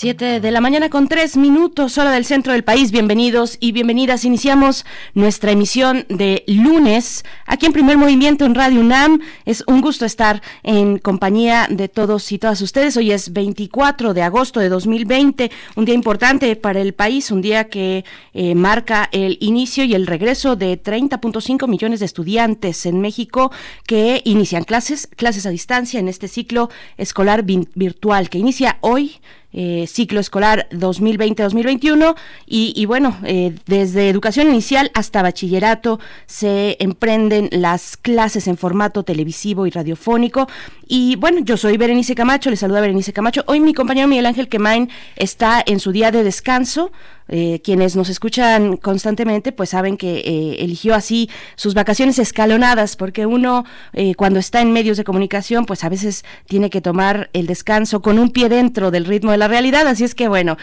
[0.00, 2.92] Siete de la mañana con tres minutos, hora del centro del país.
[2.92, 4.24] Bienvenidos y bienvenidas.
[4.24, 9.20] Iniciamos nuestra emisión de lunes aquí en Primer Movimiento en Radio UNAM.
[9.44, 12.96] Es un gusto estar en compañía de todos y todas ustedes.
[12.96, 17.64] Hoy es 24 de agosto de 2020, un día importante para el país, un día
[17.64, 23.50] que eh, marca el inicio y el regreso de 30.5 millones de estudiantes en México
[23.84, 29.20] que inician clases, clases a distancia en este ciclo escolar virtual que inicia hoy
[29.52, 32.14] eh, ciclo escolar 2020-2021
[32.46, 39.66] y, bueno, eh, desde educación inicial hasta bachillerato se emprenden las clases en formato televisivo
[39.66, 40.48] y radiofónico.
[40.86, 43.44] Y bueno, yo soy Berenice Camacho, le saluda Berenice Camacho.
[43.46, 46.92] Hoy mi compañero Miguel Ángel Quemain está en su día de descanso.
[47.28, 53.26] Eh, quienes nos escuchan constantemente pues saben que eh, eligió así sus vacaciones escalonadas porque
[53.26, 57.46] uno eh, cuando está en medios de comunicación pues a veces tiene que tomar el
[57.46, 59.86] descanso con un pie dentro del ritmo de la realidad.
[59.86, 60.56] Así es que bueno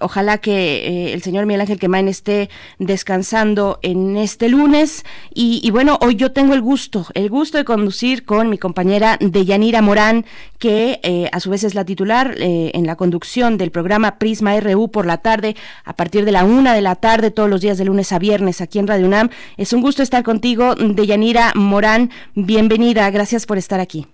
[0.00, 5.04] ojalá que el señor Miguel Ángel Quemain esté descansando en este lunes.
[5.32, 9.16] Y, y, bueno hoy yo tengo el gusto el gusto de conducir con mi compañera
[9.20, 10.24] Deyanira Morán
[10.64, 15.04] que a su vez es la titular en la conducción del programa Prisma RU por
[15.04, 18.12] la tarde a partir de la una de la tarde todos los días de lunes
[18.12, 19.28] a viernes aquí en Radio UNAM.
[19.58, 22.10] Es un gusto estar contigo, Deyanira Morán.
[22.34, 24.06] Bienvenida, gracias por estar aquí.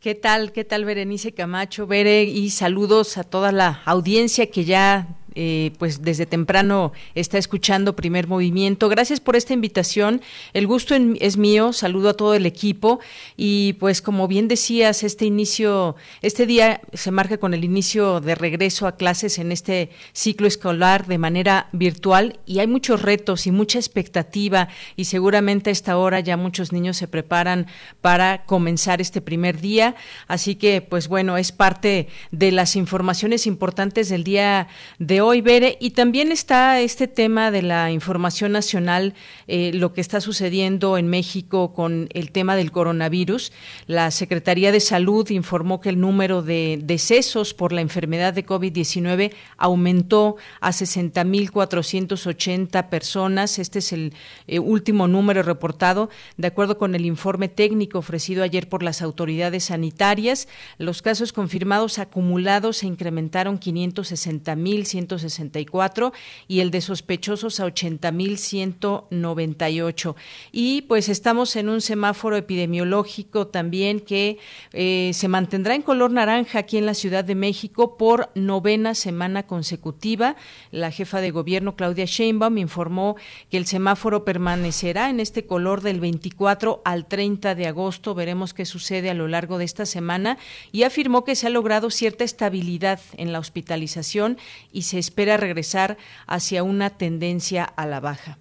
[0.00, 0.52] ¿Qué tal?
[0.52, 1.86] ¿Qué tal, Berenice Camacho?
[1.86, 7.96] Bere, y saludos a toda la audiencia que ya eh, pues desde temprano está escuchando
[7.96, 8.90] Primer Movimiento.
[8.90, 10.20] Gracias por esta invitación.
[10.52, 11.72] El gusto es mío.
[11.72, 13.00] Saludo a todo el equipo
[13.38, 18.34] y pues como bien decías, este inicio, este día se marca con el inicio de
[18.34, 23.50] regreso a clases en este ciclo escolar de manera virtual y hay muchos retos y
[23.50, 27.66] mucha expectativa y seguramente a esta hora ya muchos niños se preparan
[28.02, 29.94] para comenzar este primer día.
[30.28, 35.76] Así que pues bueno, es parte de las informaciones importantes del día de hoy, Bere.
[35.78, 39.14] Y también está este tema de la información nacional,
[39.46, 43.52] eh, lo que está sucediendo en México con el tema del coronavirus.
[43.86, 49.30] La Secretaría de Salud informó que el número de decesos por la enfermedad de COVID-19
[49.56, 53.60] aumentó a 60.480 personas.
[53.60, 54.12] Este es el
[54.48, 56.10] eh, último número reportado.
[56.38, 60.48] De acuerdo con el informe técnico ofrecido ayer por las autoridades sanitarias,
[60.78, 66.12] los casos confirmados acumulados se incrementaron 560.100 164
[66.46, 70.14] y el de sospechosos a 80.198.
[70.52, 74.38] Y pues estamos en un semáforo epidemiológico también que
[74.72, 79.46] eh, se mantendrá en color naranja aquí en la Ciudad de México por novena semana
[79.46, 80.36] consecutiva.
[80.70, 83.16] La jefa de gobierno, Claudia Sheinbaum, informó
[83.50, 88.14] que el semáforo permanecerá en este color del 24 al 30 de agosto.
[88.14, 90.38] Veremos qué sucede a lo largo de esta semana
[90.72, 94.38] y afirmó que se ha logrado cierta estabilidad en la hospitalización
[94.72, 95.96] y se espera regresar
[96.26, 98.38] hacia una tendencia a la baja.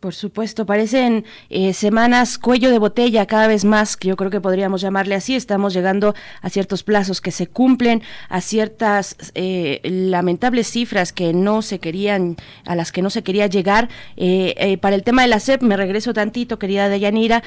[0.00, 4.40] Por supuesto, parecen eh, semanas cuello de botella cada vez más, que yo creo que
[4.40, 5.36] podríamos llamarle así.
[5.36, 11.60] Estamos llegando a ciertos plazos que se cumplen, a ciertas eh, lamentables cifras que no
[11.60, 13.90] se querían, a las que no se quería llegar.
[14.16, 17.42] Eh, para el tema de la SEP, me regreso tantito, querida Deyanira,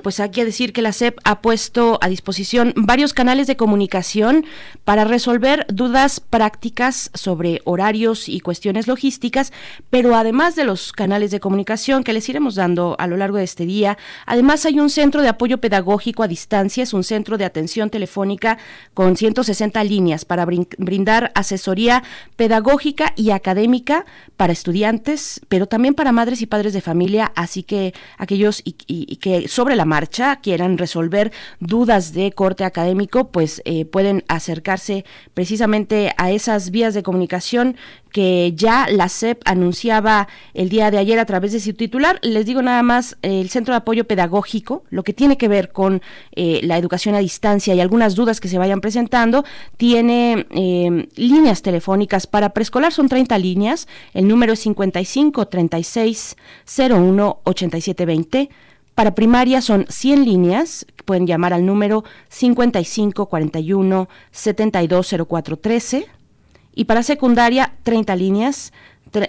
[0.00, 4.46] pues hay que decir que la SEP ha puesto a disposición varios canales de comunicación
[4.84, 9.52] para resolver dudas prácticas sobre horarios y cuestiones logísticas,
[9.90, 13.44] pero además de los canales de comunicación, que les iremos dando a lo largo de
[13.44, 13.96] este día.
[14.26, 18.58] Además, hay un centro de apoyo pedagógico a distancia, es un centro de atención telefónica
[18.92, 22.02] con 160 líneas para brindar asesoría
[22.36, 24.04] pedagógica y académica
[24.36, 28.62] para estudiantes, pero también para madres y padres de familia, así que aquellos
[29.20, 36.12] que sobre la marcha quieran resolver dudas de corte académico, pues eh, pueden acercarse precisamente
[36.18, 37.76] a esas vías de comunicación
[38.10, 42.18] que ya la SEP anunciaba el día de ayer a través de su titular.
[42.22, 46.02] Les digo nada más, el Centro de Apoyo Pedagógico, lo que tiene que ver con
[46.32, 49.44] eh, la educación a distancia y algunas dudas que se vayan presentando,
[49.76, 56.36] tiene eh, líneas telefónicas para preescolar, son 30 líneas, el número es 55 36
[56.90, 58.50] 01 87 20.
[58.94, 66.17] Para primaria son 100 líneas, pueden llamar al número 55 41 72 04 13
[66.78, 68.72] y para secundaria 30 líneas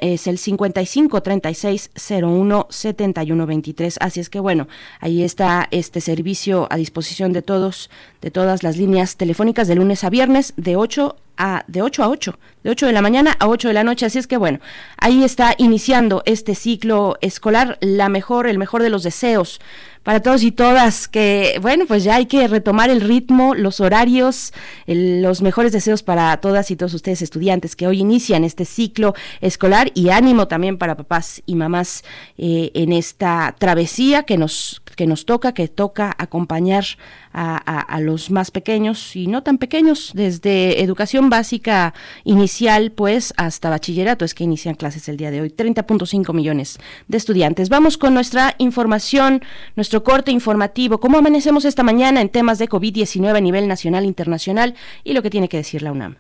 [0.02, 1.90] es el 55 36
[2.22, 3.98] 01 71 23.
[4.00, 4.68] Así es que bueno,
[5.00, 7.90] ahí está este servicio a disposición de todos,
[8.22, 12.10] de todas las líneas telefónicas de lunes a viernes de 8 a, de 8 a
[12.10, 14.06] 8, de 8 de la mañana a 8 de la noche.
[14.06, 14.60] Así es que bueno,
[14.98, 19.60] ahí está iniciando este ciclo escolar, la mejor, el mejor de los deseos
[20.04, 24.54] para todos y todas, que bueno, pues ya hay que retomar el ritmo, los horarios,
[24.88, 29.92] los mejores deseos para todas y todos ustedes estudiantes que hoy inician este ciclo escolar
[29.94, 32.04] y ánimo también para papás y mamás
[32.38, 36.84] eh, en esta travesía que nos, que nos toca, que toca acompañar
[37.32, 41.94] a, los más pequeños y no tan pequeños, desde educación básica
[42.26, 47.16] inicial, pues hasta bachillerato, es que inician clases el día de hoy, 30.5 millones de
[47.16, 47.70] estudiantes.
[47.70, 49.42] Vamos con nuestra información,
[49.78, 54.08] nuestro corte informativo, cómo amanecemos esta mañana en temas de COVID-19 a nivel nacional e
[54.08, 54.76] internacional
[55.06, 56.18] y lo que tiene que decir la UNAM.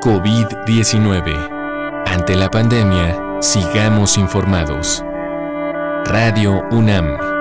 [0.00, 2.04] COVID-19.
[2.06, 5.04] Ante la pandemia, sigamos informados.
[6.08, 7.35] Radio UNAM.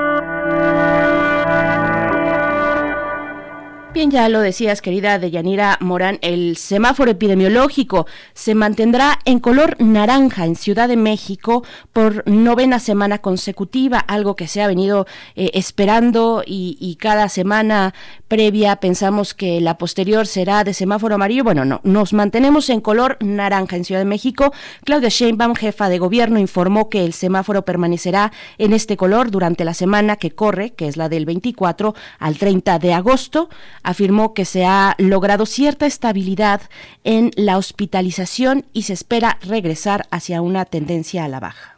[3.96, 10.44] Bien, ya lo decías, querida Deyanira Morán, el semáforo epidemiológico se mantendrá en color naranja
[10.46, 11.64] en Ciudad de México
[11.94, 15.08] por novena semana consecutiva, algo que se ha venido
[15.38, 17.94] eh, esperando y, cada semana
[18.28, 21.46] previa pensamos que la posterior será de semáforo amarillo.
[21.46, 24.52] Bueno, no, nos mantenemos en color naranja en Ciudad de México.
[24.84, 29.74] Claudia Sheinbaum, jefa de gobierno, informó que el semáforo permanecerá en este color durante la
[29.74, 33.50] semana que corre, que es la del 24 al 30 de agosto
[33.86, 36.62] afirmó que se ha logrado cierta estabilidad
[37.04, 41.75] en la hospitalización y se espera regresar hacia una tendencia a la baja.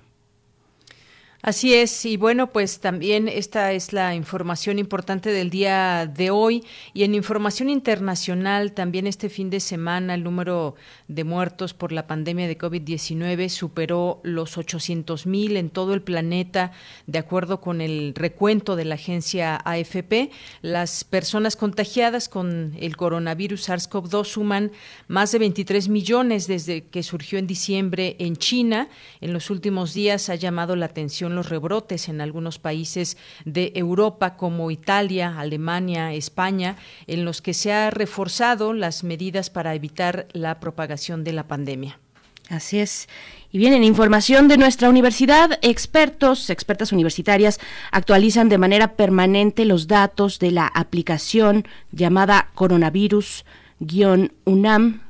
[1.48, 6.66] Así es, y bueno, pues también esta es la información importante del día de hoy.
[6.94, 10.76] Y en información internacional, también este fin de semana el número
[11.08, 16.74] de muertos por la pandemia de COVID-19 superó los 800 mil en todo el planeta,
[17.06, 20.32] de acuerdo con el recuento de la agencia AFP.
[20.62, 24.74] Las personas contagiadas con el coronavirus SARS-CoV-2 suman
[25.08, 28.90] más de 23 millones desde que surgió en diciembre en China.
[29.22, 34.36] En los últimos días ha llamado la atención los rebrotes en algunos países de Europa
[34.36, 36.76] como Italia, Alemania, España,
[37.08, 42.00] en los que se ha reforzado las medidas para evitar la propagación de la pandemia.
[42.50, 43.08] Así es.
[43.52, 47.60] Y bien, en información de nuestra universidad, expertos, expertas universitarias
[47.92, 55.07] actualizan de manera permanente los datos de la aplicación llamada coronavirus-UNAM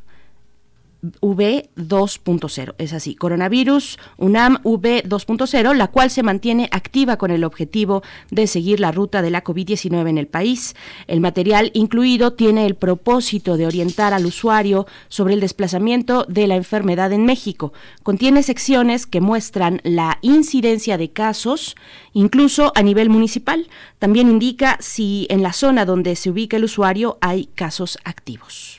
[1.21, 2.75] V2.0.
[2.77, 8.79] Es así, coronavirus UNAM V2.0, la cual se mantiene activa con el objetivo de seguir
[8.79, 10.75] la ruta de la COVID-19 en el país.
[11.07, 16.55] El material incluido tiene el propósito de orientar al usuario sobre el desplazamiento de la
[16.55, 17.73] enfermedad en México.
[18.03, 21.75] Contiene secciones que muestran la incidencia de casos,
[22.13, 23.67] incluso a nivel municipal.
[23.99, 28.76] También indica si en la zona donde se ubica el usuario hay casos activos.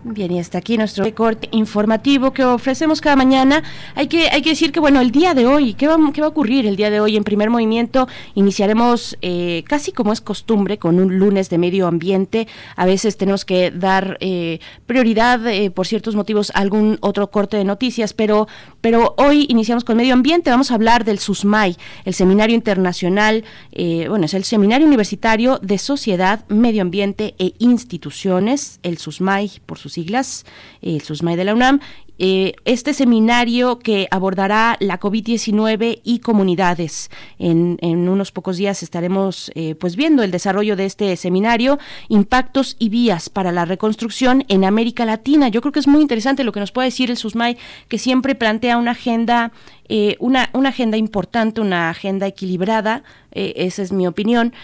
[0.06, 3.62] Bien, y hasta aquí nuestro recorte informativo que ofrecemos cada mañana.
[3.94, 6.26] Hay que, hay que decir que, bueno, el día de hoy, ¿qué va, qué va
[6.26, 7.16] a ocurrir el día de hoy?
[7.16, 12.46] En primer movimiento iniciaremos eh, casi como es costumbre con un lunes de medio ambiente.
[12.76, 17.56] A veces tenemos que dar eh, prioridad eh, por ciertos motivos a algún otro corte
[17.56, 18.46] de noticias, pero,
[18.82, 20.50] pero hoy iniciamos con medio ambiente.
[20.50, 23.42] Vamos a hablar del SUSMAI, el Seminario Internacional,
[23.74, 29.93] bueno, es el Seminario Universitario de Sociedad, Medio Ambiente e Instituciones, el SUSMAI por sus
[29.94, 30.44] siglas,
[30.82, 31.80] el SUSMAI de la UNAM,
[32.18, 37.10] eh, este seminario que abordará la COVID-19 y comunidades.
[37.38, 41.78] En, unos pocos días estaremos eh, pues viendo el desarrollo de este seminario,
[42.08, 45.48] impactos y vías para la reconstrucción en América Latina.
[45.48, 47.56] Yo creo que es muy interesante lo que nos puede decir el SUSMAI,
[47.88, 49.52] que siempre plantea una agenda
[49.86, 53.02] eh, una, una, agenda importante, una agenda equilibrada,
[53.32, 54.54] eh, esa es mi opinión,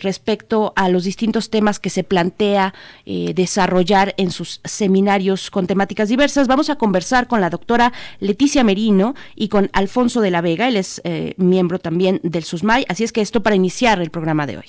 [0.00, 2.72] respecto a los distintos temas que se plantea
[3.04, 6.46] desarrollar en sus seminarios con temáticas diversas.
[6.46, 10.76] Vamos a conversar con la doctora Leticia Merino y con Alfonso de la Vega, él
[10.76, 11.02] es
[11.36, 14.66] miembro también del SUSMAI, así es que esto para iniciar el programa de hoy.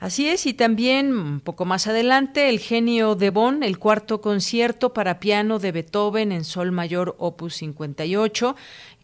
[0.00, 4.92] Así es, y también un poco más adelante, el genio de Bonn, el cuarto concierto
[4.92, 8.54] para piano de Beethoven en Sol Mayor Opus 58.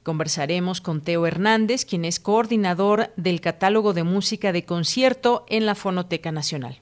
[0.05, 5.75] Conversaremos con Teo Hernández, quien es coordinador del catálogo de música de concierto en la
[5.75, 6.81] Fonoteca Nacional.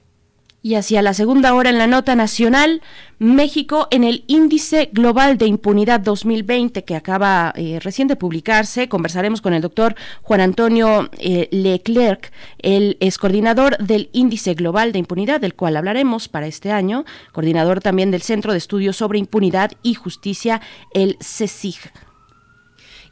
[0.65, 2.81] Y hacia la segunda hora en la nota nacional,
[3.19, 8.87] México en el Índice Global de Impunidad 2020 que acaba eh, recién de publicarse.
[8.87, 14.99] Conversaremos con el doctor Juan Antonio eh, Leclerc, el es coordinador del Índice Global de
[14.99, 17.03] Impunidad, del cual hablaremos para este año,
[17.33, 20.61] coordinador también del Centro de Estudios sobre Impunidad y Justicia,
[20.93, 21.91] el CECIG.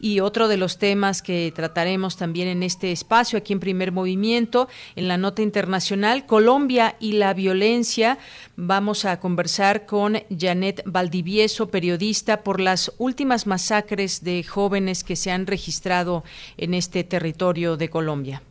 [0.03, 4.67] Y otro de los temas que trataremos también en este espacio, aquí en primer movimiento,
[4.95, 8.17] en la nota internacional, Colombia y la violencia.
[8.55, 15.29] Vamos a conversar con Janet Valdivieso, periodista, por las últimas masacres de jóvenes que se
[15.29, 16.23] han registrado
[16.57, 18.41] en este territorio de Colombia.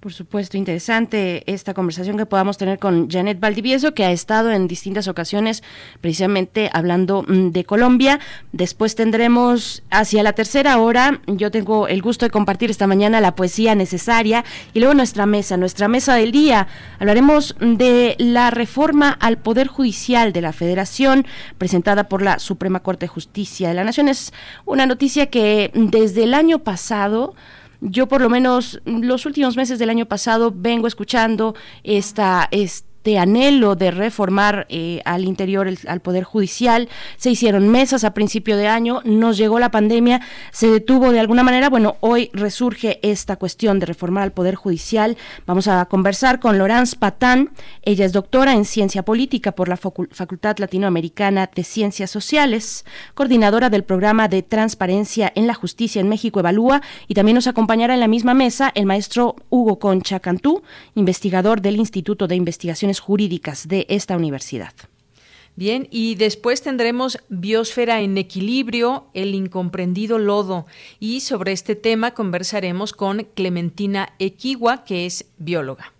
[0.00, 4.66] Por supuesto, interesante esta conversación que podamos tener con Janet Valdivieso, que ha estado en
[4.66, 5.62] distintas ocasiones
[6.00, 8.18] precisamente hablando mm, de Colombia.
[8.52, 13.34] Después tendremos hacia la tercera hora, yo tengo el gusto de compartir esta mañana la
[13.34, 14.42] poesía necesaria
[14.72, 16.66] y luego nuestra mesa, nuestra mesa del día.
[16.98, 21.26] Hablaremos de la reforma al Poder Judicial de la Federación
[21.58, 24.08] presentada por la Suprema Corte de Justicia de la Nación.
[24.08, 24.32] Es
[24.64, 27.34] una noticia que desde el año pasado
[27.80, 33.18] yo por lo menos los últimos meses del año pasado vengo escuchando esta, esta de
[33.18, 36.88] anhelo de reformar eh, al interior al Poder Judicial.
[37.16, 40.20] Se hicieron mesas a principio de año, nos llegó la pandemia,
[40.52, 41.70] se detuvo de alguna manera.
[41.70, 45.16] Bueno, hoy resurge esta cuestión de reformar al Poder Judicial.
[45.46, 47.50] Vamos a conversar con Laurence Patán.
[47.82, 53.84] Ella es doctora en Ciencia Política por la Facultad Latinoamericana de Ciencias Sociales, coordinadora del
[53.84, 58.08] programa de Transparencia en la Justicia en México Evalúa y también nos acompañará en la
[58.08, 60.62] misma mesa el maestro Hugo Concha Cantú,
[60.94, 64.72] investigador del Instituto de Investigación jurídicas de esta universidad.
[65.60, 70.66] Bien, y después tendremos Biosfera en Equilibrio, el incomprendido lodo.
[70.98, 75.92] Y sobre este tema conversaremos con Clementina Equigua, que es bióloga.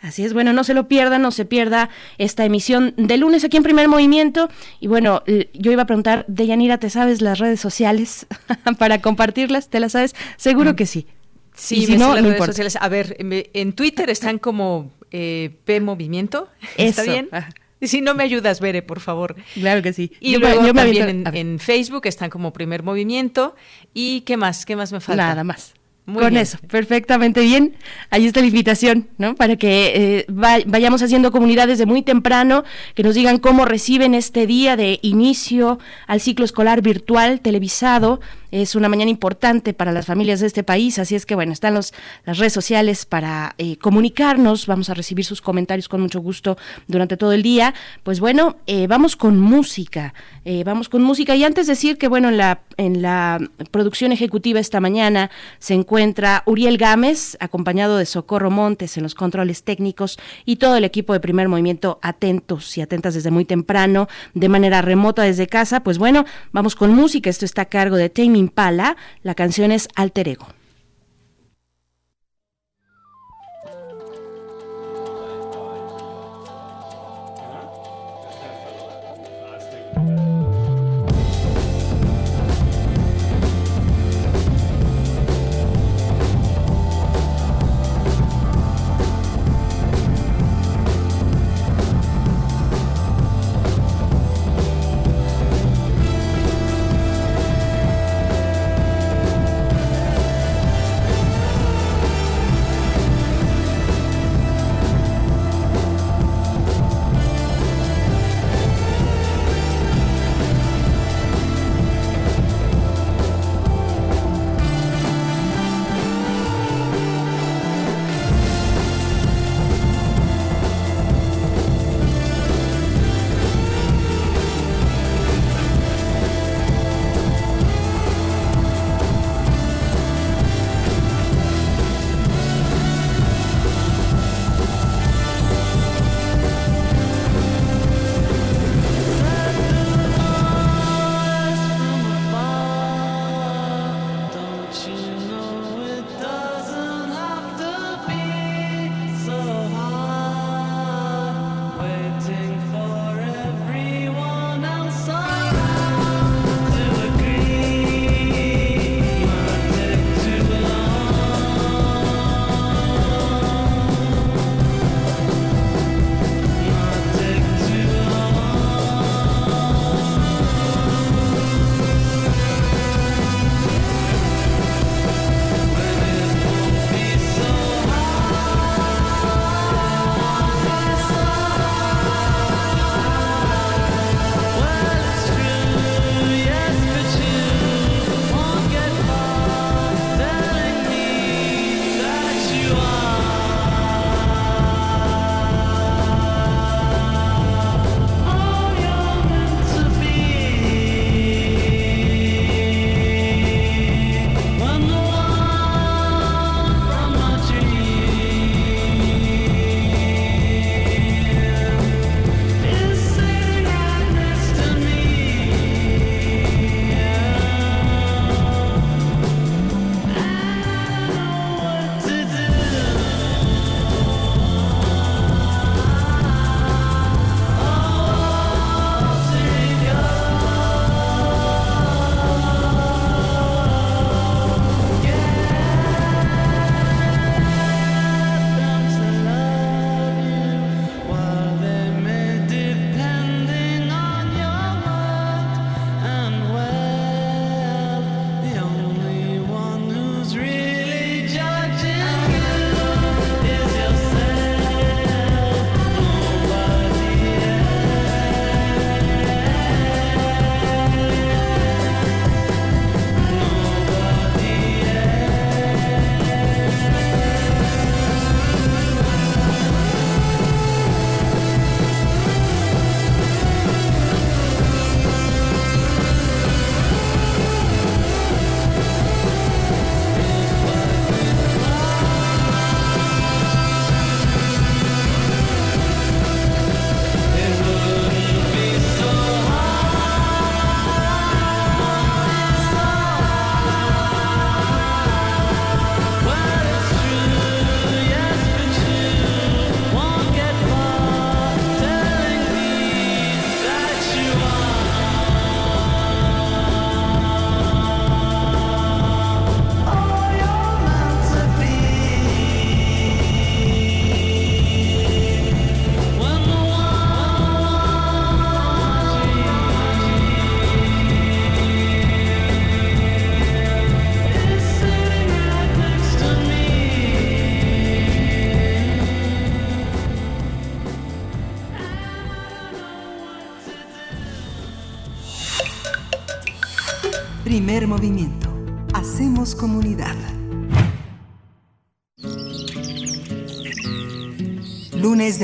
[0.00, 1.88] Así es, bueno, no se lo pierda, no se pierda
[2.18, 4.48] esta emisión de lunes aquí en Primer Movimiento.
[4.78, 8.26] Y bueno, yo iba a preguntar, Deyanira, ¿te sabes las redes sociales
[8.78, 9.70] para compartirlas?
[9.70, 10.14] ¿Te las sabes?
[10.36, 10.76] Seguro mm.
[10.76, 11.06] que sí.
[11.52, 12.78] Sí, si no, las redes sociales.
[12.80, 16.48] A ver, en Twitter están como eh, P Movimiento.
[16.76, 17.28] ¿Está bien?
[17.80, 19.36] Si no me ayudas, Bere, por favor.
[19.54, 20.10] Claro que sí.
[20.18, 23.54] Y luego también en, Facebook están como Primer Movimiento.
[23.94, 24.66] ¿Y qué más?
[24.66, 25.28] ¿Qué más me falta?
[25.28, 25.74] Nada más.
[26.12, 27.76] Con eso, perfectamente bien.
[28.10, 29.34] Ahí está la invitación, ¿no?
[29.34, 34.46] Para que eh, vayamos haciendo comunidades de muy temprano, que nos digan cómo reciben este
[34.46, 40.40] día de inicio al ciclo escolar virtual televisado es una mañana importante para las familias
[40.40, 41.92] de este país, así es que bueno, están los,
[42.24, 47.16] las redes sociales para eh, comunicarnos, vamos a recibir sus comentarios con mucho gusto durante
[47.16, 47.74] todo el día.
[48.02, 50.14] Pues bueno, eh, vamos con música,
[50.44, 53.38] eh, vamos con música y antes decir que bueno, en la, en la
[53.70, 59.62] producción ejecutiva esta mañana se encuentra Uriel Gámez, acompañado de Socorro Montes en los controles
[59.62, 64.48] técnicos y todo el equipo de primer movimiento atentos y atentas desde muy temprano, de
[64.48, 65.80] manera remota desde casa.
[65.80, 68.96] Pues bueno, vamos con música, esto está a cargo de Tame Impala.
[69.22, 70.46] La canción es Alter Ego.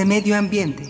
[0.05, 0.83] Medio Ambiente.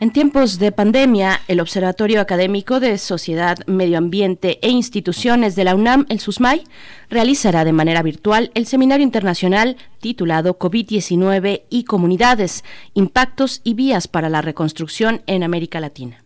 [0.00, 5.74] En tiempos de pandemia, el Observatorio Académico de Sociedad, Medio Ambiente e Instituciones de la
[5.74, 6.64] UNAM, el SUSMAI,
[7.08, 14.28] realizará de manera virtual el seminario internacional titulado COVID-19 y Comunidades, Impactos y Vías para
[14.28, 16.23] la Reconstrucción en América Latina.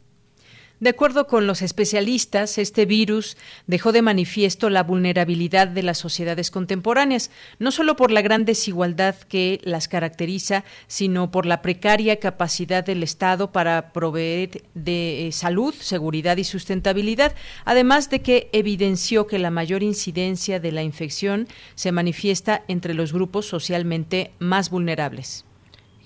[0.81, 3.37] De acuerdo con los especialistas, este virus
[3.67, 9.17] dejó de manifiesto la vulnerabilidad de las sociedades contemporáneas, no solo por la gran desigualdad
[9.17, 15.75] que las caracteriza, sino por la precaria capacidad del Estado para proveer de eh, salud,
[15.75, 21.91] seguridad y sustentabilidad, además de que evidenció que la mayor incidencia de la infección se
[21.91, 25.48] manifiesta entre los grupos socialmente más vulnerables.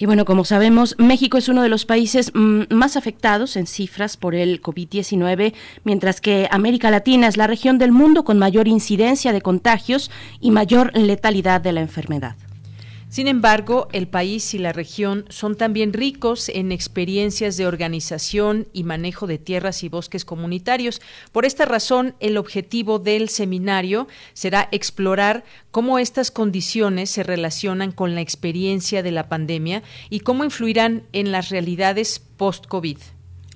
[0.03, 4.17] Y bueno, como sabemos, México es uno de los países mm, más afectados en cifras
[4.17, 9.33] por el COVID-19, mientras que América Latina es la región del mundo con mayor incidencia
[9.33, 10.11] de contagios
[10.41, 12.35] y mayor letalidad de la enfermedad.
[13.13, 18.85] Sin embargo, el país y la región son también ricos en experiencias de organización y
[18.85, 21.03] manejo de tierras y bosques comunitarios.
[21.31, 28.15] Por esta razón, el objetivo del seminario será explorar cómo estas condiciones se relacionan con
[28.15, 32.97] la experiencia de la pandemia y cómo influirán en las realidades post-COVID.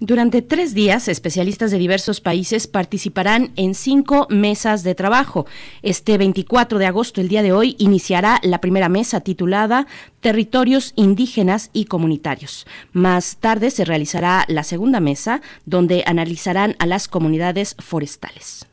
[0.00, 5.46] Durante tres días, especialistas de diversos países participarán en cinco mesas de trabajo.
[5.80, 9.86] Este 24 de agosto, el día de hoy, iniciará la primera mesa titulada
[10.20, 12.66] Territorios indígenas y comunitarios.
[12.92, 18.66] Más tarde se realizará la segunda mesa, donde analizarán a las comunidades forestales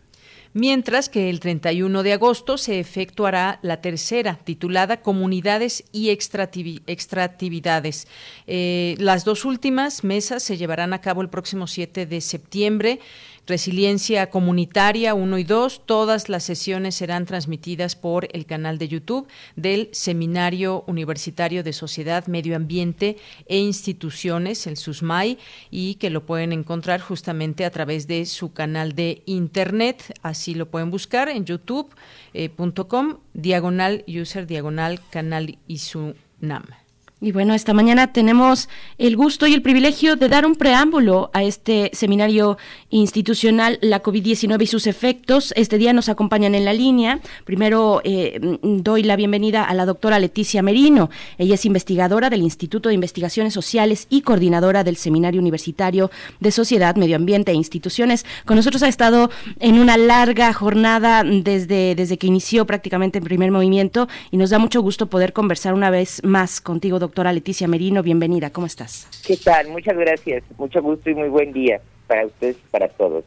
[0.54, 8.08] mientras que el 31 de agosto se efectuará la tercera, titulada Comunidades y Extractividades.
[8.48, 13.00] Eh, las dos últimas mesas se llevarán a cabo el próximo 7 de septiembre.
[13.46, 15.82] Resiliencia Comunitaria 1 y 2.
[15.86, 19.28] Todas las sesiones serán transmitidas por el canal de YouTube
[19.58, 25.38] del Seminario Universitario de Sociedad, Medio Ambiente e Instituciones, el SUSMAI,
[25.70, 30.14] y que lo pueden encontrar justamente a través de su canal de Internet.
[30.22, 36.83] Así lo pueden buscar en youtube.com, eh, diagonal user, diagonal canal ISUNAM.
[37.24, 41.42] Y bueno, esta mañana tenemos el gusto y el privilegio de dar un preámbulo a
[41.44, 42.58] este seminario
[42.90, 45.54] institucional, la COVID-19 y sus efectos.
[45.56, 47.22] Este día nos acompañan en la línea.
[47.46, 51.10] Primero eh, doy la bienvenida a la doctora Leticia Merino.
[51.38, 56.98] Ella es investigadora del Instituto de Investigaciones Sociales y coordinadora del Seminario Universitario de Sociedad,
[56.98, 58.26] Medio Ambiente e Instituciones.
[58.44, 59.30] Con nosotros ha estado
[59.62, 64.60] en una larga jornada desde, desde que inició prácticamente en primer movimiento y nos da
[64.60, 68.02] mucho gusto poder conversar una vez más contigo, doctora doctora Leticia Merino.
[68.02, 69.08] Bienvenida, ¿cómo estás?
[69.24, 69.68] ¿Qué tal?
[69.68, 70.44] Muchas gracias.
[70.58, 73.24] Mucho gusto y muy buen día para ustedes y para todos.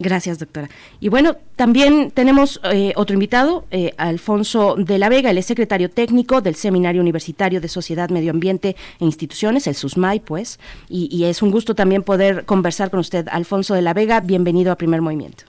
[0.00, 0.68] Gracias, doctora.
[0.98, 5.88] Y bueno, también tenemos eh, otro invitado, eh, Alfonso de la Vega, el es secretario
[5.88, 11.26] técnico del Seminario Universitario de Sociedad, Medio Ambiente e Instituciones, el SUSMAI, pues, y, y,
[11.26, 13.28] es un gusto también poder conversar con usted.
[13.30, 15.44] Alfonso de la Vega, bienvenido a Primer Movimiento.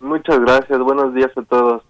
[0.00, 1.82] Muchas gracias, buenos días a todos.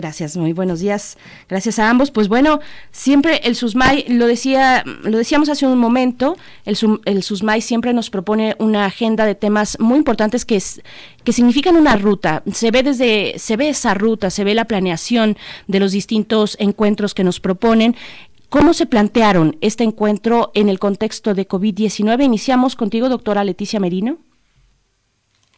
[0.00, 1.18] Gracias, muy buenos días.
[1.46, 2.10] Gracias a ambos.
[2.10, 2.60] Pues bueno,
[2.90, 8.08] siempre el SUSMAI, lo decía, lo decíamos hace un momento, el, el SUSMAI siempre nos
[8.08, 10.80] propone una agenda de temas muy importantes que es,
[11.22, 12.42] que significan una ruta.
[12.50, 15.36] Se ve desde, se ve esa ruta, se ve la planeación
[15.66, 17.94] de los distintos encuentros que nos proponen.
[18.48, 22.24] ¿Cómo se plantearon este encuentro en el contexto de COVID-19?
[22.24, 24.16] Iniciamos contigo, doctora Leticia Merino.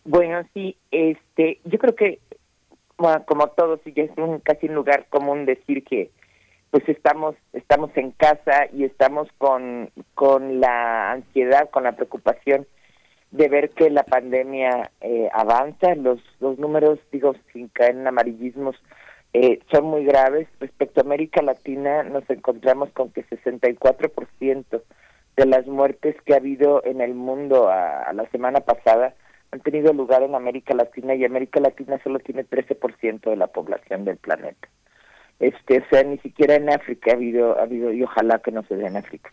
[0.05, 2.19] Bueno, sí, este, yo creo que
[3.27, 6.11] como todos y ya es un casi un lugar común decir que
[6.71, 12.67] pues estamos estamos en casa y estamos con con la ansiedad con la preocupación
[13.31, 15.95] de ver que la pandemia eh, avanza.
[15.95, 18.77] Los los números digo sin caer en amarillismos
[19.33, 20.49] eh, son muy graves.
[20.61, 24.83] Respecto a América Latina nos encontramos con que 64%
[25.37, 29.15] de las muertes que ha habido en el mundo a la semana pasada
[29.53, 34.05] han tenido lugar en América Latina y América Latina solo tiene 13% de la población
[34.07, 34.69] del planeta.
[35.39, 38.63] Este, o sea, ni siquiera en África ha habido, ha habido y ojalá que no
[38.65, 39.31] se dé en África,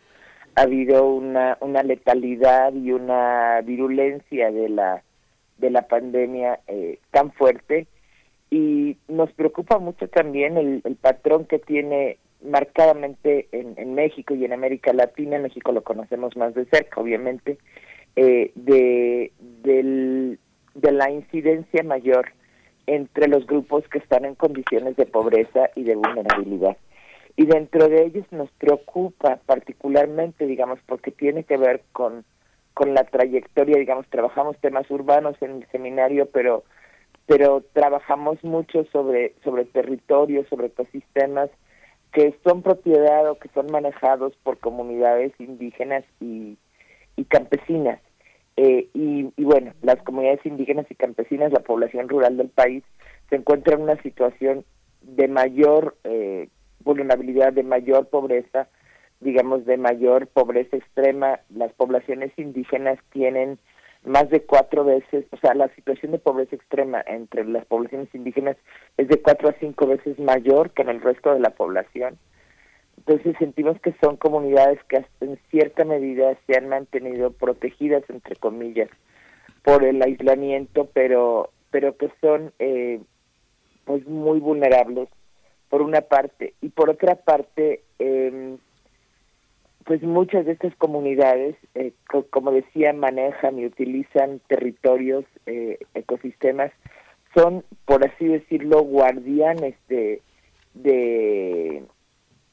[0.55, 5.03] ha habido una, una letalidad y una virulencia de la,
[5.57, 7.87] de la pandemia eh, tan fuerte.
[8.51, 14.53] Y nos preocupa mucho también el, patrón que tiene marcadamente en, en México y en
[14.53, 17.59] América Latina, en México lo conocemos más de cerca, obviamente,
[18.21, 19.31] eh, de,
[19.63, 22.33] de la incidencia mayor
[22.85, 26.75] entre los grupos que están en condiciones de pobreza y de vulnerabilidad.
[27.37, 32.25] Y dentro de ellos nos preocupa particularmente, digamos, porque tiene que ver con,
[32.73, 36.63] con la trayectoria, digamos, trabajamos temas urbanos en el seminario, pero
[37.25, 41.49] pero trabajamos mucho sobre sobre territorios, sobre ecosistemas
[42.11, 46.57] que son propiedad o que son manejados por comunidades indígenas y,
[47.15, 48.01] y campesinas.
[48.61, 52.83] Eh, y, bueno, las comunidades indígenas y campesinas, la población rural del país,
[53.29, 54.65] se encuentra en una situación
[55.01, 56.49] de mayor eh,
[56.83, 58.67] vulnerabilidad, de mayor pobreza,
[59.21, 61.39] digamos, de mayor pobreza extrema.
[61.55, 63.59] Las poblaciones indígenas tienen
[64.03, 68.57] más de cuatro veces, o sea, la situación de pobreza extrema entre las poblaciones indígenas
[68.97, 72.19] es de cuatro a cinco veces mayor que en el resto de la población.
[73.09, 78.87] Entonces sentimos que son comunidades que en cierta medida se han mantenido protegidas, entre comillas,
[79.63, 82.99] por el aislamiento, pero, pero que son eh,
[83.85, 85.09] pues muy vulnerables,
[85.69, 88.57] por una parte, y por otra parte, eh,
[89.85, 91.93] pues muchas de estas comunidades, eh,
[92.29, 96.71] como decía, manejan y utilizan territorios, eh, ecosistemas,
[97.33, 100.21] son, por así decirlo, guardianes de,
[100.75, 101.85] de,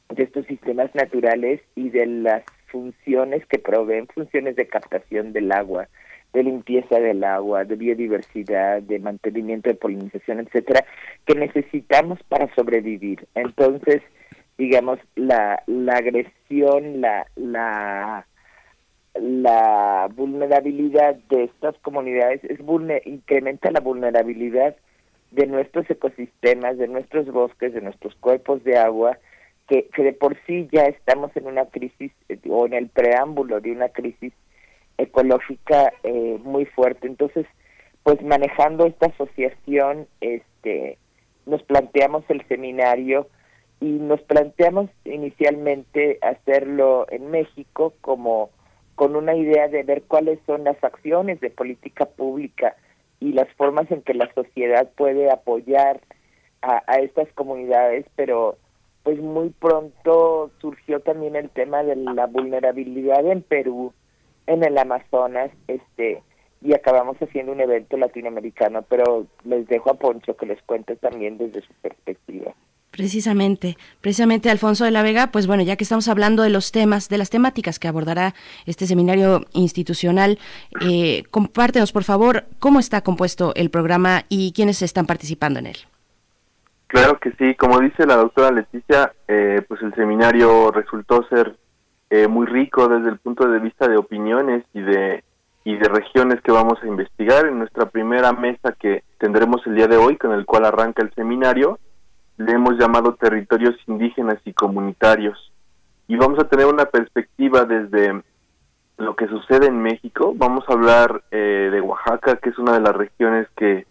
[0.08, 5.88] de estos sistemas naturales y de las funciones que proveen, funciones de captación del agua,
[6.32, 10.84] de limpieza del agua, de biodiversidad, de mantenimiento de polinización, etcétera,
[11.24, 13.26] que necesitamos para sobrevivir.
[13.34, 14.02] Entonces,
[14.58, 18.26] digamos, la, la agresión, la, la,
[20.14, 22.58] vulnerabilidad de estas comunidades es
[23.04, 24.76] incrementa la vulnerabilidad
[25.30, 29.18] de nuestros ecosistemas, de nuestros bosques, de nuestros cuerpos de agua,
[29.68, 33.60] que, que de por sí ya estamos en una crisis eh, o en el preámbulo
[33.60, 34.32] de una crisis
[34.98, 37.06] ecológica eh, muy fuerte.
[37.06, 37.46] Entonces,
[38.02, 40.98] pues manejando esta asociación, este,
[41.44, 43.28] nos planteamos el seminario
[43.80, 48.50] y nos planteamos inicialmente hacerlo en México como
[48.94, 52.76] con una idea de ver cuáles son las acciones de política pública
[53.20, 56.00] y las formas en que la sociedad puede apoyar
[56.62, 58.56] a, a estas comunidades, pero
[59.06, 63.92] pues muy pronto surgió también el tema de la vulnerabilidad en Perú,
[64.48, 66.24] en el Amazonas, este
[66.60, 71.38] y acabamos haciendo un evento latinoamericano, pero les dejo a Poncho que les cuente también
[71.38, 72.52] desde su perspectiva.
[72.90, 77.08] Precisamente, precisamente Alfonso de la Vega, pues bueno, ya que estamos hablando de los temas,
[77.08, 80.40] de las temáticas que abordará este seminario institucional,
[80.84, 85.76] eh, compártenos por favor cómo está compuesto el programa y quiénes están participando en él.
[86.86, 91.56] Claro que sí, como dice la doctora Leticia, eh, pues el seminario resultó ser
[92.10, 95.24] eh, muy rico desde el punto de vista de opiniones y de
[95.64, 99.88] y de regiones que vamos a investigar en nuestra primera mesa que tendremos el día
[99.88, 101.80] de hoy, con el cual arranca el seminario
[102.36, 105.52] le hemos llamado territorios indígenas y comunitarios.
[106.06, 108.22] Y vamos a tener una perspectiva desde
[108.98, 110.34] lo que sucede en México.
[110.36, 113.86] Vamos a hablar eh, de Oaxaca, que es una de las regiones que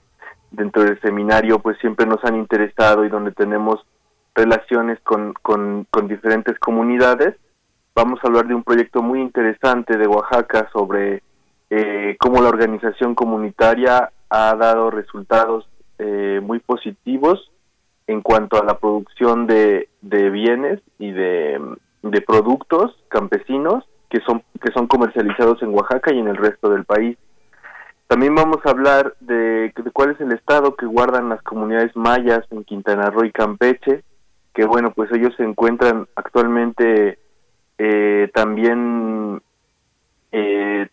[0.51, 3.86] dentro del seminario pues siempre nos han interesado y donde tenemos
[4.34, 7.36] relaciones con, con, diferentes comunidades.
[7.95, 11.23] Vamos a hablar de un proyecto muy interesante de Oaxaca sobre
[11.69, 17.51] eh, cómo la organización comunitaria ha dado resultados eh, muy positivos
[18.08, 21.60] en cuanto a la producción de, de bienes y de,
[22.03, 26.86] de, productos campesinos que son que son comercializados en Oaxaca y en el resto del
[26.86, 27.17] país.
[28.08, 32.46] También vamos a hablar de, de cuál es el estado que guardan las comunidades mayas
[32.52, 34.04] en Quintana Roo y Campeche,
[34.54, 37.18] que bueno, pues ellos se encuentran actualmente
[37.78, 39.41] eh, también
[40.32, 40.88] eh,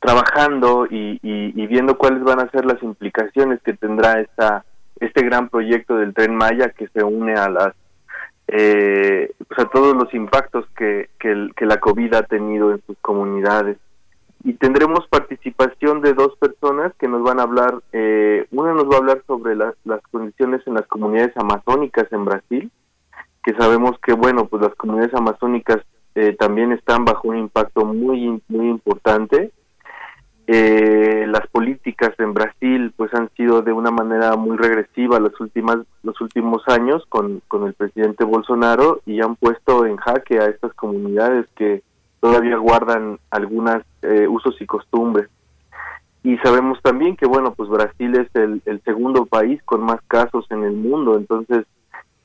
[0.00, 4.64] trabajando y, y, viendo cuáles van a ser las implicaciones que tendrá esta
[5.00, 7.74] este gran proyecto del tren Maya que se une a las
[8.48, 13.76] eh, pues a todos los impactos que, que, la COVID ha tenido en sus comunidades.
[14.44, 18.94] Y tendremos participación de dos personas que nos van a hablar, eh, una nos va
[18.94, 19.74] a hablar sobre las
[20.10, 22.70] condiciones en las comunidades amazónicas en Brasil,
[23.42, 25.78] que sabemos que, bueno, pues las comunidades amazónicas
[26.14, 29.52] eh, también están bajo un impacto muy, muy importante.
[30.48, 35.76] Eh, las políticas en Brasil pues han sido de una manera muy regresiva las últimas
[36.02, 40.72] los últimos años con, con el presidente Bolsonaro y han puesto en jaque a estas
[40.72, 41.82] comunidades que
[42.20, 45.28] todavía guardan algunos eh, usos y costumbres.
[46.22, 50.46] Y sabemos también que bueno pues Brasil es el, el segundo país con más casos
[50.50, 51.16] en el mundo.
[51.16, 51.64] Entonces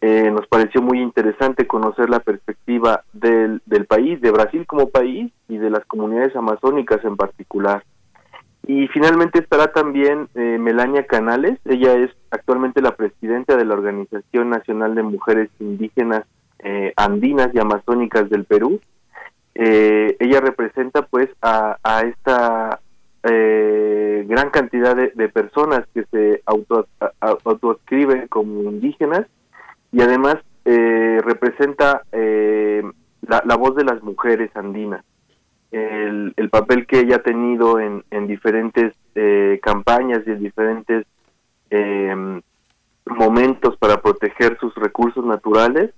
[0.01, 5.31] eh, nos pareció muy interesante conocer la perspectiva del, del país de Brasil como país
[5.47, 7.83] y de las comunidades amazónicas en particular.
[8.67, 14.49] Y finalmente estará también eh, Melania Canales, ella es actualmente la presidenta de la Organización
[14.49, 16.23] Nacional de Mujeres Indígenas
[16.59, 18.79] eh, Andinas y Amazónicas del Perú,
[19.55, 22.79] eh, ella representa pues a, esta
[23.23, 26.87] eh, gran cantidad de, personas que se auto,
[28.29, 29.27] como indígenas
[29.91, 35.03] y además eh, representa la, voz de las mujeres andinas.
[35.71, 38.93] El, papel que ella ha tenido en, en diferentes
[39.61, 41.05] campañas y en diferentes
[43.05, 45.91] momentos para proteger sus recursos naturales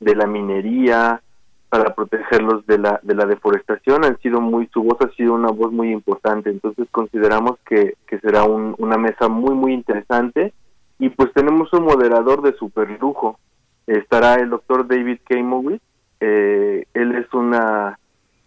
[0.00, 1.20] de la minería,
[1.68, 5.50] para protegerlos de la, de la deforestación, han sido muy, su voz ha sido una
[5.50, 10.54] voz muy importante, entonces consideramos que, que será una mesa muy, muy interesante
[10.98, 13.38] y pues tenemos un moderador de super lujo,
[13.86, 15.82] estará el doctor David Kamowitz,
[16.20, 17.98] eh, él es una,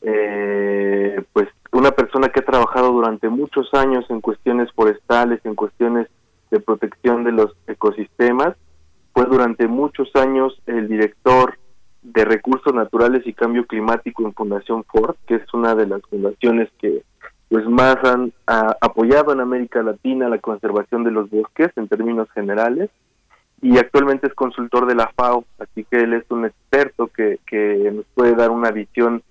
[0.01, 6.07] eh, pues una persona que ha trabajado durante muchos años en cuestiones forestales, en cuestiones
[6.49, 8.55] de protección de los ecosistemas,
[9.13, 11.57] fue durante muchos años el director
[12.01, 16.69] de Recursos Naturales y Cambio Climático en Fundación Ford, que es una de las fundaciones
[16.79, 17.03] que
[17.49, 22.89] pues más han apoyado en América Latina la conservación de los bosques en términos generales
[23.61, 27.91] y actualmente es consultor de la FAO, así que él es un experto que, que
[27.93, 29.21] nos puede dar una visión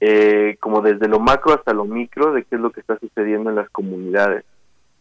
[0.00, 3.50] eh, como desde lo macro hasta lo micro de qué es lo que está sucediendo
[3.50, 4.44] en las comunidades.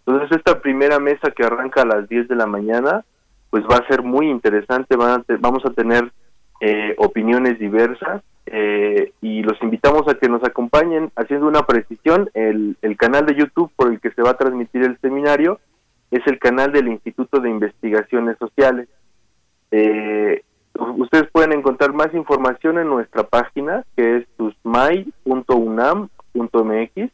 [0.05, 3.03] Entonces esta primera mesa que arranca a las 10 de la mañana,
[3.49, 6.11] pues va a ser muy interesante, vamos a tener
[6.61, 12.29] eh, opiniones diversas eh, y los invitamos a que nos acompañen haciendo una precisión.
[12.33, 15.59] El, canal de YouTube por el que se va a transmitir el seminario
[16.11, 18.89] es el canal del Instituto de Investigaciones Sociales.
[19.71, 20.43] Eh,
[20.97, 27.11] ustedes pueden encontrar más información en nuestra página que es tusmay.unam.mx.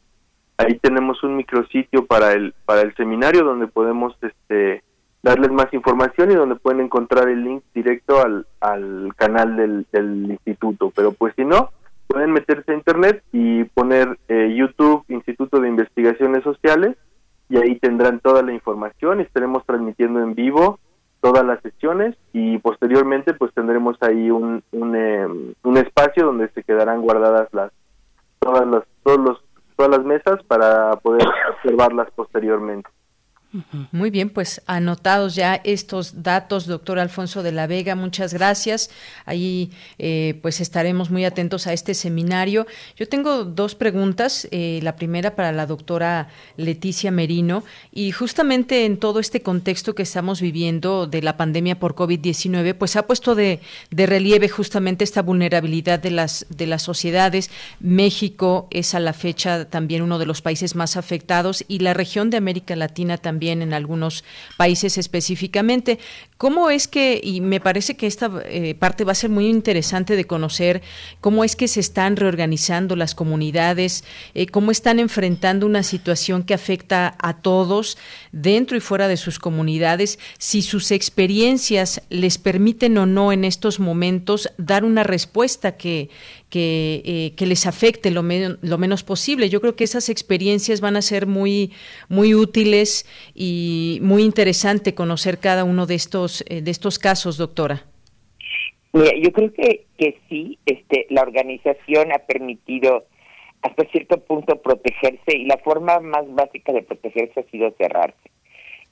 [0.58, 4.82] Ahí tenemos un micrositio para el para el seminario donde podemos este
[5.26, 10.30] darles más información y donde pueden encontrar el link directo al, al canal del, del
[10.30, 10.92] instituto.
[10.94, 11.70] Pero pues si no,
[12.06, 16.96] pueden meterse a internet y poner eh, YouTube Instituto de Investigaciones Sociales
[17.48, 19.20] y ahí tendrán toda la información.
[19.20, 20.78] Estaremos transmitiendo en vivo
[21.20, 26.62] todas las sesiones y posteriormente pues tendremos ahí un, un, em, un espacio donde se
[26.62, 27.72] quedarán guardadas las
[28.38, 32.88] todas las todos los, todas las mesas para poder observarlas posteriormente.
[33.92, 38.90] Muy bien, pues anotados ya estos datos, doctor Alfonso de la Vega, muchas gracias.
[39.24, 42.66] Ahí eh, pues estaremos muy atentos a este seminario.
[42.96, 44.48] Yo tengo dos preguntas.
[44.50, 50.02] Eh, la primera para la doctora Leticia Merino y justamente en todo este contexto que
[50.02, 55.22] estamos viviendo de la pandemia por COVID-19, pues ha puesto de, de, relieve justamente esta
[55.22, 57.50] vulnerabilidad de las, de las sociedades.
[57.80, 62.30] México es a la fecha también uno de los países más afectados y la región
[62.30, 64.24] de América Latina también en algunos
[64.56, 65.98] países específicamente.
[66.38, 70.16] ¿Cómo es que, y me parece que esta eh, parte va a ser muy interesante
[70.16, 70.82] de conocer,
[71.22, 76.52] cómo es que se están reorganizando las comunidades, eh, cómo están enfrentando una situación que
[76.52, 77.96] afecta a todos
[78.32, 83.80] dentro y fuera de sus comunidades, si sus experiencias les permiten o no en estos
[83.80, 86.10] momentos dar una respuesta que,
[86.50, 89.48] que, eh, les afecte lo, lo, menos posible.
[89.48, 91.72] Yo creo que esas experiencias van a ser muy,
[92.08, 97.84] muy útiles y muy interesante conocer cada uno de estos, eh, de estos casos, doctora.
[98.92, 103.04] Yo creo que, que sí, este, la organización ha permitido
[103.60, 108.30] hasta cierto punto protegerse y la forma más básica de protegerse ha sido cerrarse.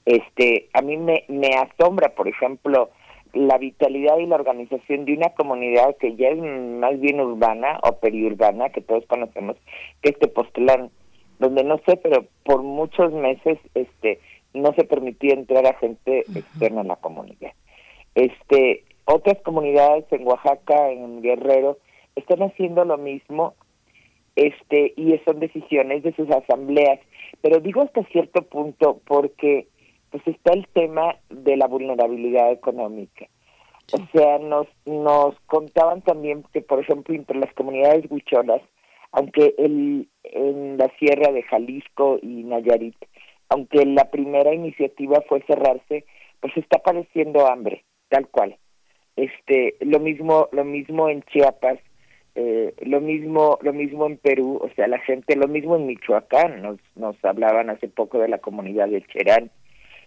[0.05, 2.91] Este, a mí me, me asombra, por ejemplo,
[3.33, 7.99] la vitalidad y la organización de una comunidad que ya es más bien urbana o
[7.99, 9.57] periurbana, que todos conocemos,
[10.01, 10.89] que este Tepoztlán,
[11.39, 14.19] donde no sé, pero por muchos meses este
[14.55, 17.51] no se permitía entrar a gente externa en la comunidad.
[18.15, 21.77] Este, otras comunidades en Oaxaca, en Guerrero,
[22.15, 23.53] están haciendo lo mismo,
[24.35, 26.99] este, y son decisiones de sus asambleas.
[27.41, 29.67] Pero digo hasta cierto punto porque
[30.09, 33.27] pues está el tema de la vulnerabilidad económica.
[33.93, 38.61] O sea, nos, nos contaban también que, por ejemplo, entre las comunidades huicholas,
[39.11, 42.95] aunque el, en la sierra de Jalisco y Nayarit,
[43.49, 46.05] aunque la primera iniciativa fue cerrarse,
[46.39, 48.57] pues está padeciendo hambre, tal cual.
[49.15, 51.79] Este, lo mismo, lo mismo en Chiapas,
[52.35, 56.61] eh, lo mismo, lo mismo en Perú, o sea, la gente, lo mismo en Michoacán,
[56.61, 59.51] nos, nos hablaban hace poco de la comunidad de Cherán,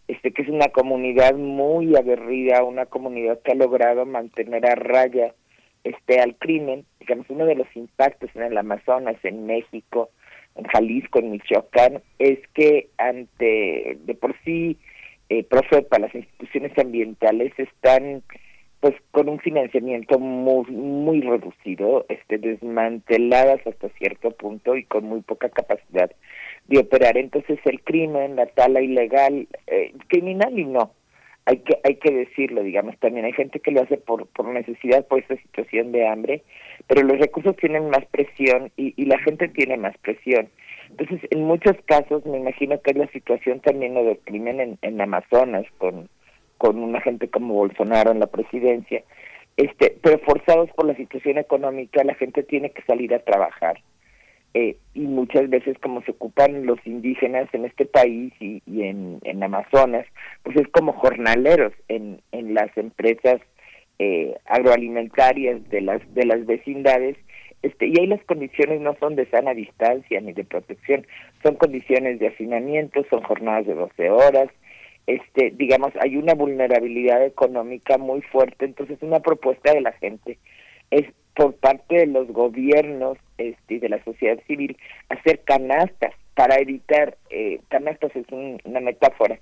[0.08, 5.34] este que es una comunidad muy aguerrida, una comunidad que ha logrado mantener a raya
[5.84, 10.10] este al crimen, digamos uno de los impactos en el Amazonas, en México,
[10.58, 14.76] en Jalisco, en Michoacán, es que ante de por sí
[15.28, 18.22] eh, Profepa, las instituciones ambientales están
[18.80, 25.20] pues con un financiamiento muy muy reducido, este desmanteladas hasta cierto punto y con muy
[25.22, 26.10] poca capacidad
[26.68, 27.18] de operar.
[27.18, 30.92] Entonces el crimen, la tala ilegal, eh, criminal y no,
[31.48, 35.06] hay que hay que decirlo, digamos también hay gente que lo hace por por necesidad,
[35.06, 36.42] por esta situación de hambre,
[36.86, 40.50] pero los recursos tienen más presión y, y la gente tiene más presión.
[40.90, 44.78] Entonces en muchos casos me imagino que es la situación también lo del crimen en,
[44.82, 46.10] en Amazonas con
[46.58, 49.02] con una gente como Bolsonaro en la presidencia,
[49.56, 53.80] este, pero forzados por la situación económica, la gente tiene que salir a trabajar.
[54.54, 59.42] Eh, y muchas veces como se ocupan los indígenas en este país y, en, en
[59.42, 60.06] Amazonas,
[60.42, 63.40] pues es como jornaleros en, en las empresas
[63.98, 67.16] eh, agroalimentarias de las de las vecindades
[67.62, 71.04] este y ahí las condiciones no son de sana distancia ni de protección
[71.42, 74.50] son condiciones de hacinamiento son jornadas de 12 horas
[75.08, 80.38] este digamos hay una vulnerabilidad económica muy fuerte entonces una propuesta de la gente
[80.90, 84.76] es por parte de los gobiernos este, y de la sociedad civil
[85.08, 89.38] hacer canastas para evitar eh, canastas es una metáfora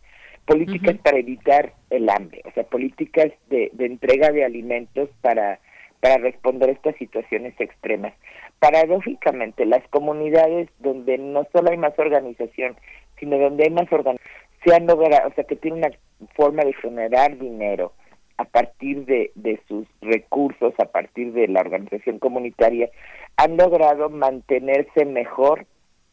[0.47, 5.59] políticas para evitar el hambre o sea políticas de, de entrega de alimentos para
[6.01, 8.15] para responder a estas situaciones extremas.
[8.59, 12.77] Paradójicamente, las comunidades donde no solo hay más organización,
[13.19, 14.31] sino donde hay más organización,
[14.65, 15.91] se han logrado, o sea, que tiene una
[16.35, 17.93] forma de generar dinero
[18.39, 22.91] a partir de, de sus recursos, a partir de la organización comunitaria,
[23.37, 25.67] han logrado mantenerse mejor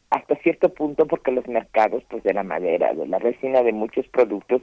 [0.09, 4.07] hasta cierto punto porque los mercados pues de la madera, de la resina, de muchos
[4.09, 4.61] productos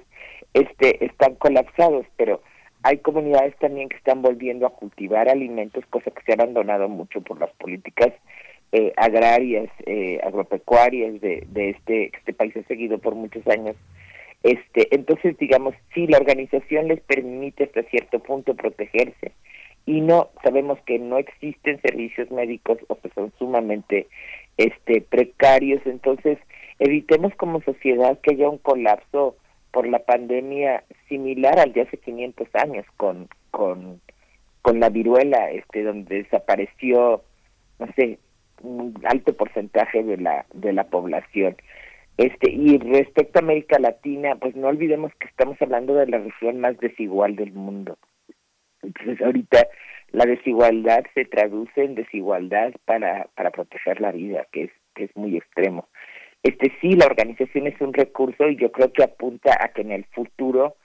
[0.55, 2.41] este están colapsados, pero
[2.83, 7.21] hay comunidades también que están volviendo a cultivar alimentos, cosa que se ha abandonado mucho
[7.21, 8.13] por las políticas
[8.73, 13.77] eh, agrarias, eh, agropecuarias de, de este, este país ha seguido por muchos años.
[14.43, 19.33] Este, entonces, digamos, sí, la organización les permite hasta cierto punto protegerse
[19.87, 24.07] y no sabemos que no existen servicios médicos o que son sumamente
[24.57, 26.39] este precarios, entonces
[26.79, 29.37] evitemos como sociedad que haya un colapso
[29.73, 34.01] por la pandemia similar al de hace 500 años con con
[34.63, 37.23] con la viruela este donde desapareció
[37.79, 38.19] no sé
[38.63, 41.57] un alto porcentaje de la de la población.
[42.21, 46.61] Este y respecto a América Latina, pues no olvidemos que estamos hablando de la región
[46.61, 47.97] más desigual del mundo.
[48.83, 49.67] Entonces ahorita
[50.13, 55.17] la desigualdad se traduce en desigualdad para para proteger la vida, que es que es
[55.17, 55.89] muy extremo.
[56.43, 59.93] Este sí, la organización es un recurso y yo creo que apunta a que en
[59.93, 60.77] el futuro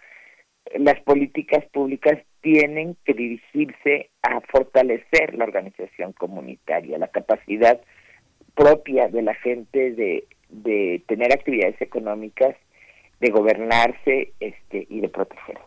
[0.74, 7.82] las políticas públicas tienen que dirigirse a fortalecer la organización comunitaria, la capacidad
[8.54, 10.24] propia de la gente de,
[10.64, 12.56] de tener actividades económicas,
[13.20, 15.62] de gobernarse este, y de protegerse.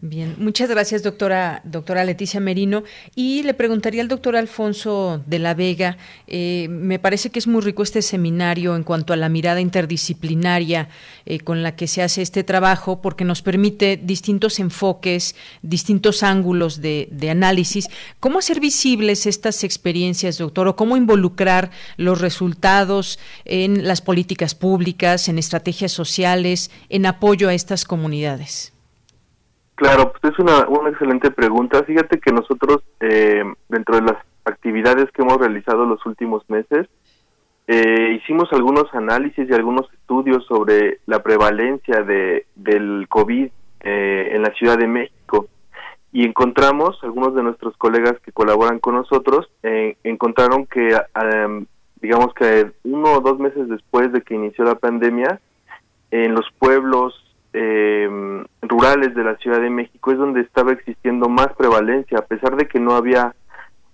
[0.00, 2.84] Bien, muchas gracias, doctora, doctora Leticia Merino.
[3.14, 7.62] Y le preguntaría al doctor Alfonso de la Vega, eh, me parece que es muy
[7.62, 10.90] rico este seminario en cuanto a la mirada interdisciplinaria
[11.24, 16.82] eh, con la que se hace este trabajo, porque nos permite distintos enfoques, distintos ángulos
[16.82, 17.88] de, de análisis.
[18.20, 25.28] ¿Cómo hacer visibles estas experiencias, doctor, o cómo involucrar los resultados en las políticas públicas,
[25.30, 28.73] en estrategias sociales, en apoyo a estas comunidades?
[29.74, 31.82] Claro, pues es una, una excelente pregunta.
[31.82, 36.86] Fíjate que nosotros, eh, dentro de las actividades que hemos realizado los últimos meses,
[37.66, 43.48] eh, hicimos algunos análisis y algunos estudios sobre la prevalencia de, del COVID
[43.80, 45.48] eh, en la Ciudad de México
[46.12, 50.96] y encontramos, algunos de nuestros colegas que colaboran con nosotros, encontraron que,
[52.00, 55.40] digamos que uno o dos meses después de que inició la pandemia,
[56.12, 57.23] en los pueblos
[57.54, 62.56] eh, rurales de la Ciudad de México es donde estaba existiendo más prevalencia, a pesar
[62.56, 63.34] de que no había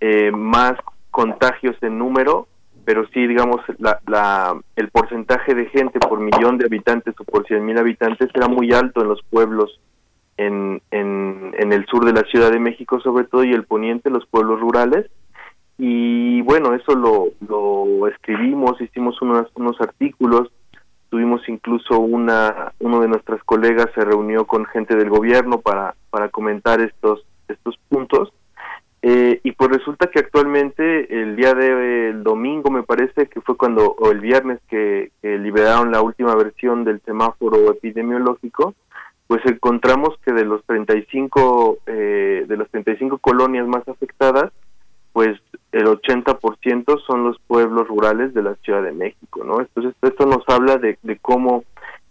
[0.01, 0.73] eh, más
[1.11, 2.47] contagios en número,
[2.83, 7.63] pero sí, digamos, la, el porcentaje de gente por millón de habitantes o por cien
[7.63, 9.79] mil habitantes era muy alto en los pueblos
[10.37, 14.09] en, en, en el sur de la Ciudad de México, sobre todo, y el poniente,
[14.09, 15.05] los pueblos rurales.
[15.77, 20.51] Y bueno, eso lo, lo escribimos, hicimos unos, unos artículos,
[21.11, 26.29] tuvimos incluso una uno de nuestras colegas se reunió con gente del gobierno para para
[26.29, 28.33] comentar estos estos puntos.
[29.03, 33.57] Eh, y pues resulta que actualmente el día de el domingo me parece que fue
[33.57, 38.75] cuando o el viernes que, liberaron la última versión del semáforo epidemiológico
[39.27, 44.51] pues encontramos que de los 35 eh, de las 35 colonias más afectadas
[45.13, 45.39] pues
[45.71, 49.61] el 80% son los pueblos rurales de la Ciudad de México, ¿no?
[49.61, 51.63] Entonces esto nos habla de, cómo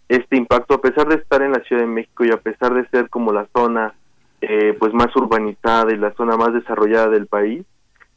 [0.09, 2.87] este impacto, a pesar de estar en la Ciudad de México y a pesar de
[2.89, 3.93] ser como la zona
[4.41, 7.63] eh, pues más urbanizada y la zona más desarrollada del país,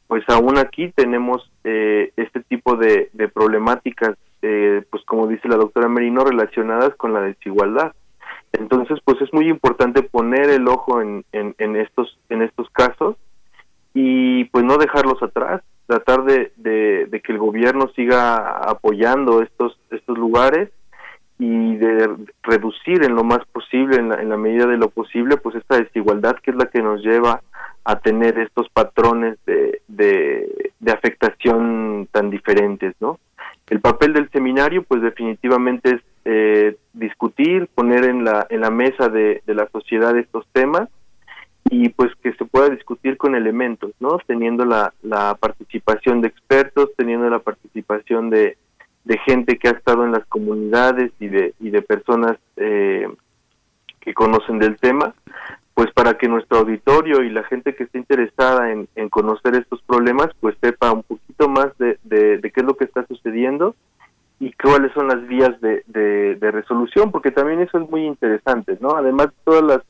[0.06, 5.88] pues aún aquí tenemos eh, este tipo de, problemáticas, eh, pues como dice la doctora
[5.88, 7.92] Merino, relacionadas con la desigualdad.
[8.52, 13.16] Entonces, pues es muy importante poner el ojo en, en, estos en estos casos
[13.94, 20.18] y pues no dejarlos atrás, tratar de, de, que el gobierno siga apoyando estos estos
[20.18, 20.70] lugares
[21.38, 22.10] y de
[22.42, 25.78] reducir en lo más posible, en la, en la medida de lo posible, pues esta
[25.78, 27.42] desigualdad que es la que nos lleva
[27.84, 33.18] a tener estos patrones de, de, afectación tan diferentes, ¿no?
[33.68, 39.08] El papel del seminario, pues definitivamente es eh, discutir, poner en la, en la mesa
[39.08, 40.88] de, de la sociedad estos temas
[41.70, 44.18] y pues que se pueda discutir con elementos, ¿no?
[44.26, 48.56] Teniendo la, la participación de expertos, teniendo la participación de,
[49.04, 53.06] de gente que ha estado en las comunidades y de, y de personas eh,
[54.00, 55.14] que conocen del tema,
[55.74, 60.28] pues para que nuestro auditorio y la gente que esté interesada en, conocer estos problemas,
[60.40, 63.74] pues sepa un poquito más de, de, qué es lo que está sucediendo
[64.40, 68.90] y cuáles son las vías de, de, resolución, porque también eso es muy interesante, ¿no?
[68.90, 69.80] Además, todas las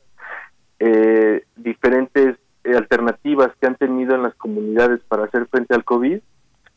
[0.79, 6.20] eh, diferentes alternativas que han tenido en las comunidades para hacer frente al COVID,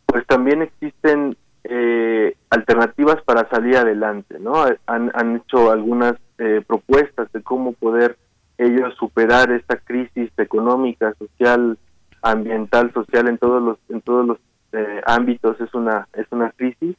[0.06, 4.64] pues también existen eh, alternativas para salir adelante, ¿no?
[4.86, 8.18] Han, han hecho algunas eh, propuestas de cómo poder
[8.58, 11.78] ellos superar esta crisis económica, social,
[12.22, 14.38] ambiental, social en todos los en todos los
[14.72, 16.96] eh, ámbitos es una es una crisis,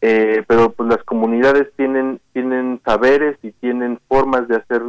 [0.00, 4.82] eh, pero pues las comunidades tienen tienen saberes y tienen formas de hacer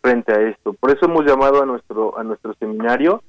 [0.00, 0.74] frente a esto.
[0.74, 3.22] Por eso hemos llamado a nuestro a nuestro seminario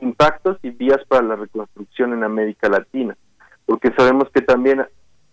[0.00, 3.16] impactos y vías para la reconstrucción en América Latina
[3.66, 4.84] porque sabemos que también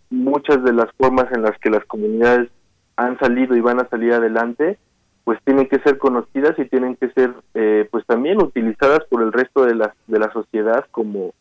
[0.10, 2.50] muchas de las formas en las que las comunidades
[2.96, 4.78] han salido y van a salir adelante,
[5.24, 9.32] pues tienen que ser conocidas y tienen que ser, eh, pues también utilizadas por el
[9.32, 11.34] resto de la, de la sociedad como,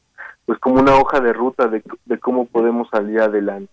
[0.45, 1.83] pues como una hoja de ruta de,
[2.19, 3.73] cómo podemos salir adelante.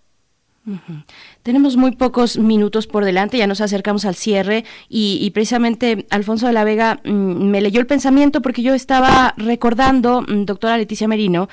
[1.43, 6.53] Tenemos muy pocos minutos por delante, ya nos acercamos al cierre y, precisamente Alfonso de
[6.53, 11.49] la Vega mm, me leyó el pensamiento porque yo estaba recordando, mm, doctora Leticia Merino,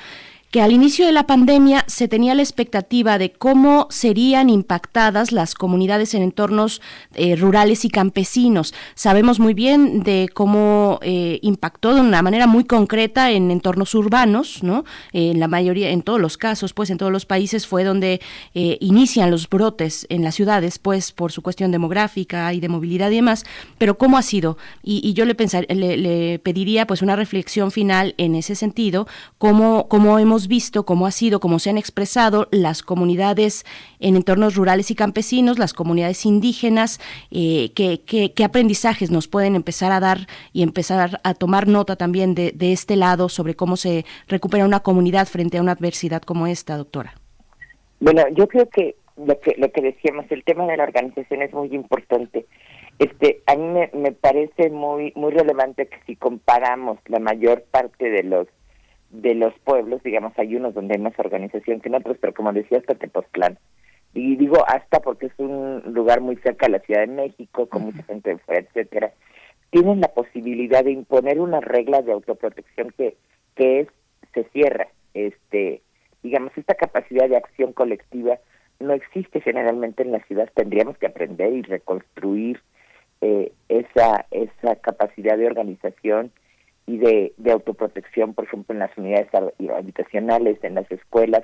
[0.53, 5.55] que al inicio de la pandemia se tenía la expectativa de cómo serían impactadas las
[5.55, 6.79] comunidades en entornos
[7.15, 8.75] eh, rurales y campesinos.
[8.93, 14.61] Sabemos muy bien de cómo eh, impactó de una manera muy concreta en entornos urbanos,
[14.61, 14.85] ¿no?
[15.11, 18.21] en la mayoría, en todos los casos, pues en todos los países fue donde
[18.53, 23.09] eh, inician los brotes en las ciudades, pues por su cuestión demográfica y de movilidad
[23.09, 23.43] y demás.
[23.79, 28.35] Pero cómo ha sido y, yo le, pensar, le, pediría pues una reflexión final en
[28.35, 29.07] ese sentido,
[29.39, 33.65] cómo, cómo hemos visto cómo ha sido, cómo se han expresado las comunidades
[33.99, 36.99] en entornos rurales y campesinos, las comunidades indígenas,
[37.31, 40.19] eh, qué, aprendizajes nos pueden empezar a dar
[40.51, 45.27] y empezar a tomar nota también de, este lado sobre cómo se recupera una comunidad
[45.27, 47.13] frente a una adversidad como esta, doctora.
[47.99, 51.53] Bueno, yo creo que lo que lo que decíamos, el tema de la organización es
[51.53, 52.45] muy importante.
[52.99, 58.09] Este, a mí me, me parece muy muy relevante que si comparamos la mayor parte
[58.09, 58.47] de los
[59.13, 62.51] de los pueblos, digamos, hay unos donde hay más organización que en otros, pero como
[62.51, 63.59] decía, hasta Tepoztlán.
[64.15, 67.83] Y digo hasta porque es un lugar muy cerca de la Ciudad de México, con
[67.83, 69.11] mucha gente de fuera, etcétera.
[69.69, 73.15] Tienen la posibilidad de imponer una regla de autoprotección que,
[73.55, 73.87] que es,
[74.33, 74.87] se cierra.
[75.13, 75.81] Este,
[76.23, 78.39] digamos, esta capacidad de acción colectiva
[78.79, 80.49] no existe generalmente en la ciudad.
[80.55, 82.59] Tendríamos que aprender y reconstruir
[83.21, 86.31] eh, esa, esa capacidad de organización
[86.85, 91.43] y de, de autoprotección, por ejemplo, en las unidades habitacionales, en las escuelas,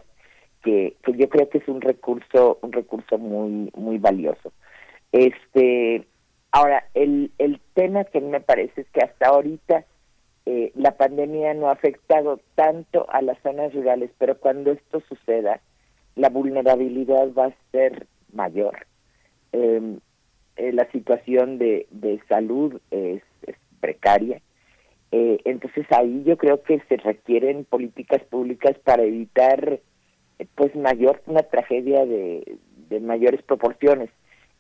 [0.63, 4.51] que, que yo creo que es un recurso, un recurso muy, muy valioso.
[5.11, 6.05] Este,
[6.51, 9.85] ahora, el, el tema que me parece es que hasta ahorita
[10.45, 15.61] eh, la pandemia no ha afectado tanto a las zonas rurales, pero cuando esto suceda,
[16.15, 18.85] la vulnerabilidad va a ser mayor.
[19.53, 19.99] Em,
[20.57, 24.41] eh, la situación de, de salud es, es precaria
[25.11, 29.79] eh, entonces ahí yo creo que se requieren políticas públicas para evitar
[30.39, 32.57] eh, pues mayor una tragedia de,
[32.89, 34.09] de mayores proporciones.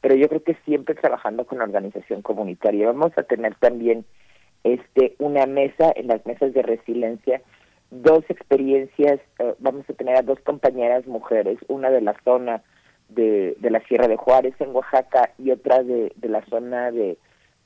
[0.01, 2.87] Pero yo creo que siempre trabajando con la organización comunitaria.
[2.87, 4.05] Vamos a tener también
[4.63, 7.41] este una mesa en las mesas de resiliencia
[7.91, 12.61] dos experiencias eh, vamos a tener a dos compañeras mujeres una de la zona
[13.09, 17.17] de, de la Sierra de Juárez en Oaxaca y otra de, de la zona de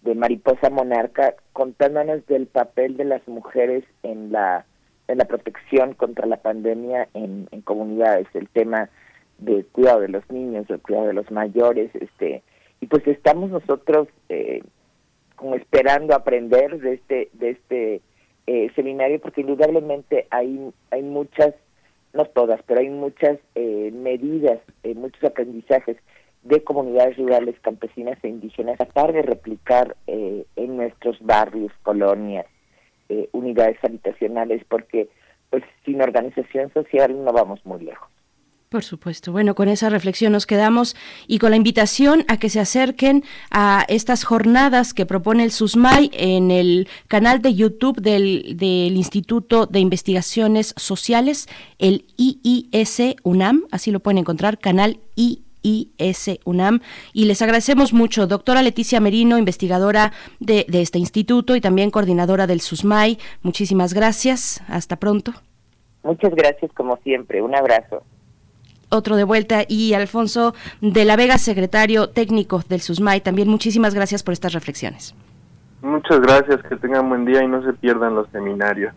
[0.04, 4.66] de Mariposa Monarca, contándonos del papel de las mujeres en la
[5.08, 8.90] en la protección contra la pandemia en, en comunidades, el tema
[9.38, 12.42] del cuidado de los niños, el cuidado de los mayores, este
[12.80, 14.62] y pues estamos nosotros eh,
[15.36, 18.02] como esperando aprender de este de este
[18.48, 21.54] eh, seminario porque indudablemente hay hay muchas
[22.14, 24.60] no todas pero hay muchas eh, medidas
[24.96, 25.96] muchos aprendizajes
[26.44, 32.46] de comunidades rurales campesinas e indígenas tratar de replicar en nuestros barrios colonias
[33.32, 35.08] unidades habitacionales porque
[35.50, 38.10] pues sin organización social no vamos muy lejos.
[38.74, 39.32] Por supuesto.
[39.32, 40.96] Bueno, con esa reflexión nos quedamos
[41.28, 46.10] y con la invitación a que se acerquen a estas jornadas que propone el SUSMAI
[46.12, 54.00] en el canal de YouTube del, Instituto de Investigaciones Sociales, el IIS UNAM, así lo
[54.00, 55.53] pueden encontrar, canal IIS
[56.46, 56.82] UNAM.
[57.14, 62.48] Y les agradecemos mucho, doctora Leticia Merino, investigadora de, de este instituto y también coordinadora
[62.48, 63.18] del SUSMAI.
[63.42, 64.62] Muchísimas gracias.
[64.68, 65.34] Hasta pronto.
[66.04, 67.42] Muchas gracias, como siempre.
[67.42, 68.04] Un abrazo
[68.94, 73.22] otro de vuelta y Alfonso de la Vega, secretario técnico del SUSMAI.
[73.22, 75.16] También muchísimas gracias por estas reflexiones.
[75.82, 78.94] Muchas gracias, que tengan buen día y no se pierdan los seminarios.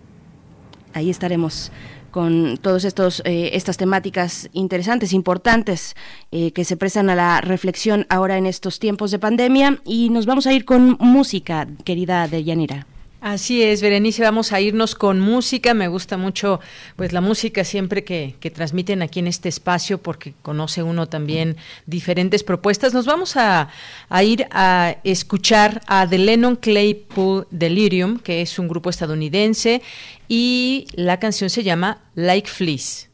[0.95, 1.73] Ahí estaremos
[2.17, 2.87] con todas
[3.27, 5.95] eh, estas temáticas interesantes, importantes,
[6.33, 9.83] eh, que se prestan a la reflexión ahora en estos tiempos de pandemia.
[9.85, 12.87] Y nos vamos a ir con música, querida Deyanira.
[13.21, 15.75] Así es, Berenice, vamos a irnos con música.
[15.75, 16.61] Me gusta mucho
[16.95, 21.57] pues la música siempre que, transmiten aquí en este espacio porque conoce uno también
[21.87, 22.95] diferentes propuestas.
[22.95, 23.69] Nos vamos a,
[24.09, 29.83] a, ir a escuchar a The Lennon Claypool Delirium, que es un grupo estadounidense,
[30.29, 33.09] y la canción se llama Like Fleece.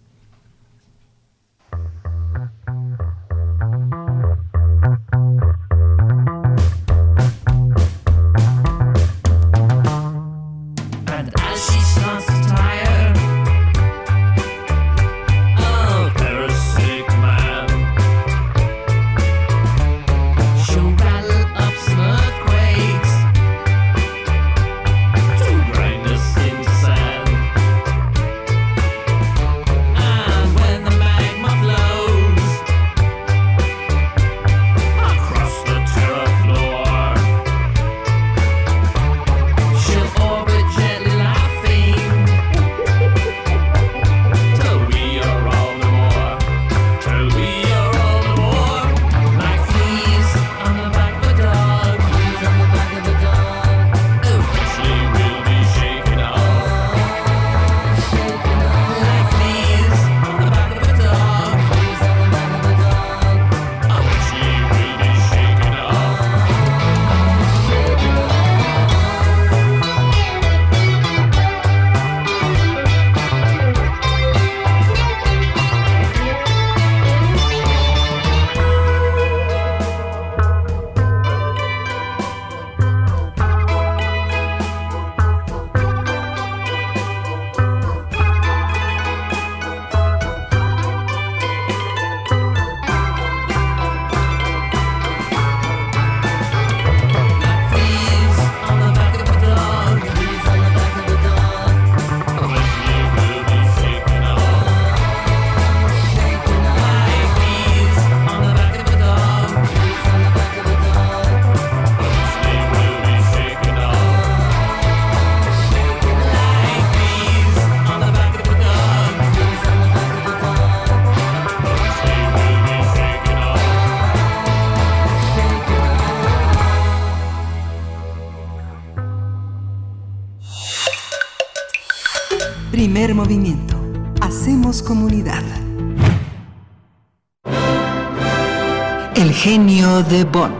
[140.00, 140.52] De Bonn.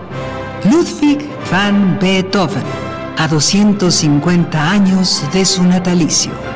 [0.64, 2.62] Ludwig van Beethoven.
[3.16, 6.51] A 250 años de su natalicio.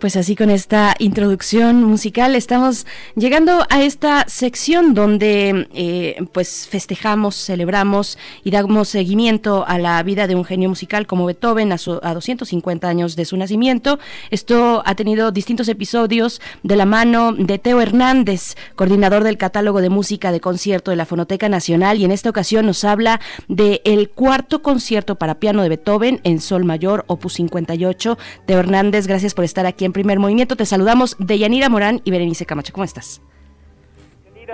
[0.00, 7.36] Pues así con esta introducción musical estamos llegando a esta sección donde eh, pues festejamos,
[7.36, 12.14] celebramos y damos seguimiento a la vida de un genio musical como Beethoven a, a
[12.14, 13.98] 250 años de su nacimiento.
[14.30, 19.90] Esto ha tenido distintos episodios de la mano de Teo Hernández, coordinador del catálogo de
[19.90, 24.08] música de concierto de la Fonoteca Nacional y en esta ocasión nos habla de el
[24.08, 28.18] cuarto concierto para piano de Beethoven en Sol Mayor, opus 58.
[28.46, 30.56] Teo Hernández, gracias por estar aquí en Primer Movimiento.
[30.56, 32.72] Te saludamos de Yanira Morán y Berenice Camacho.
[32.72, 33.22] ¿Cómo estás?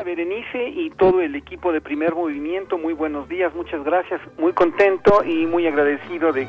[0.04, 4.20] Berenice y todo el equipo de Primer Movimiento, muy buenos días, muchas gracias.
[4.38, 6.46] Muy contento y muy agradecido de,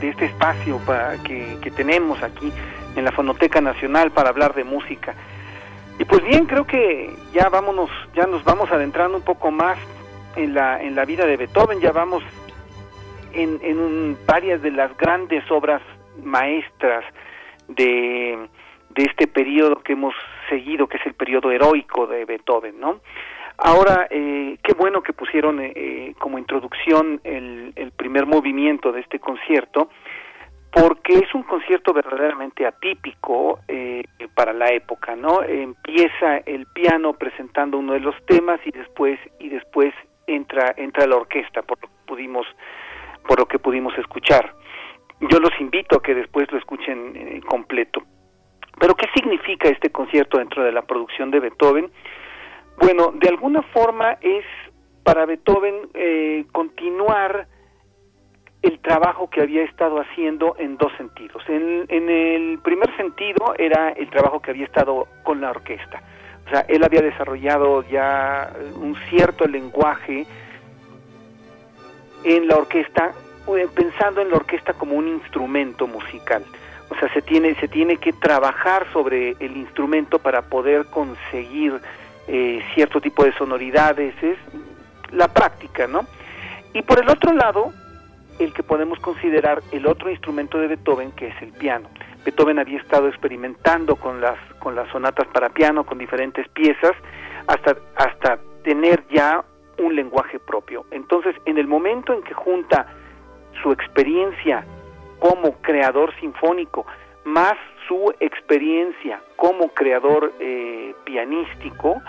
[0.00, 2.52] de este espacio para que, que tenemos aquí
[2.94, 5.14] en la Fonoteca Nacional para hablar de música.
[5.98, 9.78] Y pues bien, creo que ya vámonos, ya nos vamos adentrando un poco más
[10.36, 12.22] en la, en la vida de Beethoven, ya vamos
[13.32, 15.82] en, en un, varias de las grandes obras
[16.22, 17.04] maestras
[17.74, 18.48] de,
[18.90, 20.14] de este periodo que hemos
[20.48, 23.00] seguido, que es el periodo heroico de Beethoven, ¿no?
[23.58, 29.18] Ahora, eh, qué bueno que pusieron eh, como introducción el, el, primer movimiento de este
[29.18, 29.90] concierto,
[30.72, 34.04] porque es un concierto verdaderamente atípico eh,
[34.34, 35.42] para la época, ¿no?
[35.42, 39.92] Empieza el piano presentando uno de los temas y después y después
[40.26, 42.46] entra entra la orquesta, por lo que pudimos
[43.28, 44.54] por lo que pudimos escuchar.
[45.30, 48.02] Yo los invito a que después lo escuchen eh, completo.
[48.78, 51.90] Pero ¿qué significa este concierto dentro de la producción de Beethoven?
[52.78, 54.44] Bueno, de alguna forma es
[55.04, 57.46] para Beethoven eh, continuar
[58.62, 61.42] el trabajo que había estado haciendo en dos sentidos.
[61.48, 66.02] En, en, el primer sentido era el trabajo que había estado con la orquesta.
[66.46, 70.26] O sea, él había desarrollado ya un cierto lenguaje
[72.24, 73.14] en la orquesta
[73.74, 76.44] pensando en la orquesta como un instrumento musical.
[76.90, 81.80] O sea, se tiene, se tiene que trabajar sobre el instrumento para poder conseguir
[82.28, 84.38] eh, cierto tipo de sonoridades, es
[85.10, 86.06] la práctica, ¿no?
[86.74, 87.72] Y por el otro lado,
[88.38, 91.88] el que podemos considerar el otro instrumento de Beethoven, que es el piano.
[92.24, 96.92] Beethoven había estado experimentando con las, con las sonatas para piano, con diferentes piezas,
[97.46, 99.44] hasta, hasta tener ya
[99.78, 100.84] un lenguaje propio.
[100.90, 102.86] Entonces, en el momento en que junta
[103.62, 104.64] su experiencia
[105.18, 106.86] como creador sinfónico,
[107.24, 107.54] más
[107.86, 112.02] su experiencia como creador eh, pianístico,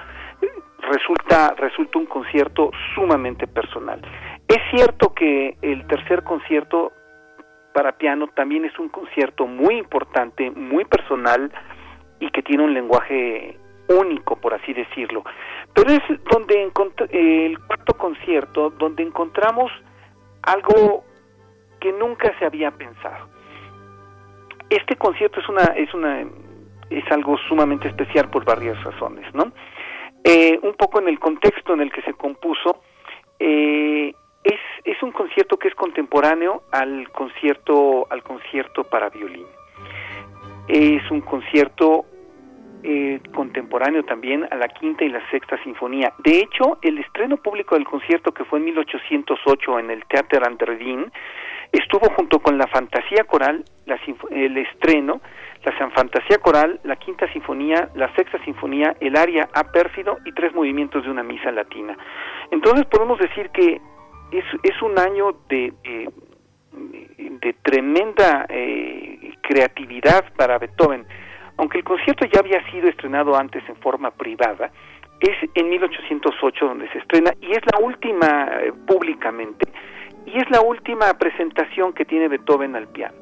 [0.80, 4.02] resulta, resulta un concierto sumamente personal.
[4.48, 6.92] Es cierto que el tercer concierto
[7.74, 11.52] para piano también es un concierto muy importante, muy personal
[12.20, 13.58] y que tiene un lenguaje
[13.90, 15.24] único, por así decirlo.
[15.74, 16.02] Pero es
[16.32, 16.72] donde
[17.12, 19.72] el cuarto concierto, donde encontramos
[20.44, 21.04] algo
[21.84, 23.28] que nunca se había pensado.
[24.70, 26.26] Este concierto es una es una
[26.90, 29.52] es algo sumamente especial por varias razones, ¿no?
[30.24, 32.82] Eh, un poco en el contexto en el que se compuso,
[33.38, 34.14] eh,
[34.46, 39.46] es, es un concierto que es contemporáneo al concierto al concierto para violín.
[40.70, 42.06] Es un concierto
[42.84, 46.14] eh, contemporáneo también a la quinta y la sexta sinfonía.
[46.20, 51.12] De hecho, el estreno público del concierto que fue en 1808 en el Theater Andredin
[51.72, 54.00] estuvo junto con la fantasía coral, la,
[54.32, 55.22] el estreno,
[55.66, 60.34] la San Fantasía Coral, la Quinta Sinfonía, la Sexta Sinfonía, el aria A Pérfido y
[60.34, 61.98] tres movimientos de una misa latina.
[62.52, 63.82] Entonces podemos decir que
[64.32, 65.74] es, es un año de,
[66.74, 71.06] de tremenda eh, creatividad para Beethoven.
[71.58, 74.72] Aunque el concierto ya había sido estrenado antes en forma privada,
[75.20, 79.72] es en 1808 donde se estrena y es la última eh, públicamente
[80.26, 83.16] y es la última presentación que tiene Beethoven al piano.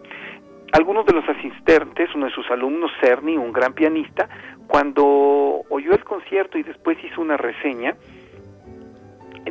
[0.74, 4.30] Algunos de los asistentes, uno de sus alumnos, Cerny, un gran pianista,
[4.68, 7.96] cuando oyó el concierto y después hizo una reseña,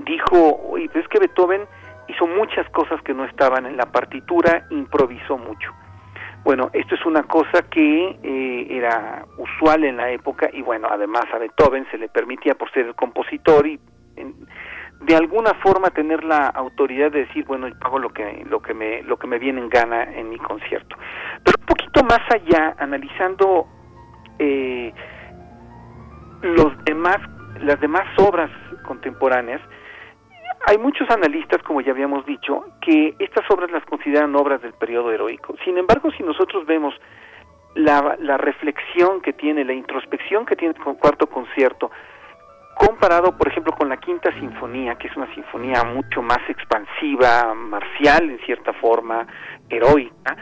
[0.07, 1.67] dijo, oye, es que Beethoven
[2.09, 5.73] hizo muchas cosas que no estaban en la partitura, improvisó mucho.
[6.43, 11.25] Bueno, esto es una cosa que eh, era usual en la época y bueno, además
[11.33, 13.79] a Beethoven se le permitía por ser el compositor y
[14.17, 14.35] en,
[15.01, 18.75] de alguna forma tener la autoridad de decir bueno yo hago lo que lo que
[18.75, 20.97] me lo que me viene en gana en mi concierto
[21.43, 23.67] pero un poquito más allá analizando
[24.39, 24.93] eh,
[26.43, 27.19] los demás
[27.61, 28.51] las demás obras
[28.85, 29.61] contemporáneas
[30.67, 35.13] hay muchos analistas como ya habíamos dicho que estas obras las consideran obras del periodo
[35.13, 36.95] heroico sin embargo si nosotros vemos
[37.75, 41.91] la, la reflexión que tiene la introspección que tiene el cuarto concierto
[42.81, 48.31] comparado, por ejemplo, con la Quinta Sinfonía, que es una sinfonía mucho más expansiva, marcial
[48.31, 49.27] en cierta forma,
[49.69, 50.35] heroica,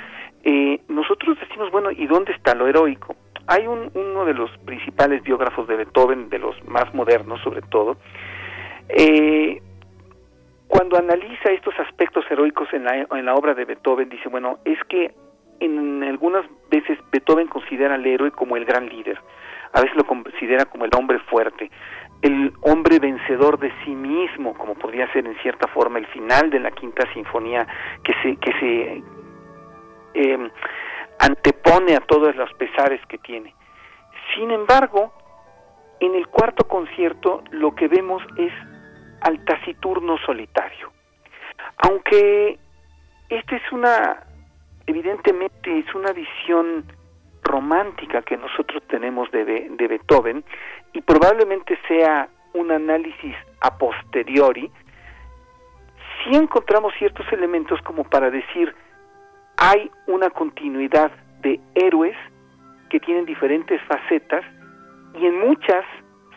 [0.44, 3.16] eh, nosotros decimos, bueno, ¿y dónde está lo heroico?
[3.48, 7.96] Hay un, uno de los principales biógrafos de Beethoven, de los más modernos sobre todo,
[8.88, 9.60] eh,
[10.68, 14.78] cuando analiza estos aspectos heroicos en la, en la obra de Beethoven, dice, bueno, es
[14.84, 15.14] que
[15.60, 19.18] en algunas veces Beethoven considera al héroe como el gran líder,
[19.72, 21.70] a veces lo considera como el hombre fuerte,
[22.22, 26.60] el hombre vencedor de sí mismo, como podría ser en cierta forma el final de
[26.60, 27.66] la quinta sinfonía
[28.02, 29.02] que se que se
[30.14, 30.50] eh,
[31.18, 33.54] antepone a todos los pesares que tiene.
[34.34, 35.12] Sin embargo,
[36.00, 38.52] en el cuarto concierto lo que vemos es
[39.20, 40.92] al taciturno solitario.
[41.78, 42.58] Aunque
[43.28, 44.24] esta es una,
[44.86, 46.84] evidentemente es una visión
[47.42, 50.44] romántica que nosotros tenemos de, de Beethoven
[50.92, 54.70] y probablemente sea un análisis a posteriori,
[56.24, 58.74] si encontramos ciertos elementos como para decir,
[59.56, 61.10] hay una continuidad
[61.40, 62.16] de héroes
[62.90, 64.44] que tienen diferentes facetas
[65.14, 65.84] y en muchas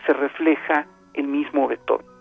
[0.06, 2.11] se refleja el mismo Beethoven.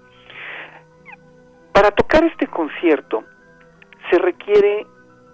[1.74, 3.24] Para tocar este concierto
[4.10, 4.86] se requiere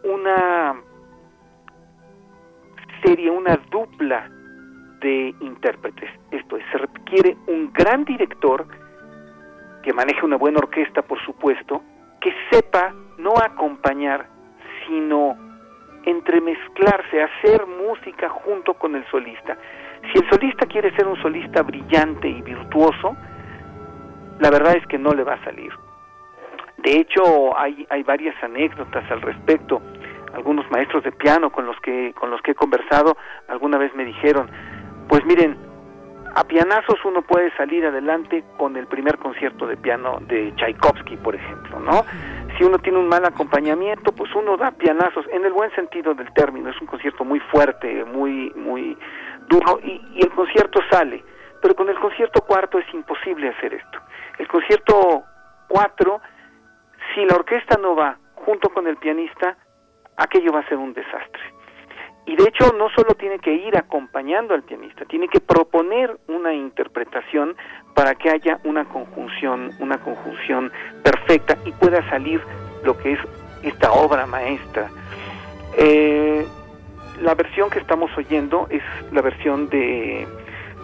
[0.03, 0.75] una
[3.03, 4.29] serie, una dupla
[5.01, 6.09] de intérpretes.
[6.31, 8.65] Esto es, se requiere un gran director
[9.83, 11.81] que maneje una buena orquesta, por supuesto,
[12.19, 14.27] que sepa no acompañar,
[14.85, 15.37] sino
[16.03, 19.57] entremezclarse, hacer música junto con el solista.
[20.11, 23.15] Si el solista quiere ser un solista brillante y virtuoso,
[24.39, 25.71] la verdad es que no le va a salir.
[26.87, 29.81] De hecho, hay, hay varias anécdotas al respecto.
[30.33, 33.17] Algunos maestros de piano con los que con los que he conversado
[33.49, 34.49] alguna vez me dijeron,
[35.09, 35.57] pues miren,
[36.33, 41.35] a pianazos uno puede salir adelante con el primer concierto de piano de Tchaikovsky, por
[41.35, 42.05] ejemplo, ¿no?
[42.57, 46.31] si uno tiene un mal acompañamiento, pues uno da pianazos, en el buen sentido del
[46.31, 48.97] término, es un concierto muy fuerte, muy, muy
[49.49, 51.21] duro, y, el concierto sale.
[51.61, 53.99] Pero con el concierto cuarto es imposible hacer esto.
[54.37, 55.25] El concierto
[55.67, 56.21] cuatro,
[57.13, 59.57] si la orquesta no va junto con el pianista,
[60.15, 61.41] aquello va a ser un desastre.
[62.25, 66.53] Y de hecho no solo tiene que ir acompañando al pianista, tiene que proponer una
[66.53, 67.55] interpretación
[67.93, 70.71] para que haya una conjunción, una conjunción
[71.03, 72.41] perfecta y pueda salir
[72.83, 73.19] lo que es
[73.63, 74.89] esta obra maestra.
[75.77, 76.45] Eh,
[77.21, 80.27] la versión que estamos oyendo es la versión de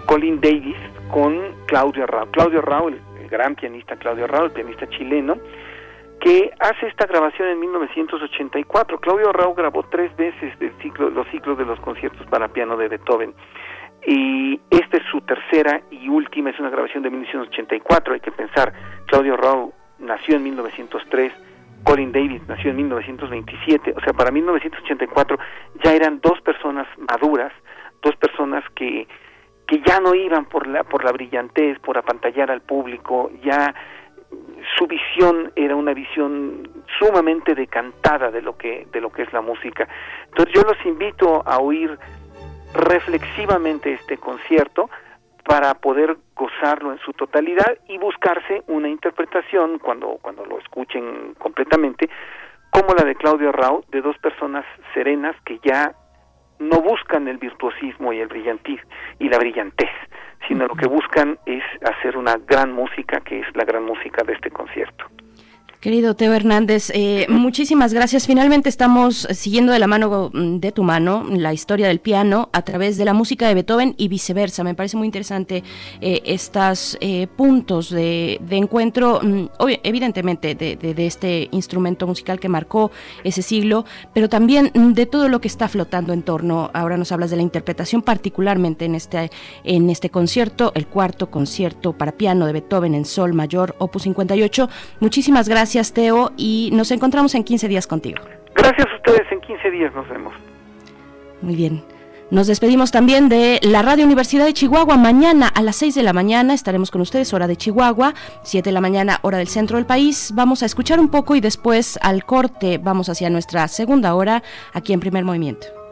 [0.06, 0.78] Colin Davis
[1.12, 2.28] con Claudio Rao.
[2.32, 3.00] Claudio Rao, el,
[3.30, 5.38] gran pianista Claudio Rao, el pianista chileno,
[6.24, 8.98] que hace esta grabación en 1984.
[9.02, 13.34] Claudio Rau grabó tres veces ciclo, los ciclos de los conciertos para piano de Beethoven.
[14.08, 18.14] Y esta es su tercera y última, es una grabación de 1984.
[18.14, 18.72] Hay que pensar,
[19.08, 21.34] Claudio Rau nació en 1903,
[21.84, 23.94] Colin Davis nació en 1927.
[23.98, 25.38] O sea, para 1984
[25.84, 27.52] ya eran dos personas maduras,
[28.02, 29.10] dos personas que
[29.66, 33.74] que ya no iban por la por la brillantez, por apantallar al público, ya
[34.78, 36.70] su visión era una visión
[37.00, 39.88] sumamente decantada de lo que de lo que es la música.
[40.26, 41.98] Entonces yo los invito a oír
[42.74, 44.90] reflexivamente este concierto
[45.44, 52.10] para poder gozarlo en su totalidad y buscarse una interpretación cuando cuando lo escuchen completamente
[52.74, 55.94] como la de Claudio Rau de dos personas serenas que ya
[56.60, 58.82] no buscan el virtuosismo y el brillantiz
[59.20, 59.90] y la brillantez,
[60.48, 64.34] sino lo que buscan es hacer una gran música, que es la gran música de
[64.34, 65.06] este concierto.
[65.84, 68.26] Querido Teo Hernández, eh, muchísimas gracias.
[68.26, 72.62] Finalmente estamos siguiendo de la mano mm, de tu mano la historia del piano a
[72.62, 74.64] través de la música de Beethoven y viceversa.
[74.64, 75.62] Me parece muy interesante
[76.00, 79.48] eh, estos eh, puntos de, encuentro, mm,
[79.84, 82.90] evidentemente de, de, este instrumento musical que marcó
[83.26, 86.72] ese siglo, pero también mm, de todo lo que está flotando en torno.
[86.74, 89.32] Ahora nos hablas de la interpretación, particularmente en este,
[89.66, 94.70] en este concierto, el cuarto concierto para piano de Beethoven en Sol Mayor, Opus 58.
[95.02, 98.20] Muchísimas gracias Gracias, Teo, y nos encontramos en 15 días contigo.
[98.54, 100.32] Gracias a ustedes, en 15 días nos vemos.
[101.42, 101.84] Muy bien.
[102.30, 104.98] Nos despedimos también de la Radio Universidad de Chihuahua.
[104.98, 108.14] Mañana a las 6 de la mañana estaremos con ustedes, hora de Chihuahua,
[108.44, 110.32] 7 de la mañana, hora del centro del país.
[110.36, 114.44] Vamos a escuchar un poco y después al corte vamos hacia nuestra segunda hora
[114.74, 115.83] aquí en primer movimiento.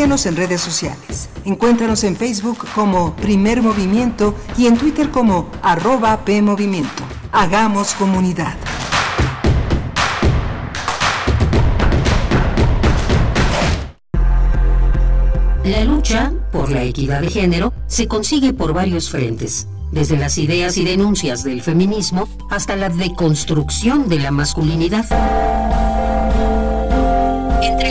[0.00, 1.28] Síguenos en redes sociales.
[1.44, 7.02] Encuéntranos en Facebook como Primer Movimiento y en Twitter como arroba PMovimiento.
[7.32, 8.54] Hagamos comunidad.
[15.64, 20.78] La lucha por la equidad de género se consigue por varios frentes, desde las ideas
[20.78, 25.04] y denuncias del feminismo hasta la deconstrucción de la masculinidad.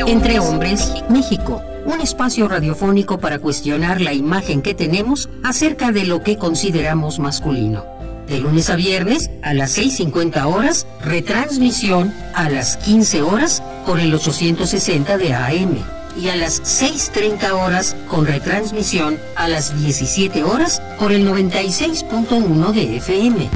[0.07, 6.22] Entre hombres, México, un espacio radiofónico para cuestionar la imagen que tenemos acerca de lo
[6.22, 7.84] que consideramos masculino.
[8.28, 14.14] De lunes a viernes a las 6.50 horas, retransmisión a las 15 horas por el
[14.14, 15.78] 860 de AM
[16.16, 22.98] y a las 6.30 horas con retransmisión a las 17 horas por el 96.1 de
[22.98, 23.50] FM.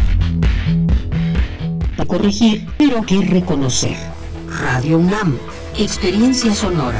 [2.00, 3.98] A corregir, pero que reconocer.
[4.50, 5.38] Radio UNAM,
[5.78, 7.00] experiencia sonora.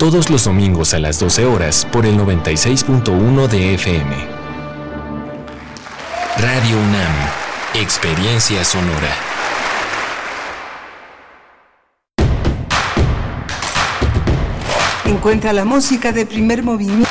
[0.00, 4.16] todos los domingos a las 12 horas por el 96.1 de FM.
[6.38, 7.12] Radio UNAM,
[7.74, 9.14] Experiencia Sonora.
[15.04, 17.06] Encuentra la música de primer movimiento.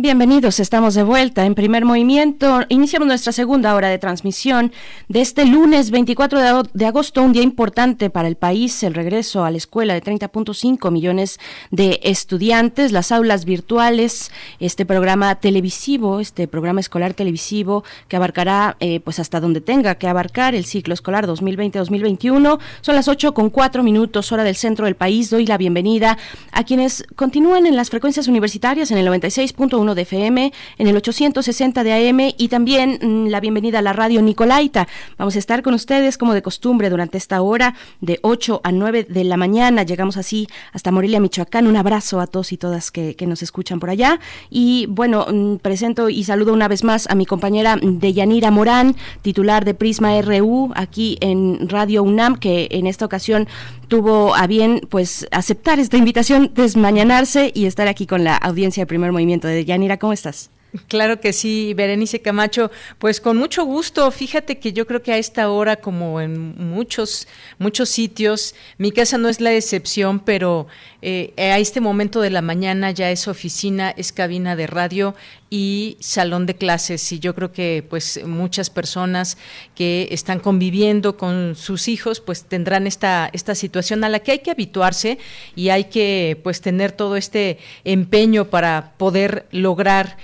[0.00, 2.60] Bienvenidos, estamos de vuelta en primer movimiento.
[2.68, 4.70] Iniciamos nuestra segunda hora de transmisión
[5.08, 9.50] de este lunes 24 de agosto, un día importante para el país, el regreso a
[9.50, 11.40] la escuela de 30.5 millones
[11.72, 14.30] de estudiantes, las aulas virtuales,
[14.60, 20.06] este programa televisivo, este programa escolar televisivo que abarcará eh, pues hasta donde tenga que
[20.06, 22.60] abarcar el ciclo escolar 2020-2021.
[22.82, 25.28] Son las 8 con 4 minutos, hora del centro del país.
[25.28, 26.18] Doy la bienvenida
[26.52, 31.84] a quienes continúan en las frecuencias universitarias en el 96.1 de FM, en el 860
[31.84, 34.88] de AM y también mm, la bienvenida a la radio Nicolaita.
[35.16, 39.04] Vamos a estar con ustedes como de costumbre durante esta hora de 8 a 9
[39.04, 39.82] de la mañana.
[39.82, 41.66] Llegamos así hasta Morelia, Michoacán.
[41.66, 44.20] Un abrazo a todos y todas que, que nos escuchan por allá.
[44.50, 49.64] Y bueno, mm, presento y saludo una vez más a mi compañera Deyanira Morán, titular
[49.64, 53.48] de Prisma RU aquí en Radio UNAM, que en esta ocasión
[53.88, 58.86] tuvo a bien pues aceptar esta invitación, desmañanarse y estar aquí con la audiencia de
[58.86, 60.50] primer movimiento de Yanira, ¿cómo estás?
[60.86, 64.10] Claro que sí, Berenice Camacho, pues con mucho gusto.
[64.10, 67.26] Fíjate que yo creo que a esta hora, como en muchos,
[67.58, 70.66] muchos sitios, mi casa no es la excepción, pero
[71.00, 75.14] eh, a este momento de la mañana ya es oficina, es cabina de radio
[75.50, 79.38] y salón de clases y yo creo que pues muchas personas
[79.74, 84.38] que están conviviendo con sus hijos pues tendrán esta esta situación a la que hay
[84.40, 85.18] que habituarse
[85.56, 90.18] y hay que pues tener todo este empeño para poder lograr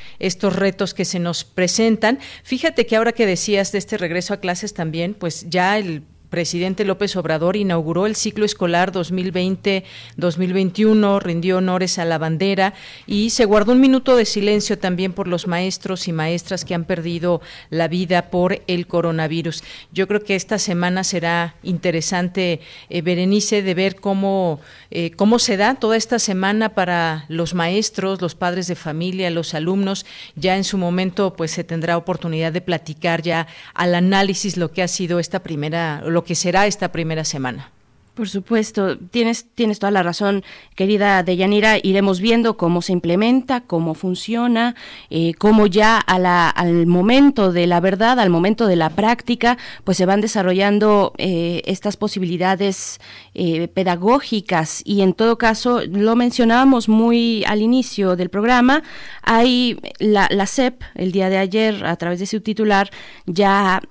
[0.44, 2.18] estos retos que se nos presentan.
[2.42, 6.02] Fíjate que ahora que decías de este regreso a clases también pues ya el
[6.34, 12.74] presidente López Obrador inauguró el ciclo escolar 2020-2021, rindió honores a la bandera
[13.06, 16.86] y se guardó un minuto de silencio también por los maestros y maestras que han
[16.86, 19.62] perdido la vida por el coronavirus.
[19.92, 22.58] Yo creo que esta semana será interesante,
[22.90, 24.58] eh, Berenice, de ver cómo,
[24.90, 29.54] eh, cómo se da toda esta semana para los maestros, los padres de familia, los
[29.54, 30.04] alumnos.
[30.34, 34.82] Ya en su momento, pues se tendrá oportunidad de platicar ya al análisis lo que
[34.82, 37.70] ha sido esta primera, que será esta primera semana.
[38.14, 40.44] Por supuesto, tienes, tienes toda la razón,
[40.76, 41.78] querida Deyanira.
[41.82, 44.76] Iremos viendo cómo se implementa, cómo funciona,
[45.10, 49.58] eh, cómo ya a la, al momento de la verdad, al momento de la práctica,
[49.82, 53.00] pues se van desarrollando eh, estas posibilidades
[53.34, 54.82] eh, pedagógicas.
[54.84, 58.84] Y en todo caso, lo mencionábamos muy al inicio del programa,
[59.22, 62.90] hay la, la CEP, el día de ayer, a través de su titular,
[63.26, 63.82] ya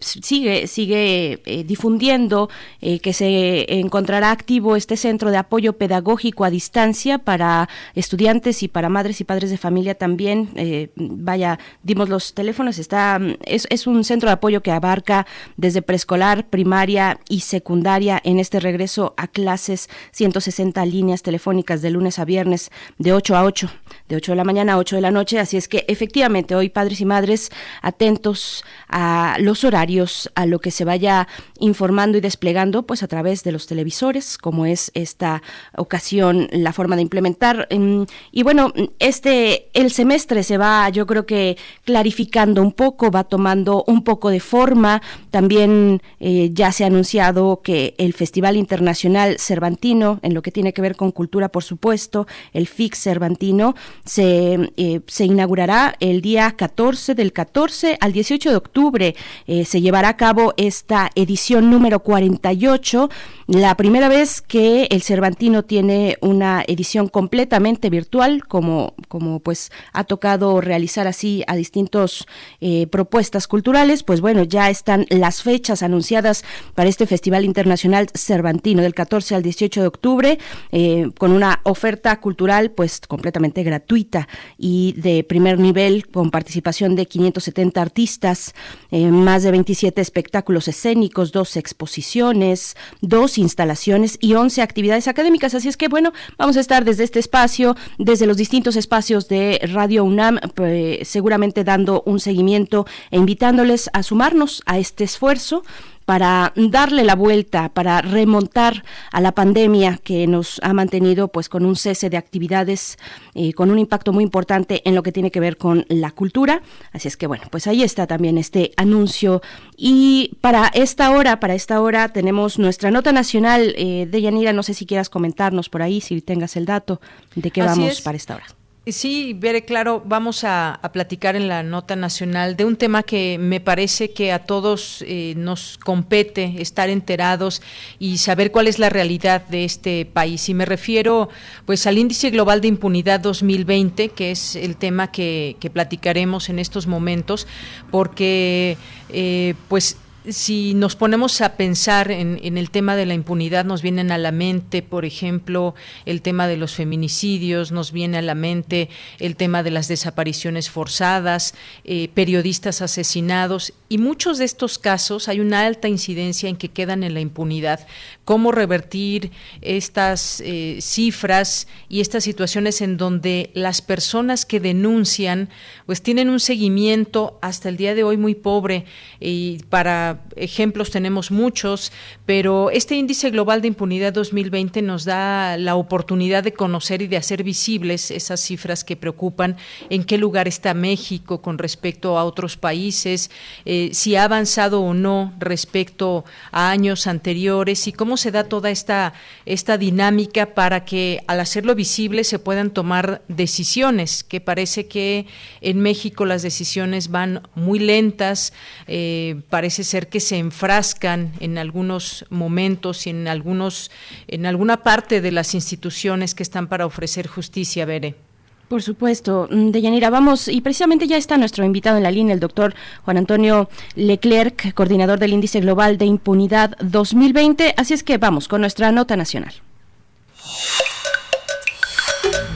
[0.00, 2.50] sigue, sigue difundiendo
[2.80, 8.88] que se encontrará activo este centro de apoyo pedagógico a distancia para estudiantes y para
[8.88, 10.50] madres y padres de familia también.
[10.56, 15.82] Eh, vaya, dimos los teléfonos, está, es, es un centro de apoyo que abarca desde
[15.82, 22.24] preescolar, primaria y secundaria en este regreso a clases, 160 líneas telefónicas de lunes a
[22.24, 23.70] viernes de 8 a 8,
[24.08, 25.38] de 8 de la mañana a 8 de la noche.
[25.38, 27.50] Así es que efectivamente hoy padres y madres
[27.82, 33.44] atentos a los horarios, a lo que se vaya informando y desplegando pues a través
[33.44, 35.42] de los televisores, como es esta
[35.76, 37.66] ocasión la forma de implementar.
[37.70, 43.24] Em, y bueno, este, el semestre se va, yo creo que clarificando un poco, va
[43.24, 45.02] tomando un poco de forma.
[45.30, 50.72] También eh, ya se ha anunciado que el Festival Internacional Cervantino, en lo que tiene
[50.72, 56.52] que ver con cultura, por supuesto, el FIX Cervantino, se, eh, se inaugurará el día
[56.52, 59.16] 14, del 14 al 18 de octubre.
[59.46, 63.10] Eh, se llevará a cabo esta edición número 48
[63.50, 70.04] la primera vez que el Cervantino tiene una edición completamente virtual, como, como pues ha
[70.04, 72.28] tocado realizar así a distintos
[72.60, 76.44] eh, propuestas culturales, pues bueno, ya están las fechas anunciadas
[76.76, 80.38] para este Festival Internacional Cervantino del 14 al 18 de octubre,
[80.70, 84.28] eh, con una oferta cultural pues completamente gratuita
[84.58, 88.54] y de primer nivel, con participación de 570 artistas,
[88.92, 95.54] eh, más de 27 espectáculos escénicos, dos exposiciones, dos instalaciones y 11 actividades académicas.
[95.54, 99.60] Así es que, bueno, vamos a estar desde este espacio, desde los distintos espacios de
[99.72, 105.62] Radio UNAM, pues, seguramente dando un seguimiento e invitándoles a sumarnos a este esfuerzo
[106.10, 108.82] para darle la vuelta, para remontar
[109.12, 112.98] a la pandemia que nos ha mantenido pues con un cese de actividades,
[113.34, 116.62] eh, con un impacto muy importante en lo que tiene que ver con la cultura.
[116.92, 119.40] Así es que bueno, pues ahí está también este anuncio.
[119.82, 124.62] Y para esta hora, para esta hora tenemos nuestra nota nacional eh, de Yanira, no
[124.62, 127.00] sé si quieras comentarnos por ahí, si tengas el dato
[127.34, 128.44] de qué vamos para esta hora.
[128.86, 133.60] Sí, Bere, claro, vamos a, platicar en la nota nacional de un tema que me
[133.60, 137.60] parece que a todos eh, nos compete estar enterados
[137.98, 140.48] y saber cuál es la realidad de este país.
[140.48, 141.28] Y me refiero
[141.66, 146.58] pues al índice global de impunidad 2020, que es el tema que, que platicaremos en
[146.58, 147.46] estos momentos,
[147.90, 148.78] porque
[149.10, 154.12] eh, pues si nos ponemos a pensar en, el tema de la impunidad, nos vienen
[154.12, 158.90] a la mente, por ejemplo, el tema de los feminicidios, nos viene a la mente
[159.18, 161.54] el tema de las desapariciones forzadas,
[161.84, 167.02] eh, periodistas asesinados, y muchos de estos casos hay una alta incidencia en que quedan
[167.02, 167.86] en la impunidad.
[168.30, 175.48] ¿Cómo revertir estas eh, cifras y estas situaciones en donde las personas que denuncian,
[175.84, 178.84] pues tienen un seguimiento hasta el día de hoy muy pobre.
[179.18, 181.90] Y para ejemplos tenemos muchos,
[182.24, 187.16] pero este índice global de impunidad 2020 nos da la oportunidad de conocer y de
[187.16, 189.56] hacer visibles esas cifras que preocupan,
[189.88, 193.28] en qué lugar está México con respecto a otros países,
[193.64, 198.70] eh, si ha avanzado o no respecto a años anteriores y cómo se da toda
[198.70, 199.12] esta,
[199.46, 205.26] esta dinámica para que al hacerlo visible se puedan tomar decisiones, que parece que
[205.60, 208.52] en México las decisiones van muy lentas,
[208.86, 213.90] eh, parece ser que se enfrascan en algunos momentos y en algunos
[214.28, 218.29] en alguna parte de las instituciones que están para ofrecer justicia, Bere.
[218.70, 222.38] Por supuesto, mm, Deyanira, vamos, y precisamente ya está nuestro invitado en la línea, el
[222.38, 222.72] doctor
[223.04, 227.74] Juan Antonio Leclerc, coordinador del Índice Global de Impunidad 2020.
[227.76, 229.54] Así es que vamos con nuestra nota nacional.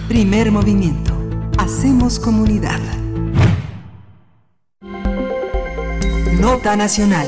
[0.07, 1.19] Primer movimiento.
[1.59, 2.79] Hacemos comunidad.
[6.39, 7.27] Nota nacional.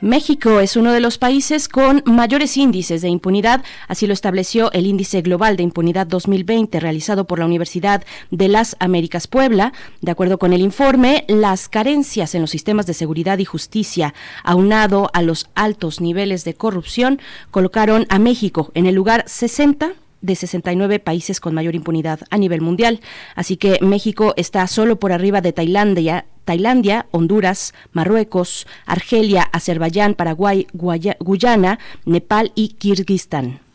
[0.00, 4.86] México es uno de los países con mayores índices de impunidad, así lo estableció el
[4.86, 9.74] Índice Global de Impunidad 2020 realizado por la Universidad de las Américas Puebla.
[10.00, 15.10] De acuerdo con el informe, las carencias en los sistemas de seguridad y justicia, aunado
[15.12, 17.20] a los altos niveles de corrupción,
[17.50, 22.60] colocaron a México en el lugar 60 de 69 países con mayor impunidad a nivel
[22.60, 23.00] mundial.
[23.34, 30.66] Así que México está solo por arriba de Tailandia, Tailandia, Honduras, Marruecos, Argelia, Azerbaiyán, Paraguay,
[30.72, 33.69] Guyana, Nepal y Kirguistán.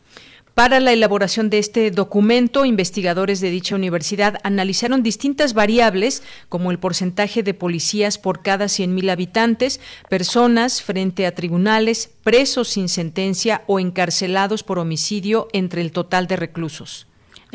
[0.55, 6.79] Para la elaboración de este documento, investigadores de dicha universidad analizaron distintas variables como el
[6.79, 13.81] porcentaje de policías por cada 100.000 habitantes, personas frente a tribunales, presos sin sentencia o
[13.81, 17.05] encarcelados por homicidio entre el total de reclusos.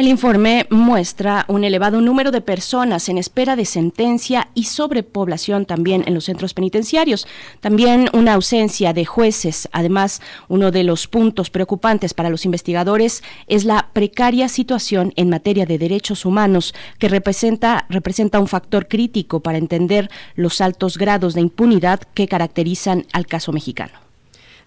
[0.01, 6.05] El informe muestra un elevado número de personas en espera de sentencia y sobrepoblación también
[6.07, 7.27] en los centros penitenciarios.
[7.61, 9.69] También una ausencia de jueces.
[9.72, 15.67] Además, uno de los puntos preocupantes para los investigadores es la precaria situación en materia
[15.67, 21.43] de derechos humanos, que representa, representa un factor crítico para entender los altos grados de
[21.43, 24.09] impunidad que caracterizan al caso mexicano.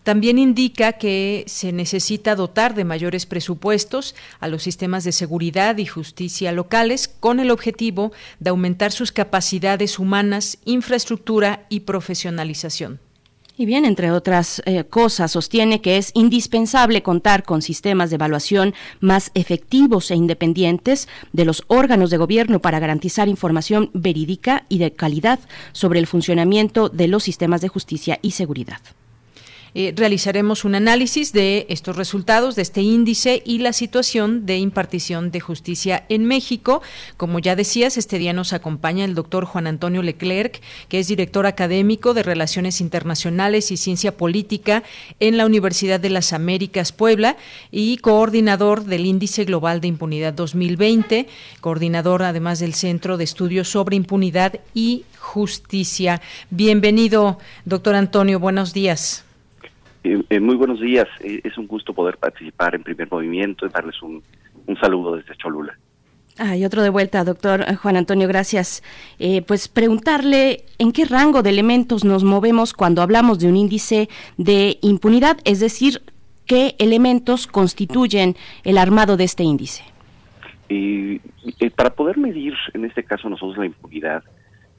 [0.03, 5.85] También indica que se necesita dotar de mayores presupuestos a los sistemas de seguridad y
[5.85, 12.99] justicia locales con el objetivo de aumentar sus capacidades humanas, infraestructura y profesionalización.
[13.55, 18.73] Y bien, entre otras eh, cosas, sostiene que es indispensable contar con sistemas de evaluación
[18.99, 24.91] más efectivos e independientes de los órganos de gobierno para garantizar información verídica y de
[24.93, 25.39] calidad
[25.71, 28.79] sobre el funcionamiento de los sistemas de justicia y seguridad.
[29.75, 35.31] Eh, realizaremos un análisis de estos resultados, de este índice y la situación de impartición
[35.31, 36.83] de justicia en México.
[37.17, 41.47] Como ya decías, este día nos acompaña el doctor Juan Antonio Leclerc, que es director
[41.47, 44.83] académico de Relaciones Internacionales y Ciencia Política
[45.19, 47.35] en la Universidad de las Américas Puebla
[47.71, 51.27] y coordinador del Índice Global de Impunidad 2020,
[51.61, 56.21] coordinador además del Centro de Estudios sobre Impunidad y Justicia.
[56.51, 59.23] Bienvenido, doctor Antonio, buenos días.
[60.03, 61.07] Eh, eh, muy buenos días.
[61.21, 64.21] Eh, es un gusto poder participar en primer movimiento y darles un,
[64.79, 65.77] saludo desde Cholula.
[66.37, 68.81] Ah, y otro de vuelta, doctor Juan Antonio, gracias.
[69.45, 74.79] pues preguntarle en qué rango de elementos nos movemos cuando hablamos de un índice de
[74.81, 76.01] impunidad, es decir,
[76.47, 79.83] qué elementos constituyen el armado de este índice.
[81.75, 84.23] para poder medir, en este caso nosotros, la impunidad,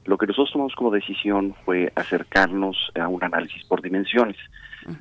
[0.03, 4.35] lo que nosotros tomamos como decisión fue acercarnos a un análisis por dimensiones.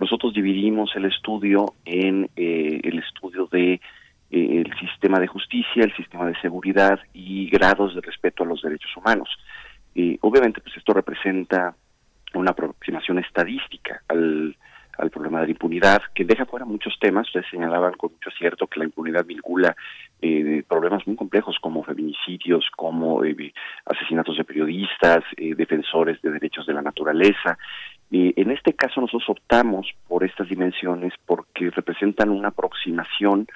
[0.00, 3.80] Nosotros dividimos el estudio en eh, el estudio de
[4.30, 8.62] eh, el sistema de justicia, el sistema de seguridad y grados de respeto a los
[8.62, 9.28] derechos humanos.
[9.94, 11.76] Eh, obviamente, pues esto representa
[12.34, 14.56] una aproximación estadística al,
[15.12, 17.26] problema de la impunidad, que deja fuera muchos temas.
[17.26, 19.76] Ustedes señalaban con mucho acierto que la impunidad vincula
[20.20, 23.22] eh, problemas muy complejos como feminicidios, como
[23.84, 27.58] asesinatos de periodistas, defensores de derechos de la naturaleza,
[28.16, 33.46] en este caso nosotros optamos por estas dimensiones porque representan una aproximación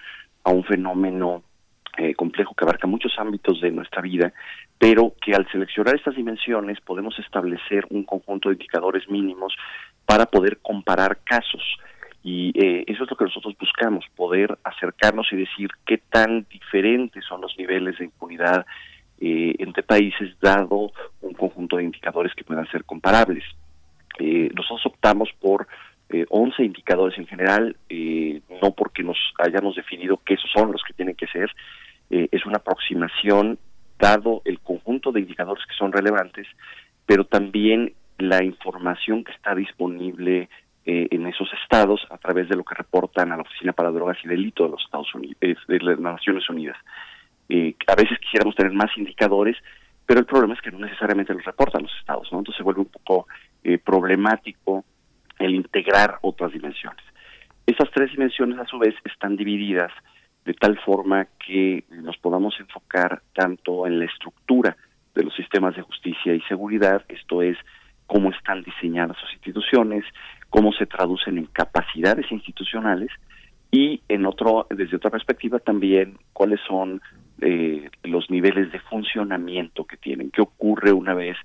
[0.42, 1.42] a un fenómeno
[1.96, 4.32] eh, complejo que abarca muchos ámbitos de nuestra vida,
[4.78, 9.52] pero que al seleccionar estas dimensiones podemos establecer un conjunto de indicadores mínimos
[10.06, 11.62] para poder comparar casos.
[12.22, 17.24] Y eh, eso es lo que nosotros buscamos, poder acercarnos y decir qué tan diferentes
[17.24, 18.64] son los niveles de impunidad
[19.20, 23.42] eh, entre países, dado un conjunto de indicadores que puedan ser comparables.
[24.18, 25.66] Eh, nosotros optamos por
[26.10, 30.82] eh, 11 indicadores en general, eh, no porque nos hayamos definido que esos son los
[30.82, 31.50] que tienen que ser,
[32.08, 33.58] eh, es una aproximación
[33.98, 36.46] dado el conjunto de indicadores que son relevantes,
[37.04, 40.48] pero también la información que está disponible
[40.90, 44.28] en esos estados a través de lo que reportan a la Oficina para Drogas y
[44.28, 46.78] Delito de los Estados Unidos, de las Naciones Unidas.
[47.50, 49.58] a veces quisiéramos tener más indicadores,
[50.06, 52.38] pero el problema es que no necesariamente los reportan los estados, ¿no?
[52.38, 53.26] Entonces se vuelve un poco
[53.64, 54.84] eh, problemático
[55.38, 57.02] el integrar otras dimensiones.
[57.66, 59.92] Esas tres dimensiones a su vez están divididas
[60.44, 64.76] de tal forma que nos podamos enfocar tanto en la estructura
[65.14, 67.58] de los sistemas de justicia y seguridad, esto es
[68.06, 70.04] cómo están diseñadas sus instituciones,
[70.48, 73.10] cómo se traducen en capacidades institucionales
[73.70, 77.02] y en otro desde otra perspectiva también cuáles son
[77.42, 81.36] eh, los niveles de funcionamiento que tienen, qué ocurre una vez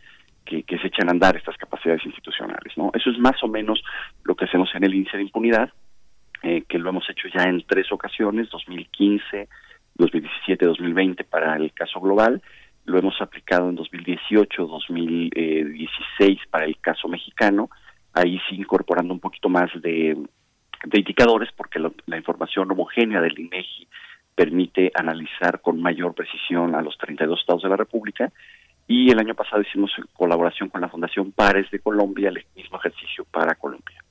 [0.45, 2.74] que, se echan a andar estas capacidades institucionales.
[2.78, 2.91] ¿no?
[2.94, 3.82] Eso es más o menos
[4.24, 5.70] lo que hacemos en el índice de impunidad,
[6.41, 9.48] eh, que lo hemos hecho ya en tres ocasiones, 2015,
[9.95, 12.41] 2017, 2020 para el caso global,
[12.86, 17.70] lo hemos aplicado en 2018, 2016 para el caso mexicano
[18.14, 20.18] ahí sí incorporando un poquito más de,
[20.91, 23.88] indicadores, porque la información homogénea del INEGI
[24.36, 28.32] permite analizar con mayor precisión a los 32 estados de la República.
[28.88, 33.26] Y el año pasado hicimos colaboración con la Fundación Pares de Colombia el mismo ejercicio
[33.26, 34.04] para Colombia.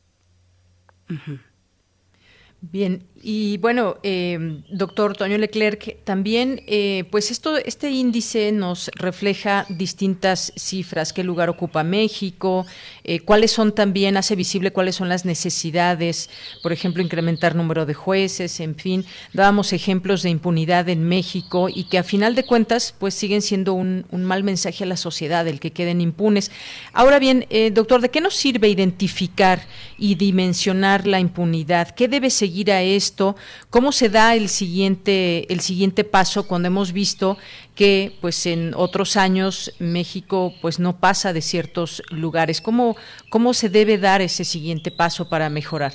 [2.65, 9.67] Bien, y bueno, eh, doctor Toño Leclerc, también, eh, pues esto, este índice nos refleja
[9.69, 12.65] distintas cifras, qué lugar ocupa México,
[13.03, 16.31] eh, cuáles son también, hace visible cuáles son las necesidades,
[16.63, 21.85] por ejemplo, incrementar número de jueces, en fin, dábamos ejemplos de impunidad en México y
[21.85, 25.49] que a final de cuentas, pues siguen siendo un, un mal mensaje a la sociedad
[25.49, 26.53] el que queden impunes.
[26.93, 29.67] Ahora bien, doctor, ¿de qué nos sirve identificar
[29.99, 31.91] y dimensionar la impunidad?
[31.91, 32.52] ¿Qué debe seguir?
[32.71, 33.35] A esto?
[33.71, 37.39] ¿Cómo se da el siguiente, el siguiente paso cuando hemos visto
[37.75, 42.61] que pues en otros años México pues no pasa de ciertos lugares?
[42.61, 42.97] ¿Cómo,
[43.31, 45.93] cómo se debe dar ese siguiente paso para mejorar?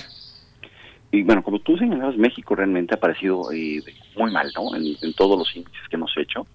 [1.11, 3.81] Y bueno, como tú señalabas, México realmente ha parecido eh,
[4.17, 4.75] muy mal, ¿no?
[4.75, 6.45] En, todos los índices que hemos hecho.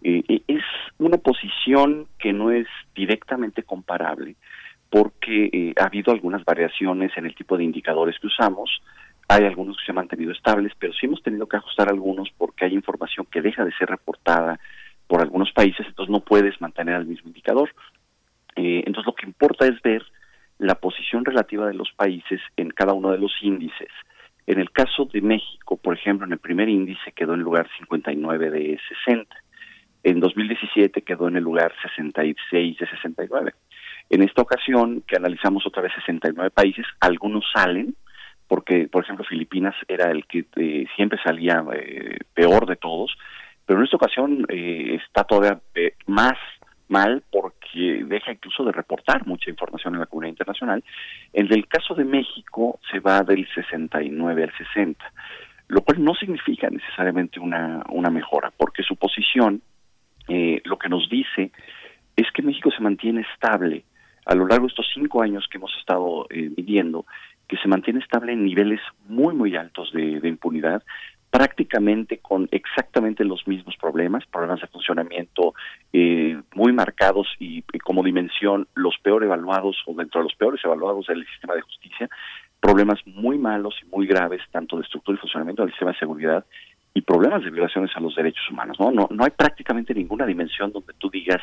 [0.00, 0.62] Es
[0.98, 4.36] una posición que no es directamente comparable
[4.90, 8.70] porque eh, ha habido algunas variaciones en el tipo de indicadores que usamos,
[9.28, 12.64] hay algunos que se han mantenido estables, pero sí hemos tenido que ajustar algunos porque
[12.64, 14.58] hay información que deja de ser reportada
[15.06, 17.70] por algunos países, entonces no puedes mantener el mismo indicador.
[18.56, 20.02] Eh, entonces lo que importa es ver
[20.58, 23.90] la posición relativa de los países en cada uno de los índices.
[24.46, 27.68] En el caso de México, por ejemplo, en el primer índice quedó en el lugar
[27.78, 29.36] 59 de 60.
[30.04, 33.52] En 2017 quedó en el lugar 66 de 69.
[34.10, 37.94] En esta ocasión, que analizamos otra vez 69 países, algunos salen,
[38.48, 43.16] porque, por ejemplo, Filipinas era el que eh, siempre salía eh, peor de todos,
[43.66, 45.60] pero en esta ocasión eh, está todavía
[46.06, 46.36] más
[46.88, 50.82] mal porque deja incluso de reportar mucha información en la comunidad internacional.
[51.34, 55.12] En el caso de México se va del 69 al 60,
[55.68, 59.60] lo cual no significa necesariamente una, una mejora, porque su posición
[60.64, 61.52] lo que nos dice
[62.14, 63.84] es que México se mantiene estable
[64.26, 67.06] a lo largo de estos cinco años que hemos estado midiendo
[67.48, 70.82] que se mantiene estable en niveles muy, muy altos de, impunidad,
[71.30, 75.54] prácticamente con exactamente los mismos problemas, problemas de funcionamiento
[75.92, 81.06] eh, muy marcados y, como dimensión los peor evaluados o dentro de los peores evaluados
[81.06, 82.08] del sistema de justicia,
[82.60, 86.44] problemas muy malos y muy graves tanto de estructura y funcionamiento del sistema de seguridad
[86.94, 88.78] y problemas de violaciones a los derechos humanos.
[88.80, 88.90] ¿no?
[88.90, 91.40] No, no hay prácticamente ninguna dimensión donde tú digas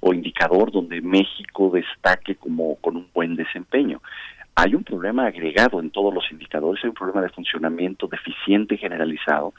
[0.00, 4.00] o indicador donde México destaque como con un buen desempeño
[4.60, 9.54] hay un problema agregado en todos los indicadores, hay un problema de funcionamiento deficiente generalizado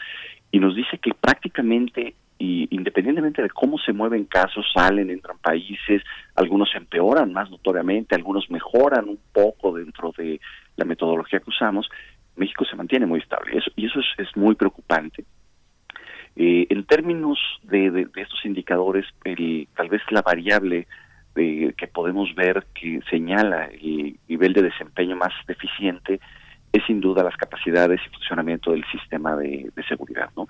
[0.51, 6.01] y nos dice que prácticamente y independientemente de cómo se mueven casos, salen, entran países,
[6.35, 10.41] algunos empeoran más notoriamente, algunos mejoran un poco dentro de
[10.76, 11.89] la metodología que usamos,
[12.35, 15.23] México se mantiene muy estable eso, y eso es, muy preocupante.
[16.35, 19.05] Eh, en términos de, estos indicadores,
[19.76, 20.88] tal vez la variable
[21.76, 26.20] que podemos ver que señala el nivel de desempeño más deficiente
[26.72, 30.30] es sin duda las capacidades y funcionamiento del sistema de, seguridad.
[30.36, 30.48] ¿no?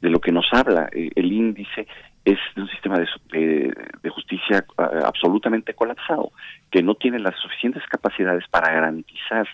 [0.00, 1.86] De lo que nos habla eh, el índice
[2.24, 3.72] es de un sistema de,
[4.10, 6.32] justicia ah, absolutamente colapsado,
[6.70, 9.46] que no tiene las suficientes capacidades para garantizar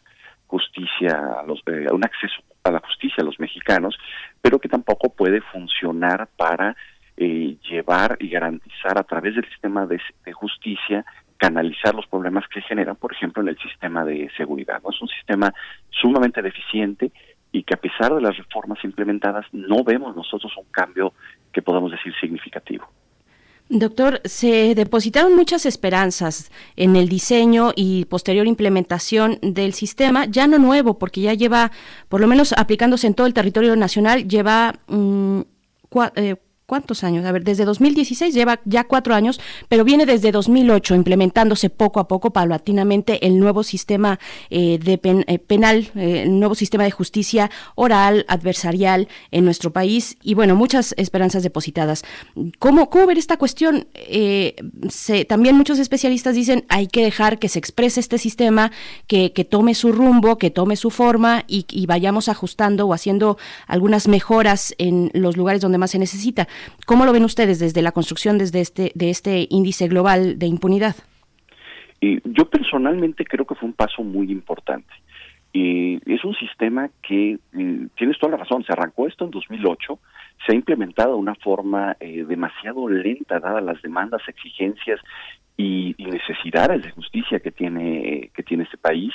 [0.47, 3.97] justicia, a los, eh, un acceso a la justicia a los mexicanos,
[4.41, 6.77] pero que tampoco puede funcionar para
[7.17, 10.01] eh, llevar y garantizar a través del sistema de,
[10.33, 11.05] justicia
[11.39, 14.81] canalizar los problemas que generan, por ejemplo, en el sistema de seguridad.
[14.91, 15.53] Es un sistema
[15.91, 17.13] sumamente deficiente
[17.53, 21.13] y que a pesar de las reformas implementadas no vemos nosotros un cambio
[21.53, 22.87] que podamos decir significativo.
[23.69, 30.59] Doctor, se depositaron muchas esperanzas en el diseño y posterior implementación del sistema, ya no
[30.59, 31.73] nuevo, porque ya lleva,
[32.09, 35.41] por lo menos aplicándose en todo el territorio nacional, lleva mm,
[36.15, 36.37] eh,
[36.67, 37.25] ¿cuántos años?
[37.25, 42.09] A ver, desde 2016 lleva ya cuatro años, pero viene desde 2008 implementándose poco a
[42.09, 44.19] poco, paulatinamente, el nuevo sistema
[44.51, 50.19] eh, de eh, penal, eh, el nuevo sistema de justicia oral, adversarial en nuestro país
[50.23, 52.05] y bueno, muchas esperanzas depositadas.
[52.59, 53.87] ¿Cómo, cómo ver esta cuestión?
[54.89, 58.73] Se, también muchos especialistas dicen hay que dejar que se exprese este sistema,
[59.07, 63.39] que, que tome su rumbo, que tome su forma y vayamos ajustando o haciendo
[63.69, 66.49] algunas mejoras en los lugares donde más se necesita.
[66.87, 70.97] ¿Cómo lo ven ustedes desde la construcción desde este, de este índice global de impunidad?
[72.01, 74.93] yo personalmente creo que fue un paso muy importante.
[75.53, 79.99] es un sistema que, eh, tienes toda la razón, se arrancó esto en 2008,
[80.45, 85.01] se ha implementado de una forma eh, demasiado lenta, dadas las demandas, exigencias
[85.57, 89.12] y, necesidades de justicia que tiene que tiene este país.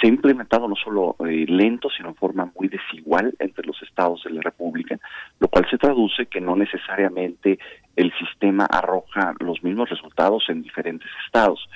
[0.00, 4.22] Se ha implementado no solo eh, lento sino en forma muy desigual entre los estados
[4.24, 4.98] de la República
[5.40, 7.58] lo cual se traduce que no necesariamente
[7.96, 11.68] el sistema arroja los mismos resultados en diferentes estados.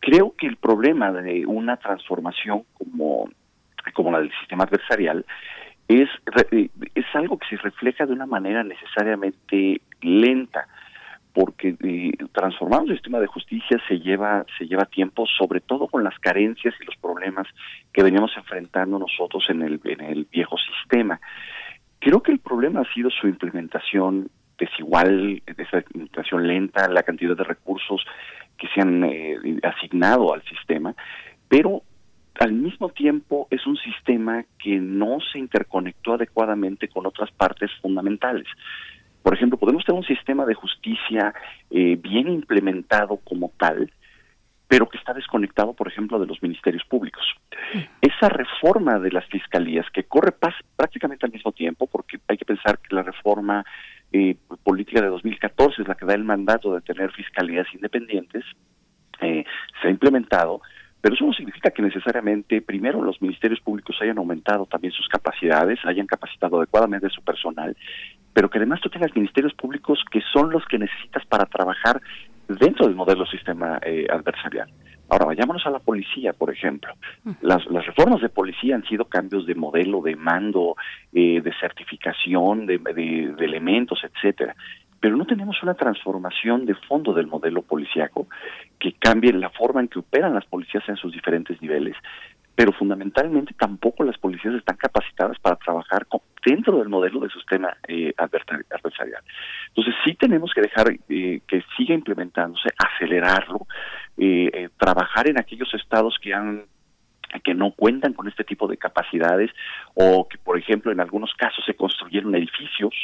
[0.00, 3.30] Creo que el problema de una transformación como
[3.94, 5.24] como la del sistema adversarial
[5.88, 6.08] es
[6.50, 10.68] eh, es algo que se refleja de una manera necesariamente lenta
[11.32, 16.04] porque eh, transformar un sistema de justicia se lleva se lleva tiempo sobre todo con
[16.04, 17.46] las carencias y los problemas
[17.92, 21.20] que veníamos enfrentando nosotros en el en el viejo sistema.
[21.98, 27.44] Creo que el problema ha sido su implementación desigual esa implementación lenta la cantidad de
[27.44, 28.04] recursos
[28.58, 30.94] que se han eh, asignado al sistema
[31.48, 31.82] pero
[32.40, 38.46] al mismo tiempo es un sistema que no se interconectó adecuadamente con otras partes fundamentales
[39.22, 41.32] por ejemplo, podemos tener un sistema de justicia
[41.70, 43.90] eh, bien implementado como tal,
[44.68, 47.22] pero que está desconectado, por ejemplo, de los ministerios públicos.
[48.00, 50.32] Esa reforma de las fiscalías, que corre
[50.76, 53.64] prácticamente al mismo tiempo, porque hay que pensar que la reforma
[54.12, 58.44] eh, política de 2014 es la que da el mandato de tener fiscalías independientes,
[59.20, 59.44] eh,
[59.80, 60.62] se ha implementado,
[61.02, 65.80] pero eso no significa que necesariamente, primero, los ministerios públicos hayan aumentado también sus capacidades,
[65.84, 67.76] hayan capacitado adecuadamente su personal,
[68.32, 72.00] pero que además tú tengas ministerios públicos que son los que necesitas para trabajar
[72.48, 74.70] dentro del modelo sistema eh, adversarial.
[75.08, 76.94] Ahora, vayámonos a la policía, por ejemplo.
[77.42, 80.74] Las, las reformas de policía han sido cambios de modelo, de mando,
[81.12, 84.56] eh, de certificación, de, de, de, elementos, etcétera.
[85.00, 88.26] Pero no tenemos una transformación de fondo del modelo policiaco
[88.78, 91.94] que cambie la forma en que operan las policías en sus diferentes niveles,
[92.54, 96.06] pero fundamentalmente tampoco las policías están capacitadas para trabajar
[96.44, 99.22] dentro del modelo de sistema eh, adversarial.
[99.68, 103.66] Entonces sí tenemos que dejar eh, que siga implementándose, acelerarlo,
[104.18, 106.64] eh, eh, trabajar en aquellos estados que han
[107.44, 109.50] que no cuentan con este tipo de capacidades
[109.94, 112.94] o que, por ejemplo, en algunos casos se construyeron edificios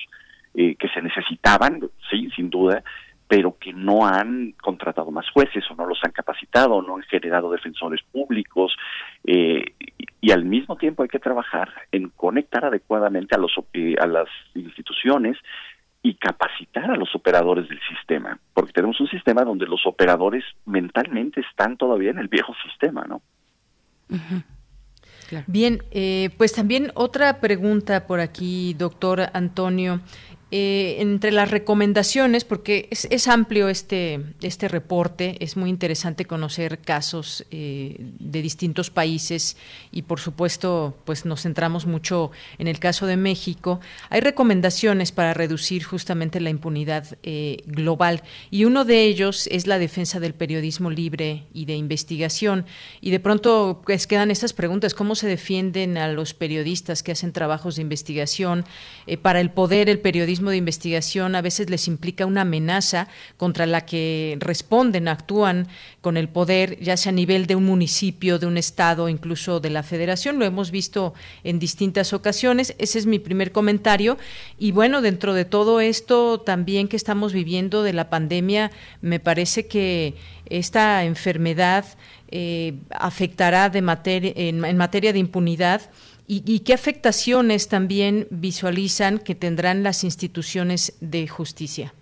[0.54, 1.80] eh, que se necesitaban,
[2.10, 2.82] sí, sin duda,
[3.28, 7.50] pero que no han contratado más jueces o no los han capacitado, no han generado
[7.50, 8.74] defensores públicos
[9.24, 9.74] eh,
[10.20, 14.28] y al mismo tiempo hay que trabajar en conectar adecuadamente a los eh, a las
[14.54, 15.36] instituciones
[16.02, 21.40] y capacitar a los operadores del sistema, porque tenemos un sistema donde los operadores mentalmente
[21.40, 23.20] están todavía en el viejo sistema, ¿no?
[25.46, 30.00] Bien, eh, pues también otra pregunta por aquí, doctor Antonio.
[30.50, 37.44] Eh, entre las recomendaciones, porque es, amplio este, este reporte, es muy interesante conocer casos
[37.50, 39.58] eh, de distintos países
[39.92, 43.80] y por supuesto pues nos centramos mucho en el caso de México.
[44.08, 49.78] Hay recomendaciones para reducir justamente la impunidad eh, global y uno de ellos es la
[49.78, 52.64] defensa del periodismo libre y de investigación.
[53.02, 57.34] Y de pronto pues, quedan estas preguntas, ¿cómo se defienden a los periodistas que hacen
[57.34, 58.64] trabajos de investigación?
[59.22, 63.84] para el poder, el periodismo de investigación a veces les implica una amenaza contra la
[63.84, 65.68] que responden, actúan
[66.00, 69.70] con el poder, ya sea a nivel de un municipio, de un estado, incluso de
[69.70, 70.38] la federación.
[70.38, 72.74] Lo hemos visto en distintas ocasiones.
[72.78, 74.16] Ese es mi primer comentario.
[74.58, 78.70] Y bueno, dentro de todo esto también que estamos viviendo de la pandemia,
[79.02, 80.14] me parece que
[80.46, 81.84] esta enfermedad
[82.30, 85.82] eh, afectará de materia, en materia de impunidad
[86.30, 91.94] ¿Y, qué afectaciones también visualizan que tendrán las instituciones de justicia?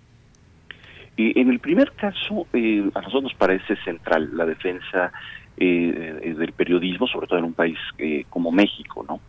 [1.19, 5.13] en el primer caso, eh, a nosotros nos parece central la defensa
[5.57, 9.21] eh, del periodismo, sobre todo en un país eh, como México, ¿no?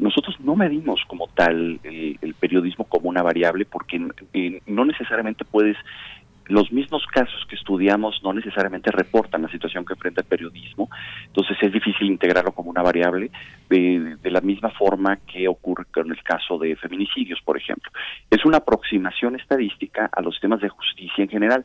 [0.00, 4.00] nosotros no medimos como tal el periodismo como una variable porque
[4.66, 5.76] no necesariamente puedes
[6.46, 10.90] los mismos casos que estudiamos no necesariamente reportan la situación que enfrenta el periodismo,
[11.26, 13.30] entonces es difícil integrarlo como una variable
[13.68, 17.90] de, la misma forma que ocurre con el caso de feminicidios, por ejemplo.
[18.30, 21.64] Es una aproximación estadística a los temas de justicia en general,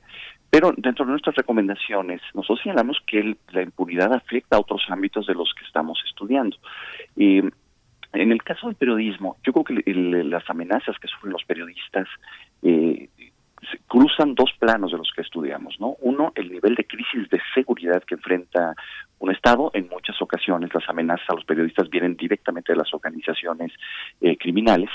[0.49, 5.33] pero dentro de nuestras recomendaciones, nosotros señalamos que la impunidad afecta a otros ámbitos de
[5.33, 6.57] los que estamos estudiando.
[7.15, 7.51] en
[8.31, 12.07] el caso del periodismo, yo creo que las amenazas que sufren los periodistas
[12.63, 13.09] eh,
[13.87, 15.95] cruzan dos planos de los que estudiamos, ¿no?
[16.01, 18.75] Uno, el nivel de crisis de seguridad que enfrenta
[19.19, 19.69] un Estado.
[19.73, 23.71] En muchas ocasiones las amenazas a los periodistas vienen directamente de las organizaciones
[24.21, 24.89] eh, criminales,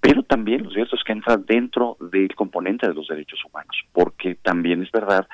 [0.00, 4.82] pero también los cierto que entra dentro del componente de los derechos humanos, porque también
[4.82, 5.26] es verdad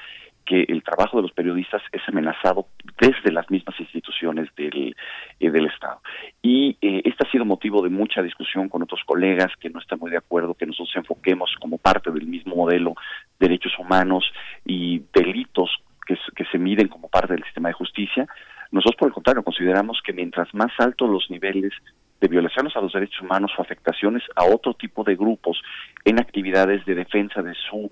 [0.44, 2.66] que el trabajo de los periodistas es amenazado
[3.00, 4.94] desde las mismas instituciones del,
[5.40, 6.00] eh, del Estado.
[6.42, 9.98] Y eh, este ha sido motivo de mucha discusión con otros colegas que no están
[9.98, 12.94] muy de acuerdo que nosotros enfoquemos como parte del mismo modelo
[13.38, 14.24] derechos humanos
[14.64, 15.70] y delitos
[16.06, 18.26] que, que se miden como parte del sistema de justicia,
[18.70, 21.72] nosotros por el contrario consideramos que mientras más altos los niveles
[22.20, 25.60] de violaciones a los derechos humanos o afectaciones a otro tipo de grupos
[26.04, 27.90] en actividades de defensa de su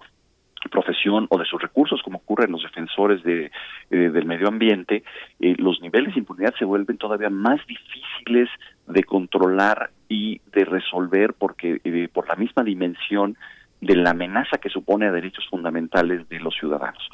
[0.70, 3.50] profesión o de sus recursos, como ocurre en los defensores de,
[3.90, 5.02] eh, del medio ambiente,
[5.40, 8.48] eh, los niveles de impunidad se vuelven todavía más difíciles
[8.86, 13.36] de controlar y de resolver porque eh, por la misma dimensión
[13.80, 17.08] de la amenaza que supone a derechos fundamentales de los ciudadanos.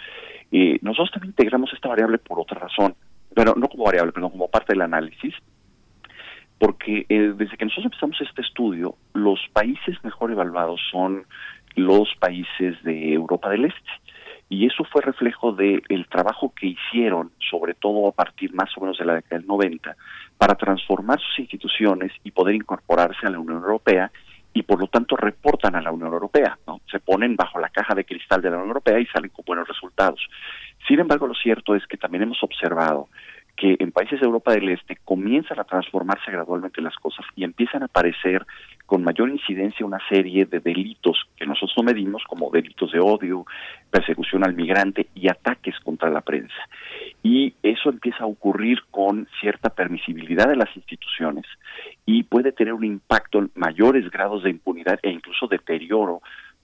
[0.83, 2.95] nosotros también integramos esta variable por otra razón,
[3.35, 5.35] pero no como variable, pero como parte del análisis,
[6.59, 11.25] porque desde que nosotros empezamos este estudio, los países mejor evaluados son
[11.79, 13.91] los países de Europa del Este.
[14.51, 18.97] Y eso fue reflejo del trabajo que hicieron, sobre todo a partir más o menos
[18.99, 19.95] de la década del 90,
[20.39, 24.11] para transformar sus instituciones y poder incorporarse a la Unión Europea
[24.55, 26.81] y por lo tanto reportan a la Unión Europea, ¿no?
[26.91, 29.69] Se ponen bajo la caja de cristal de la Unión Europea y salen con buenos
[29.69, 30.21] resultados.
[30.87, 33.09] Sin embargo, lo cierto es que también hemos observado
[33.59, 37.83] que en países de Europa del Este comienzan a transformarse gradualmente las cosas y empiezan
[37.83, 38.47] a aparecer
[38.87, 43.45] con mayor incidencia una serie de delitos que nosotros no medimos como delitos de odio,
[43.91, 46.55] persecución al migrante y ataques contra la prensa.
[47.25, 51.45] Y eso empieza a ocurrir con cierta permisibilidad de las instituciones
[52.07, 56.23] y puede tener un impacto en mayores grados de impunidad e incluso deterioro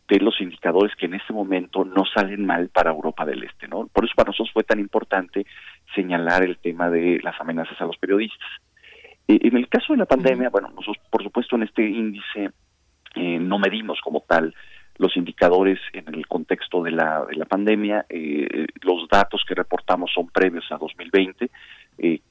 [0.09, 3.87] de los indicadores que en este momento no salen mal para Europa del Este, ¿no?
[3.87, 5.47] Por eso para nosotros fue tan importante
[5.95, 8.49] señalar el tema de las amenazas a los periodistas.
[9.27, 12.51] Eh, en el caso de la pandemia, bueno, nosotros por supuesto en este índice
[13.15, 14.55] eh, no medimos como tal
[14.99, 18.05] los indicadores en el contexto de la, de la pandemia.
[18.09, 21.51] Eh, los datos que reportamos son previos a 2020.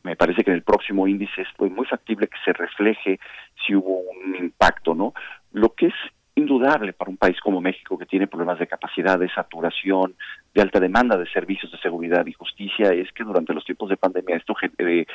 [0.03, 3.19] me parece que en el próximo índice es muy factible que se refleje
[3.65, 5.13] si hubo un impacto, ¿no?
[5.51, 5.93] Lo que es
[6.35, 10.15] indudable para un país como México que tiene problemas de capacidad, de saturación,
[10.53, 13.97] de alta demanda de servicios de seguridad y justicia es que durante los tiempos de
[13.97, 15.05] pandemia esto eh,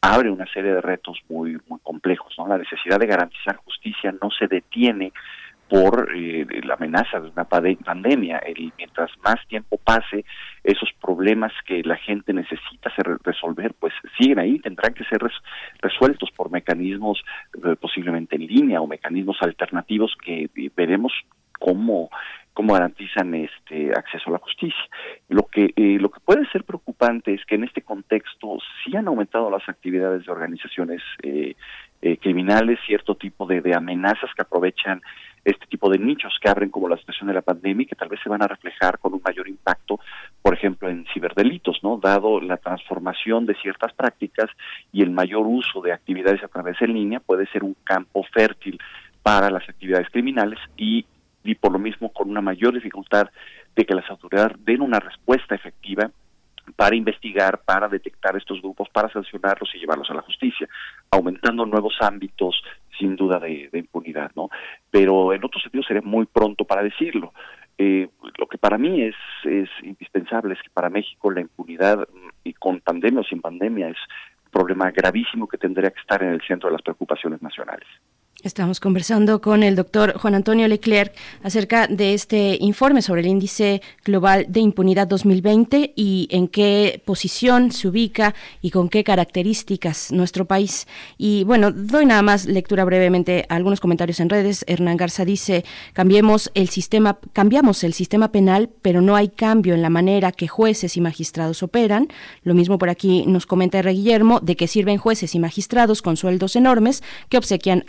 [0.00, 2.34] abre una serie de retos muy muy complejos.
[2.38, 2.46] ¿no?
[2.46, 5.12] La necesidad de garantizar justicia no se detiene
[5.68, 8.42] por eh, la amenaza de una pandemia.
[8.56, 10.24] y mientras más tiempo pase,
[10.64, 12.90] esos problemas que la gente necesita
[13.24, 15.20] resolver, pues siguen ahí, tendrán que ser
[15.80, 17.22] resueltos por mecanismos
[17.64, 21.12] eh, posiblemente en línea o mecanismos alternativos que veremos
[21.58, 22.08] cómo
[22.58, 24.84] cómo garantizan este acceso a la justicia.
[25.28, 29.06] Lo que eh, lo que puede ser preocupante es que en este contexto sí han
[29.06, 31.54] aumentado las actividades de organizaciones eh,
[32.02, 35.00] eh, criminales, cierto tipo de, de, amenazas que aprovechan
[35.44, 38.08] este tipo de nichos que abren como la situación de la pandemia y que tal
[38.08, 40.00] vez se van a reflejar con un mayor impacto,
[40.42, 41.98] por ejemplo, en ciberdelitos, ¿no?
[41.98, 44.50] Dado la transformación de ciertas prácticas
[44.92, 48.80] y el mayor uso de actividades a través en línea puede ser un campo fértil
[49.22, 51.06] para las actividades criminales y
[51.48, 53.30] y por lo mismo con una mayor dificultad
[53.74, 56.10] de que las autoridades den una respuesta efectiva
[56.76, 60.68] para investigar, para detectar estos grupos, para sancionarlos y llevarlos a la justicia,
[61.10, 62.62] aumentando nuevos ámbitos
[62.98, 64.50] sin duda de, impunidad, ¿no?
[64.90, 67.32] Pero en otro sentido sería muy pronto para decirlo.
[67.78, 69.14] Eh, lo que para mí es,
[69.44, 72.06] es indispensable es que para México la impunidad,
[72.44, 73.98] y con pandemia o sin pandemia, es
[74.44, 77.88] un problema gravísimo que tendría que estar en el centro de las preocupaciones nacionales.
[78.44, 81.12] Estamos conversando con el doctor Juan Antonio Leclerc
[81.42, 87.72] acerca de este informe sobre el índice global de impunidad 2020 y en qué posición
[87.72, 90.86] se ubica y con qué características nuestro país.
[91.16, 94.64] Y bueno, doy nada más lectura brevemente a algunos comentarios en redes.
[94.68, 99.82] Hernán Garza dice, cambiemos el sistema, cambiamos el sistema penal, pero no hay cambio en
[99.82, 102.06] la manera que jueces y magistrados operan.
[102.44, 103.92] Lo mismo por aquí nos comenta R.
[103.92, 107.82] Guillermo, de que sirven jueces y magistrados con sueldos enormes que obsequian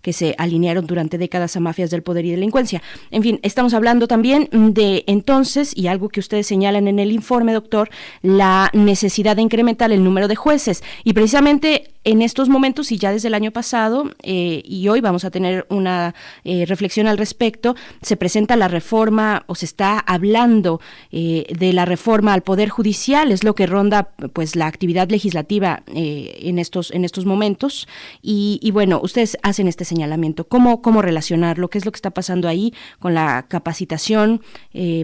[0.00, 2.82] que se alinearon durante décadas a mafias del poder y delincuencia.
[3.10, 7.52] En fin, estamos hablando también de entonces, y algo que ustedes señalan en el informe,
[7.52, 7.90] doctor,
[8.22, 10.82] la necesidad de incrementar el número de jueces.
[11.04, 15.24] Y precisamente en estos momentos y ya desde el año pasado, eh, y hoy vamos
[15.24, 16.14] a tener una
[16.44, 20.80] eh, reflexión al respecto, se presenta la reforma o se está hablando
[21.12, 25.82] eh, de la reforma al Poder Judicial, es lo que ronda pues la actividad legislativa
[25.86, 27.86] en, estos, en estos momentos.
[28.20, 32.10] Y, y, bueno, ustedes hacen este señalamiento, ¿Cómo, cómo relacionarlo, qué es lo que está
[32.10, 34.42] pasando ahí con la capacitación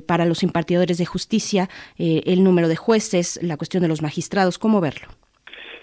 [0.07, 4.81] para los impartidores de justicia, el número de jueces, la cuestión de los magistrados, ¿cómo
[4.81, 5.09] verlo?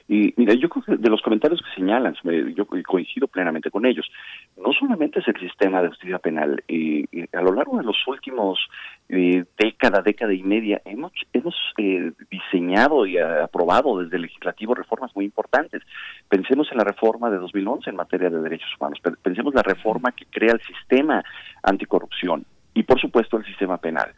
[0.08, 2.16] Y mira, yo creo que de los comentarios que señalan,
[2.56, 4.06] yo coincido plenamente con ellos.
[4.56, 8.60] No solamente es el sistema de justicia penal, eh, a lo largo de los últimos
[9.10, 15.16] eh, década, década y media, hemos, hemos eh, diseñado y aprobado desde el legislativo reformas
[15.16, 15.82] muy importantes.
[16.30, 20.12] Pensemos en la reforma de 2011 en materia de derechos humanos, pensemos en la reforma
[20.12, 21.24] que crea el sistema
[21.64, 22.46] anticorrupción
[22.76, 24.12] y por supuesto el sistema penal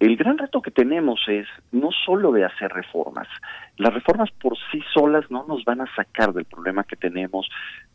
[0.00, 3.28] El gran reto que tenemos es no solo de hacer reformas.
[3.76, 7.48] Las reformas por sí solas no nos van a sacar del problema que tenemos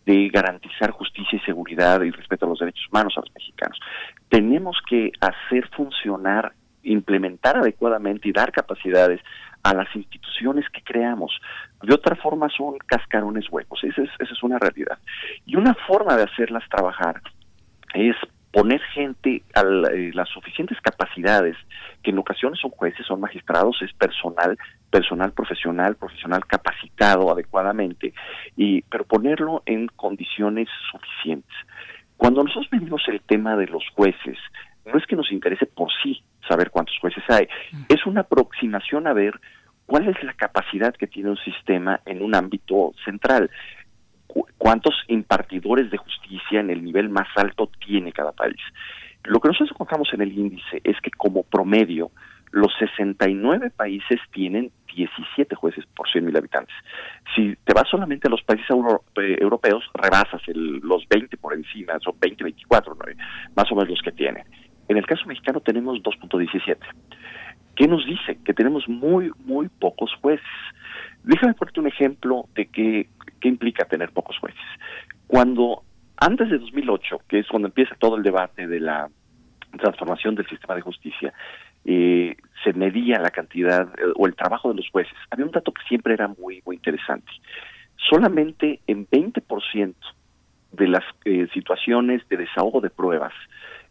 [0.05, 3.79] de garantizar justicia y seguridad y respeto a los derechos humanos a los mexicanos.
[4.29, 6.53] Tenemos que hacer funcionar,
[6.83, 9.21] implementar adecuadamente y dar capacidades
[9.63, 11.37] a las instituciones que creamos.
[11.83, 14.97] De otra forma son cascarones huecos, esa es, esa es una realidad.
[15.45, 17.21] Y una forma de hacerlas trabajar
[17.93, 18.15] es
[18.51, 21.55] poner gente a eh, las suficientes capacidades,
[22.03, 24.57] que en ocasiones son jueces, son magistrados, es personal,
[24.89, 28.13] personal profesional, profesional capacitado adecuadamente,
[28.57, 31.53] y, pero ponerlo en condiciones suficientes.
[32.17, 34.37] Cuando nosotros medimos el tema de los jueces,
[34.85, 37.47] no es que nos interese por sí saber cuántos jueces hay,
[37.87, 39.39] es una aproximación a ver
[39.85, 43.49] cuál es la capacidad que tiene un sistema en un ámbito central
[44.57, 48.59] cuántos impartidores de justicia en el nivel más alto tiene cada país.
[49.23, 52.11] Lo que nosotros encontramos en el índice es que como promedio
[52.51, 56.75] los 69 países tienen 17 jueces por 100.000 habitantes.
[57.35, 62.15] Si te vas solamente a los países eh, europeos, rebasas los 20 por encima, son
[62.19, 62.95] 20, 24,
[63.55, 64.43] más o menos los que tienen.
[64.87, 66.77] En el caso mexicano tenemos 2.17.
[67.75, 68.39] ¿Qué nos dice?
[68.43, 70.45] Que tenemos muy, muy pocos jueces.
[71.23, 73.07] Déjame ponerte un ejemplo de qué,
[73.39, 74.59] qué implica tener pocos jueces.
[75.27, 75.83] Cuando
[76.17, 79.09] antes de 2008, que es cuando empieza todo el debate de la
[79.77, 81.33] transformación del sistema de justicia,
[81.85, 85.13] eh, se medía la cantidad eh, o el trabajo de los jueces.
[85.29, 87.31] Había un dato que siempre era muy, muy interesante.
[88.09, 89.95] Solamente en 20%
[90.71, 93.33] de las eh, situaciones de desahogo de pruebas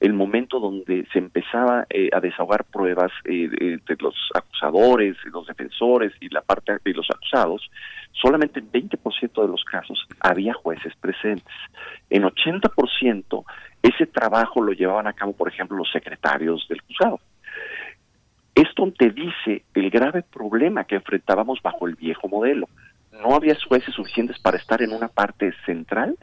[0.00, 6.12] el momento donde se empezaba eh, a desahogar pruebas eh, de los acusadores, los defensores
[6.20, 7.68] y la parte de los acusados,
[8.20, 11.54] solamente en 20% de los casos había jueces presentes.
[12.10, 13.44] En 80%
[13.82, 17.20] ese trabajo lo llevaban a cabo, por ejemplo, los secretarios del acusado.
[18.54, 22.68] Esto te dice el grave problema que enfrentábamos bajo el viejo modelo.
[23.12, 26.16] No había jueces suficientes para estar en una parte central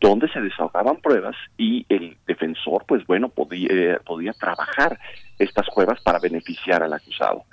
[0.00, 4.98] donde se desahogaban pruebas y el defensor, pues bueno, podía, eh, podía trabajar
[5.38, 7.44] estas pruebas para beneficiar al acusado.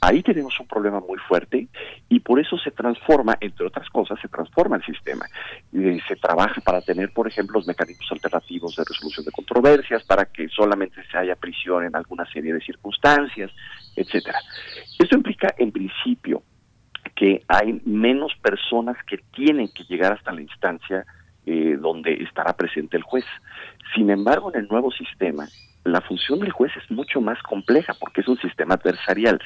[0.00, 1.66] Ahí tenemos un problema muy fuerte
[2.10, 5.26] y por eso se transforma, entre otras cosas, se transforma el sistema.
[5.72, 10.26] y se trabaja para tener, por ejemplo, los mecanismos alternativos de resolución de controversias, para
[10.26, 13.50] que solamente se haya prisión en alguna serie de circunstancias,
[13.96, 14.38] etcétera.
[14.98, 16.42] Esto implica, en principio,
[17.14, 21.06] que hay menos personas que tienen que llegar hasta la instancia
[21.46, 23.24] eh, donde estará presente el juez.
[23.94, 25.46] Sin embargo, en el nuevo sistema,
[25.84, 29.40] la función del juez es mucho más compleja porque es un sistema adversarial.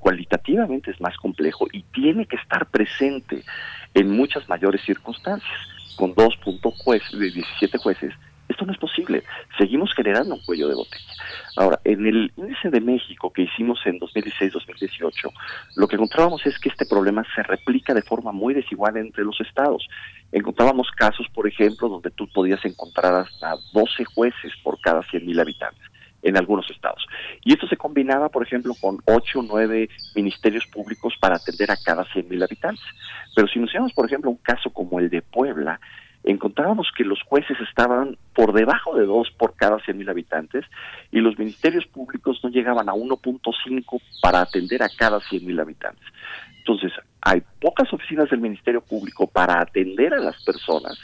[0.00, 3.44] cualitativamente es más complejo y tiene que estar presente
[3.94, 5.58] en muchas mayores circunstancias.
[5.96, 6.36] Con dos
[6.78, 8.14] jueces, de 17 jueces,
[8.50, 9.22] esto no es posible.
[9.56, 11.12] Seguimos generando un cuello de botella.
[11.56, 15.32] Ahora, en el índice de México que hicimos en 2016-2018,
[15.76, 19.40] lo que encontrábamos es que este problema se replica de forma muy desigual entre los
[19.40, 19.86] estados.
[20.32, 25.82] Encontrábamos casos, por ejemplo, donde tú podías encontrar hasta 12 jueces por cada 100.000 habitantes
[26.22, 27.06] en algunos estados.
[27.44, 31.76] Y esto se combinaba, por ejemplo, con 8 o 9 ministerios públicos para atender a
[31.76, 32.84] cada 100.000 habitantes.
[33.34, 35.80] Pero si nos llevamos, por ejemplo, un caso como el de Puebla,
[36.24, 40.64] encontrábamos que los jueces estaban por debajo de dos por cada 100.000 habitantes
[41.10, 46.04] y los ministerios públicos no llegaban a 1.5 para atender a cada 100.000 habitantes.
[46.58, 46.92] Entonces,
[47.22, 50.98] hay pocas oficinas del Ministerio Público para atender a las personas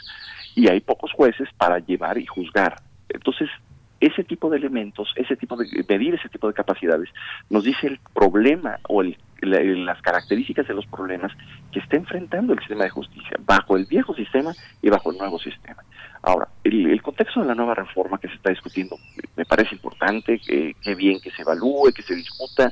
[0.55, 2.81] y hay pocos jueces para llevar y juzgar.
[3.09, 3.49] Entonces,
[3.99, 7.09] ese tipo de elementos, ese tipo de medir ese tipo de capacidades,
[7.49, 11.31] nos dice el problema o el, las características de los problemas
[11.71, 15.39] que está enfrentando el sistema de justicia bajo el viejo sistema y bajo el nuevo
[15.39, 15.83] sistema.
[16.21, 18.97] Ahora, el, contexto de la nueva reforma que se está discutiendo
[19.35, 22.71] me parece importante, que, bien que se evalúe, que se discuta.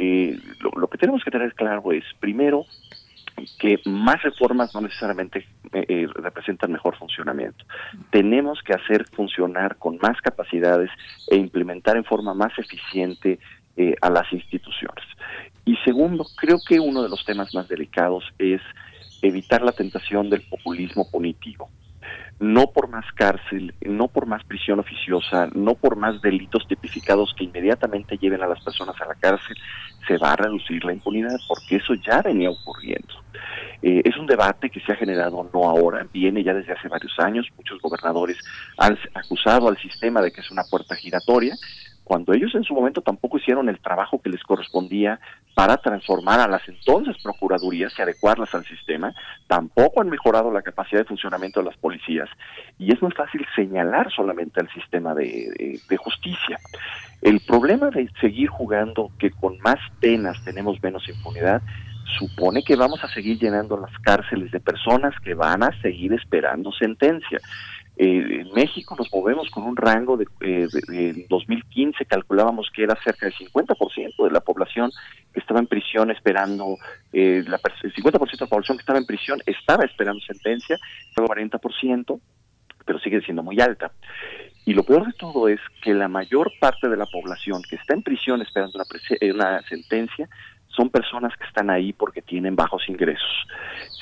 [0.00, 0.38] Eh,
[0.76, 2.66] lo que tenemos que tener claro es, primero,
[3.58, 7.64] que más reformas no necesariamente eh, eh, representan mejor funcionamiento.
[8.10, 10.90] Tenemos que hacer funcionar con más capacidades
[11.28, 13.38] e implementar en forma más eficiente
[13.76, 15.04] eh, a las instituciones.
[15.64, 18.60] Y segundo, creo que uno de los temas más delicados es
[19.22, 21.68] evitar la tentación del populismo punitivo
[22.40, 27.44] no por más cárcel, no por más prisión oficiosa, no por más delitos tipificados que
[27.44, 29.56] inmediatamente lleven a las personas a la cárcel,
[30.06, 33.14] se va a reducir la impunidad, porque eso ya venía ocurriendo.
[33.82, 37.16] Eh, es un debate que se ha generado no ahora, viene ya desde hace varios
[37.18, 38.38] años, muchos gobernadores
[38.76, 41.54] han acusado al sistema de que es una puerta giratoria,
[42.08, 45.20] cuando ellos en su momento tampoco hicieron el trabajo que les correspondía
[45.54, 49.12] para transformar a las entonces procuradurías y adecuarlas al sistema,
[49.46, 52.30] tampoco han mejorado la capacidad de funcionamiento de las policías
[52.78, 56.58] y es muy fácil señalar solamente al sistema de, de justicia.
[57.20, 61.60] El problema de seguir jugando que con más penas tenemos menos impunidad
[62.18, 66.72] supone que vamos a seguir llenando las cárceles de personas que van a seguir esperando
[66.72, 67.38] sentencia.
[68.00, 72.96] Eh, en México nos movemos con un rango de, eh, en 2015 calculábamos que era
[73.02, 74.92] cerca del 50% de la población
[75.34, 76.76] que estaba en prisión esperando,
[77.12, 80.78] eh, la, el 50% de la población que estaba en prisión estaba esperando sentencia,
[81.16, 82.20] el 40%,
[82.86, 83.90] pero sigue siendo muy alta.
[84.64, 87.94] Y lo peor de todo es que la mayor parte de la población que está
[87.94, 90.28] en prisión esperando una, una sentencia
[90.68, 93.46] son personas que están ahí porque tienen bajos ingresos.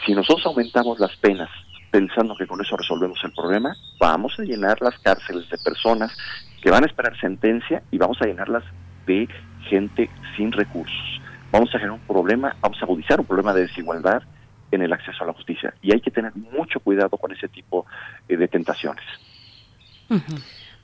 [0.05, 1.48] Si nosotros aumentamos las penas
[1.97, 6.14] pensando que con eso resolvemos el problema, vamos a llenar las cárceles de personas
[6.60, 8.64] que van a esperar sentencia y vamos a llenarlas
[9.06, 9.27] de
[9.70, 11.23] gente sin recursos.
[11.51, 14.23] Vamos a generar un problema, vamos a agudizar un problema de desigualdad
[14.73, 17.86] en el acceso a la justicia y hay que tener mucho cuidado con ese tipo
[18.28, 19.05] eh, de tentaciones.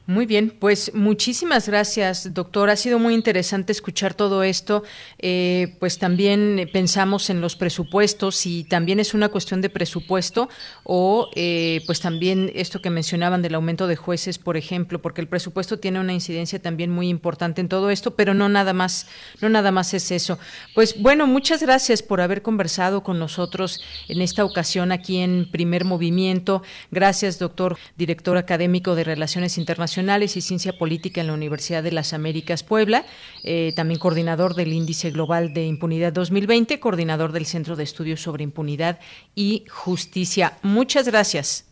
[0.06, 2.70] Muy bien, pues muchísimas gracias, doctor.
[2.70, 4.82] Ha sido muy interesante escuchar todo esto.
[5.20, 10.48] Eh, pues también pensamos en los presupuestos y también es una cuestión de presupuesto
[10.82, 15.28] o eh, pues también esto que mencionaban del aumento de jueces, por ejemplo, porque el
[15.28, 19.06] presupuesto tiene una incidencia también muy importante en todo esto, pero no nada más,
[19.40, 20.36] no nada más es eso.
[20.74, 25.84] Pues bueno, muchas gracias por haber conversado con nosotros en esta ocasión aquí en Primer
[25.84, 26.64] Movimiento.
[26.90, 32.12] Gracias, doctor, director académico de Relaciones Internacionales y Ciencia Política en la Universidad de las
[32.12, 33.04] Américas Puebla,
[33.44, 38.44] eh, también coordinador del Índice Global de Impunidad 2020, coordinador del Centro de Estudios sobre
[38.44, 38.98] Impunidad
[39.34, 40.58] y Justicia.
[40.62, 41.68] Muchas gracias.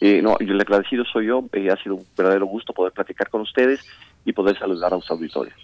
[0.00, 1.44] Eh, no, el agradecido soy yo.
[1.52, 3.80] Eh, ha sido un verdadero gusto poder platicar con ustedes
[4.24, 5.54] y poder saludar a los auditores.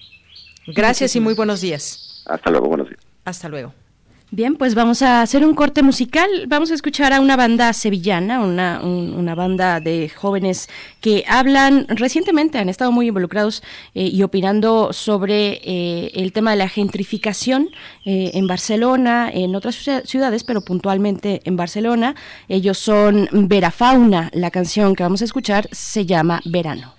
[0.67, 2.25] Gracias y muy buenos días.
[2.27, 3.01] Hasta luego, buenos días.
[3.25, 3.86] Hasta luego.
[4.33, 6.29] Bien, pues vamos a hacer un corte musical.
[6.49, 10.69] Vamos a escuchar a una banda sevillana, una, una banda de jóvenes
[11.01, 13.63] que hablan recientemente, han estado muy involucrados
[13.95, 17.69] eh, y opinando sobre eh, el tema de la gentrificación
[18.05, 22.17] eh, en Barcelona, en otras ciudades, pero puntualmente en Barcelona.
[22.49, 24.31] Ellos son Verafauna.
[24.35, 26.96] La canción que vamos a escuchar se llama Verano.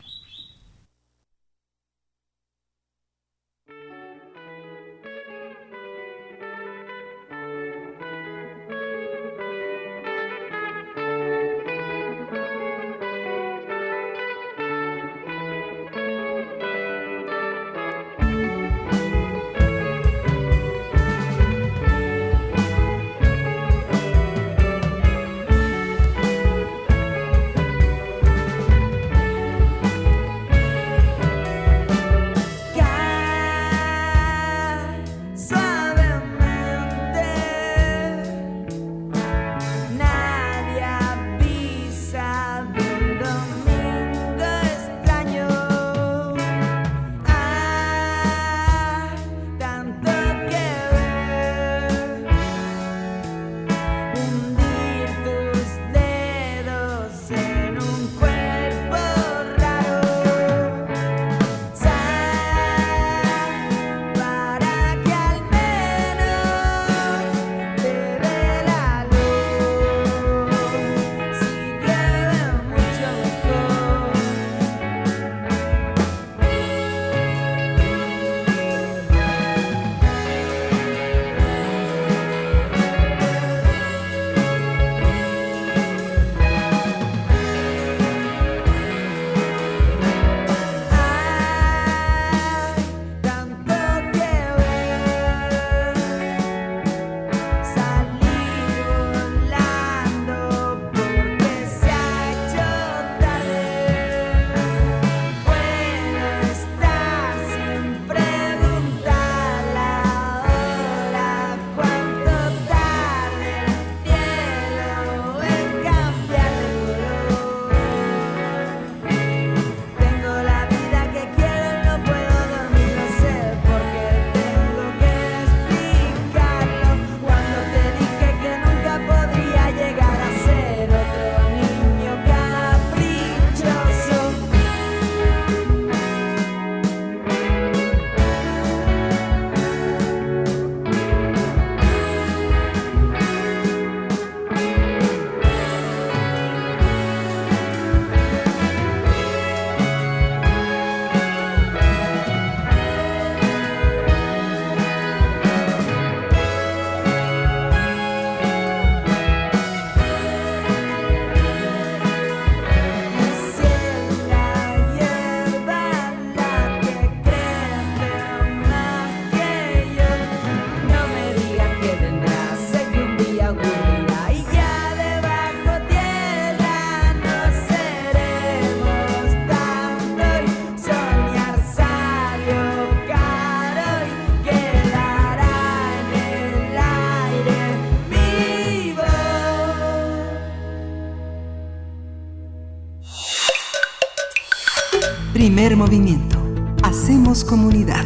[195.88, 196.38] Movimiento.
[196.84, 198.04] Hacemos comunidad.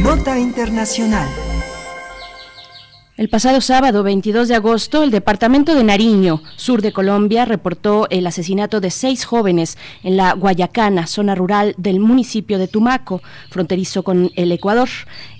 [0.00, 1.28] Nota Internacional.
[3.18, 8.26] El pasado sábado 22 de agosto, el departamento de Nariño, sur de Colombia, reportó el
[8.26, 14.30] asesinato de seis jóvenes en la Guayacana, zona rural del municipio de Tumaco, fronterizo con
[14.34, 14.88] el Ecuador.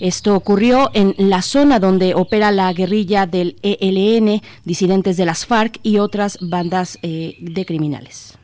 [0.01, 5.81] Esto ocurrió en la zona donde opera la guerrilla del ELN, disidentes de las FARC
[5.83, 8.37] y otras bandas eh, de criminales.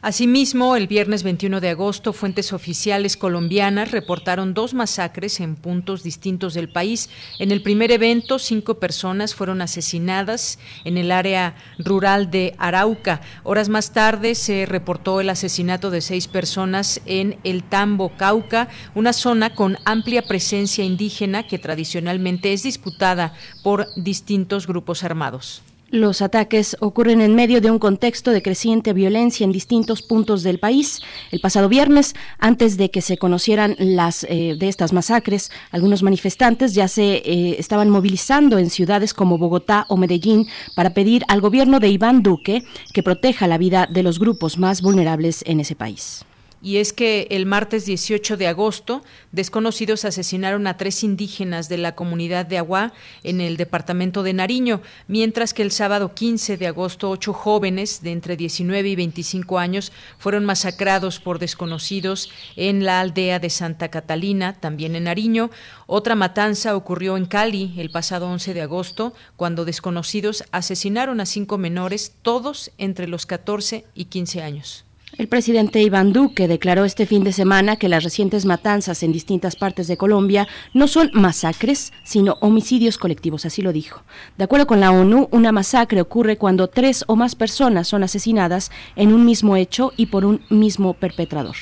[0.00, 6.54] Asimismo, el viernes 21 de agosto, fuentes oficiales colombianas reportaron dos masacres en puntos distintos
[6.54, 7.10] del país.
[7.40, 13.22] En el primer evento, cinco personas fueron asesinadas en el área rural de Arauca.
[13.42, 19.12] Horas más tarde se reportó el asesinato de seis personas en el Tambo, Cauca, una
[19.12, 23.34] zona con amplia presencia indígena que tradicionalmente es disputada
[23.64, 25.64] por distintos grupos armados.
[25.90, 30.58] Los ataques ocurren en medio de un contexto de creciente violencia en distintos puntos del
[30.58, 31.00] país.
[31.30, 36.74] El pasado viernes, antes de que se conocieran las eh, de estas masacres, algunos manifestantes
[36.74, 41.80] ya se eh, estaban movilizando en ciudades como Bogotá o Medellín para pedir al gobierno
[41.80, 46.26] de Iván Duque que proteja la vida de los grupos más vulnerables en ese país
[46.60, 51.94] y es que el martes 18 de agosto desconocidos asesinaron a tres indígenas de la
[51.94, 57.10] comunidad de Agua en el departamento de Nariño, mientras que el sábado 15 de agosto
[57.10, 63.38] ocho jóvenes de entre 19 y 25 años fueron masacrados por desconocidos en la aldea
[63.38, 65.50] de Santa Catalina, también en Nariño.
[65.86, 71.58] Otra matanza ocurrió en Cali el pasado 11 de agosto, cuando desconocidos asesinaron a cinco
[71.58, 74.87] menores, todos entre los 14 y 15 años.
[75.16, 79.56] El presidente Iván Duque declaró este fin de semana que las recientes matanzas en distintas
[79.56, 84.02] partes de Colombia no son masacres, sino homicidios colectivos, así lo dijo.
[84.36, 88.70] De acuerdo con la ONU, una masacre ocurre cuando tres o más personas son asesinadas
[88.96, 91.56] en un mismo hecho y por un mismo perpetrador.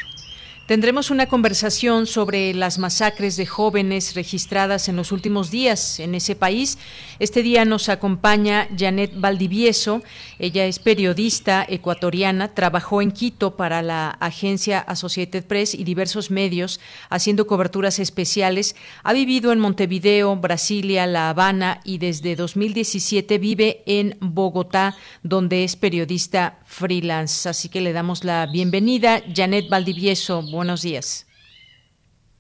[0.66, 6.34] Tendremos una conversación sobre las masacres de jóvenes registradas en los últimos días en ese
[6.34, 6.76] país.
[7.20, 10.02] Este día nos acompaña Janet Valdivieso.
[10.40, 16.80] Ella es periodista ecuatoriana, trabajó en Quito para la agencia Associated Press y diversos medios
[17.10, 18.74] haciendo coberturas especiales.
[19.05, 25.76] Ha vivido en Montevideo, Brasilia, La Habana y desde 2017 vive en Bogotá, donde es
[25.76, 27.48] periodista freelance.
[27.48, 29.22] Así que le damos la bienvenida.
[29.32, 31.27] Janet Valdivieso, buenos días.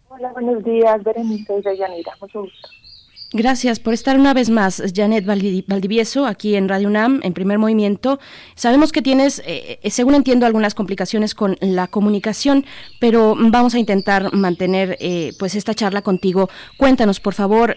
[0.08, 2.12] Hola, buenos días, Berenice y Deyanira.
[2.20, 2.68] Mucho gusto.
[3.32, 8.20] Gracias por estar una vez más, Janet Valdivieso, aquí en Radio UNAM, en primer movimiento.
[8.54, 12.64] Sabemos que tienes, eh, eh, según entiendo, algunas complicaciones con la comunicación,
[13.00, 16.48] pero vamos a intentar mantener eh, pues esta charla contigo.
[16.76, 17.74] Cuéntanos, por favor,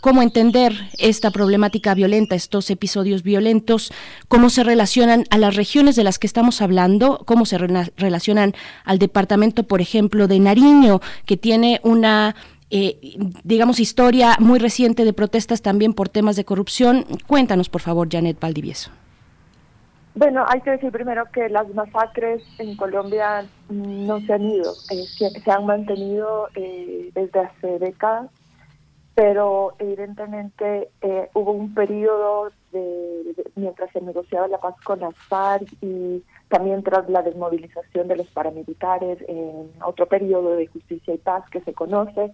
[0.00, 3.92] cómo entender esta problemática violenta, estos episodios violentos,
[4.28, 8.54] cómo se relacionan a las regiones de las que estamos hablando, cómo se relacionan
[8.84, 12.34] al departamento, por ejemplo, de Nariño, que tiene una
[12.70, 17.04] eh, digamos, historia muy reciente de protestas también por temas de corrupción.
[17.26, 18.90] Cuéntanos, por favor, Janet Valdivieso.
[20.14, 25.04] Bueno, hay que decir primero que las masacres en Colombia no se han ido, eh,
[25.44, 28.30] se, han mantenido eh, desde hace décadas,
[29.14, 30.88] pero evidentemente
[31.34, 37.08] hubo un periodo de, mientras se negociaba la paz con las FARC y también tras
[37.08, 42.32] la desmovilización de los paramilitares, en otro periodo de justicia y paz que se conoce,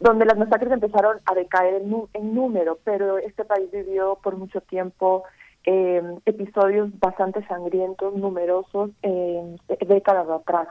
[0.00, 1.82] donde las masacres empezaron a decaer
[2.14, 5.24] en, número, pero este país vivió por mucho tiempo
[5.64, 9.56] eh, episodios bastante sangrientos, numerosos, eh,
[9.86, 10.68] décadas atrás.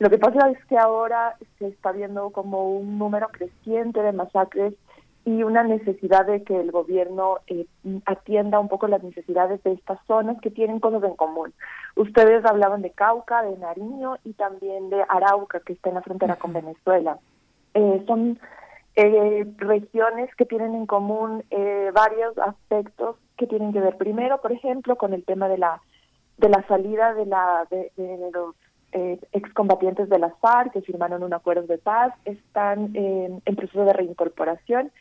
[0.00, 4.74] Lo que pasa es que ahora se está viendo como un número creciente de masacres
[5.24, 7.66] y una necesidad de que el gobierno eh,
[8.06, 11.54] atienda un poco las necesidades de estas zonas que tienen cosas en común.
[11.94, 16.34] Ustedes hablaban de Cauca, de Nariño y también de Arauca, que está en la frontera
[16.34, 17.18] con Venezuela.
[17.74, 18.40] Eh, son
[18.94, 24.52] eh, regiones que tienen en común eh, varios aspectos que tienen que ver primero, por
[24.52, 25.80] ejemplo, con el tema de la
[26.36, 27.90] de la salida de la de,
[28.34, 28.54] los
[28.92, 33.94] eh, excombatientes de las FARC que firmaron un acuerdo de paz, están en proceso de
[33.94, 34.92] reincorporación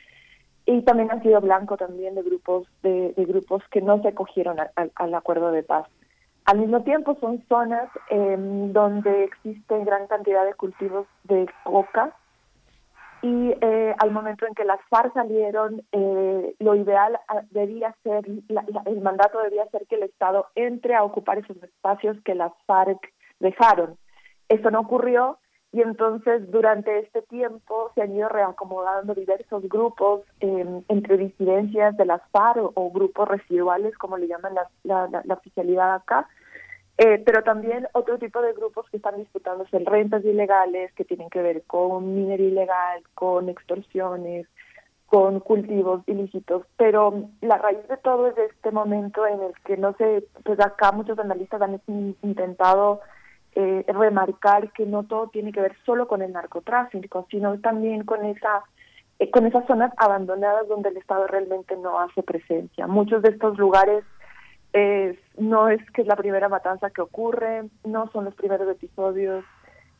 [0.65, 4.55] y también han sido blanco también de grupos de, grupos que no se acogieron
[4.95, 5.85] al acuerdo de paz.
[6.45, 12.15] Al mismo tiempo son zonas donde existe gran cantidad de cultivos de coca
[13.21, 18.25] y eh, al momento en que las FARC salieron, eh, lo ideal ah, debía ser,
[18.27, 22.99] el mandato debía ser que el Estado entre a ocupar esos espacios que las FARC
[23.39, 23.97] dejaron.
[24.49, 25.37] Eso no ocurrió
[25.71, 32.05] y entonces durante este tiempo se han ido reacomodando diversos grupos em, entre disidencias de
[32.05, 36.27] las FARC o, grupos residuales, como le llaman la, la, la oficialidad acá,
[37.03, 41.41] eh, pero también otro tipo de grupos que están disputándose rentas ilegales, que tienen que
[41.41, 44.45] ver con minería ilegal, con extorsiones,
[45.07, 46.63] con cultivos ilícitos.
[46.77, 50.91] Pero la raíz de todo es este momento en el que, no sé, pues acá
[50.91, 51.81] muchos analistas han
[52.21, 53.01] intentado
[53.55, 58.25] eh, remarcar que no todo tiene que ver solo con el narcotráfico, sino también con
[58.25, 58.61] esa
[59.17, 62.85] eh, con esas zonas abandonadas donde el Estado realmente no hace presencia.
[62.85, 64.03] Muchos de estos lugares
[64.73, 69.43] eh, no es que es la primera matanza que ocurre, no son los primeros episodios.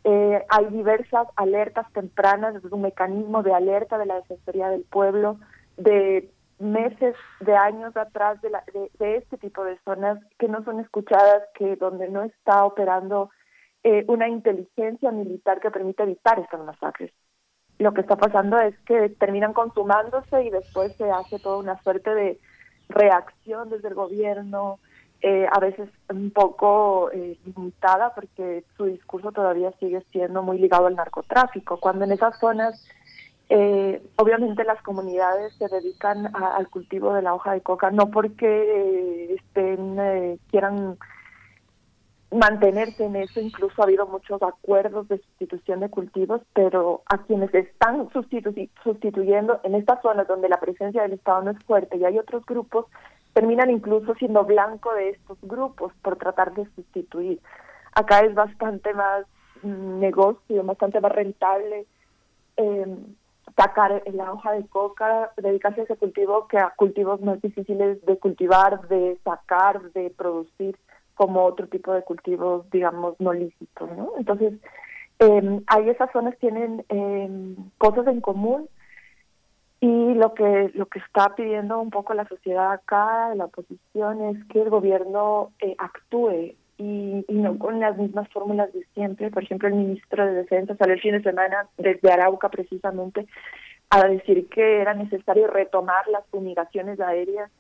[0.03, 5.37] Eh, hay diversas alertas tempranas, es un mecanismo de alerta de la Defensoría del Pueblo
[5.77, 8.63] de meses, de años atrás de, la,
[8.99, 13.29] de, este tipo de zonas que no son escuchadas, que donde no está operando
[14.07, 17.11] una inteligencia militar que permite evitar estas masacres
[17.81, 22.13] lo que está pasando es que terminan consumándose y después se hace toda una suerte
[22.13, 22.39] de
[22.91, 24.79] reacción desde el gobierno,
[25.23, 30.87] eh, a veces un poco eh, limitada porque su discurso todavía sigue siendo muy ligado
[30.87, 32.83] al narcotráfico, cuando en esas zonas
[33.49, 39.35] eh, obviamente las comunidades se dedican al cultivo de la hoja de coca no porque
[39.35, 40.97] estén quieran
[42.31, 43.39] mantenerse en eso.
[43.39, 49.75] Incluso ha habido muchos acuerdos de sustitución de cultivos, pero a quienes están sustituyendo en
[49.75, 52.85] estas zonas donde la presencia del Estado no es fuerte y hay otros grupos,
[53.33, 57.39] terminan incluso siendo blanco de estos grupos por tratar de sustituir.
[57.93, 59.25] Acá es bastante más
[59.63, 61.85] mm, negocio, bastante más rentable
[62.57, 62.85] eh,
[63.57, 68.17] sacar la hoja de coca, dedicarse a ese cultivo que a cultivos más difíciles de
[68.17, 70.77] cultivar, de sacar, de producir
[71.15, 74.13] como otro tipo de cultivos, digamos, no lícitos, ¿no?
[74.17, 74.53] Entonces,
[75.19, 78.67] eh, ahí esas zonas tienen eh, cosas en común
[79.79, 84.45] y lo que lo que está pidiendo un poco la sociedad acá, la oposición, es
[84.45, 89.29] que el gobierno eh, actúe y, y, no con las mismas fórmulas de siempre.
[89.31, 93.27] Por ejemplo, el ministro de Defensa salió el fin de semana desde Arauca precisamente
[93.91, 97.51] a decir que era necesario retomar las fumigaciones aéreas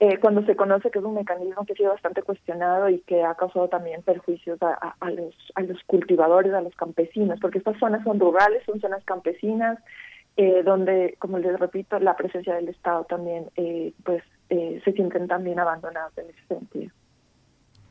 [0.00, 3.22] eh, cuando se conoce que es un mecanismo que ha sido bastante cuestionado y que
[3.22, 8.02] ha causado también perjuicios a, los, a los cultivadores, a los campesinos, porque estas zonas
[8.04, 9.78] son rurales, son zonas campesinas,
[10.36, 15.58] eh, donde, como les repito, la presencia del Estado también eh, pues se sienten también
[15.58, 16.92] abandonados en ese sentido.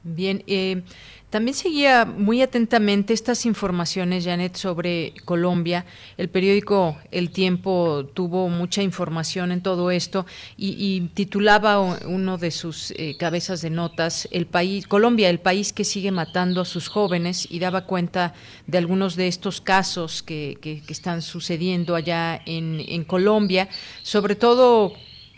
[0.03, 0.84] Bien, eh,
[1.30, 5.85] también seguía muy atentamente estas informaciones, Janet, sobre Colombia.
[6.17, 10.25] El periódico El Tiempo tuvo mucha información en todo esto
[10.57, 15.85] y, titulaba uno de sus eh, cabezas de notas, el país, Colombia, el país que
[15.85, 18.34] sigue matando a sus jóvenes, y daba cuenta
[18.67, 23.69] de algunos de estos casos que, que, están sucediendo allá en, en Colombia,
[24.03, 24.93] sobre todo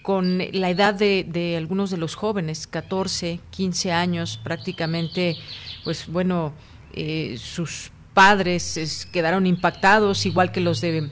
[0.05, 5.35] con la edad de, algunos de los jóvenes, 14, 15 años prácticamente,
[5.83, 6.53] pues bueno,
[6.93, 11.09] eh, sus padres quedaron impactados, igual que los de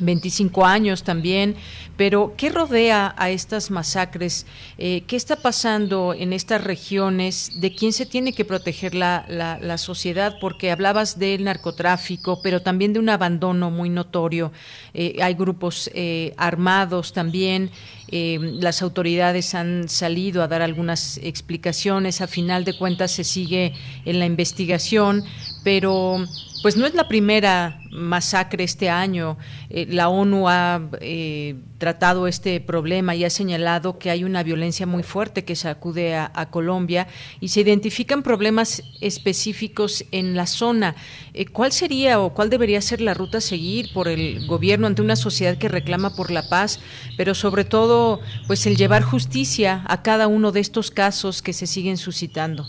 [0.00, 1.56] 25 años también,
[1.96, 4.46] pero ¿qué rodea a estas masacres?
[4.78, 7.60] Eh, ¿Qué está pasando en estas regiones?
[7.60, 10.36] ¿De quién se tiene que proteger la, la, sociedad?
[10.40, 14.52] Porque hablabas del narcotráfico, pero también de un abandono muy notorio.
[14.94, 17.72] Eh, hay grupos eh, armados también.
[18.10, 22.20] Las autoridades han salido a dar algunas explicaciones.
[22.20, 23.74] A final de cuentas se sigue
[24.04, 25.24] en la investigación,
[25.62, 26.24] pero
[26.62, 29.36] pues no es la primera masacre este año.
[29.70, 34.86] Eh, la ONU ha eh, tratado este problema y ha señalado que hay una violencia
[34.86, 37.06] muy fuerte que sacude a, a Colombia
[37.40, 40.96] y se identifican problemas específicos en la zona.
[41.34, 45.02] Eh, ¿Cuál sería o cuál debería ser la ruta a seguir por el gobierno ante
[45.02, 46.80] una sociedad que reclama por la paz,
[47.16, 51.66] pero sobre todo, pues el llevar justicia a cada uno de estos casos que se
[51.66, 52.64] siguen suscitando?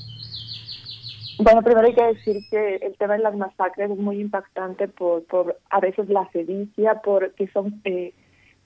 [1.40, 5.23] Bueno, primero hay que decir que el tema de las masacres es muy impactante por,
[5.23, 8.14] por a veces la sedicia, porque son eh,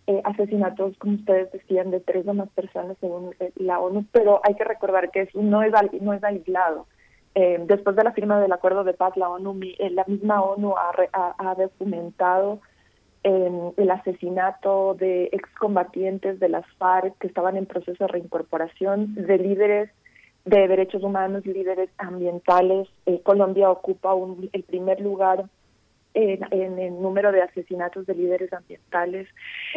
[0.08, 4.42] eh, asesinatos, como ustedes decían, de tres o más personas según eh, la ONU, pero
[4.44, 5.72] hay que recordar que eso no es,
[6.02, 6.88] no es aislado.
[7.34, 11.56] después de la firma del acuerdo de paz, la ONU, la misma ONU ha, ha,
[11.56, 12.60] documentado
[13.24, 19.90] el asesinato de excombatientes de las FARC que estaban en proceso de reincorporación, de líderes
[20.46, 22.88] de derechos humanos, líderes ambientales.
[23.06, 25.46] Eh, Colombia ocupa un, el primer lugar
[26.14, 29.28] en, el número de asesinatos de líderes ambientales.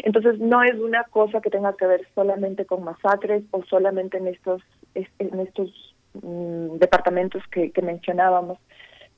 [0.03, 4.29] Entonces, no es una cosa que tenga que ver solamente con masacres o solamente en
[4.29, 4.63] estos,
[4.95, 8.59] en estos mm, departamentos que, mencionábamos,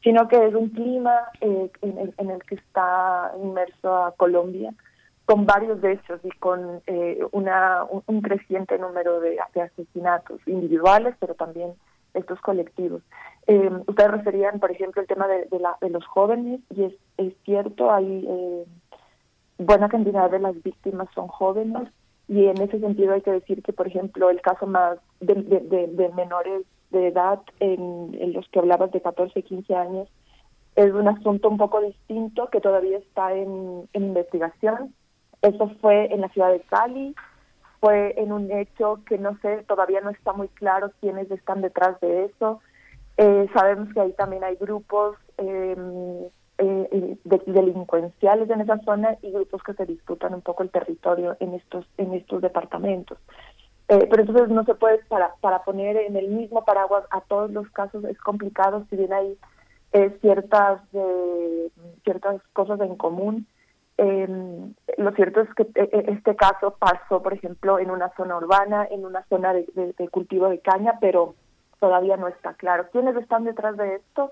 [0.03, 4.73] sino que es un clima eh, en, en, el que está inmerso a Colombia
[5.29, 11.35] con varios de estos y con eh, una, un, creciente número de, asesinatos individuales, pero
[11.35, 11.75] también
[12.15, 13.03] estos colectivos.
[13.47, 18.27] Eh, ustedes referían, por ejemplo, el tema de, de, los jóvenes, y es, cierto, hay
[18.29, 18.65] eh,
[19.59, 21.89] buena cantidad de las víctimas son jóvenes,
[22.29, 26.65] y en ese sentido hay que decir que, por ejemplo, el caso más de, menores
[26.91, 30.09] de edad, en, en, los que hablabas de 14, 15 años,
[30.77, 34.95] es un asunto un poco distinto que todavía está en, en investigación.
[35.43, 37.15] Eso fue en la ciudad de Cali,
[37.81, 42.01] fue en un hecho que no sé, todavía no está muy claro quiénes están detrás
[42.01, 42.61] de eso.
[43.17, 46.25] Eh, sabemos que ahí también hay grupos em,
[46.59, 50.71] eh, eh, de, delincuenciales en esa zona y grupos que se disputan un poco el
[50.71, 53.19] territorio en estos en estos departamentos.
[53.87, 57.69] pero entonces no se puede para para poner en el mismo paraguas a todos los
[57.71, 59.39] casos es complicado si bien hay
[60.21, 60.81] ciertas
[62.05, 63.47] ciertas cosas en común
[63.99, 64.29] eh,
[64.97, 68.87] lo cierto es que eh, eh, este caso pasó, por ejemplo, en una zona urbana,
[68.89, 71.35] en una zona de, cultivo de caña, pero
[71.81, 72.87] todavía no está claro.
[72.93, 74.31] ¿Quiénes están detrás de esto?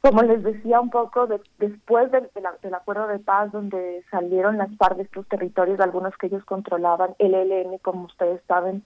[0.00, 1.26] Como les decía un poco,
[1.58, 2.30] después del,
[2.62, 7.16] del, acuerdo de paz donde salieron las FARC de estos territorios, algunos que ellos controlaban,
[7.18, 8.84] el ELN, como ustedes saben,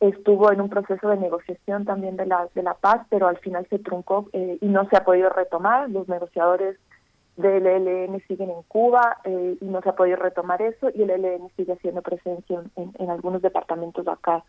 [0.00, 3.66] estuvo en un proceso de negociación también de la, de la paz, pero al final
[3.70, 5.88] se truncó eh, y no se ha podido retomar.
[5.88, 6.76] Los negociadores
[7.40, 11.10] del ELN siguen en Cuba eh, y no se ha podido retomar eso y el
[11.10, 14.44] ELN sigue haciendo presencia en, algunos departamentos acá.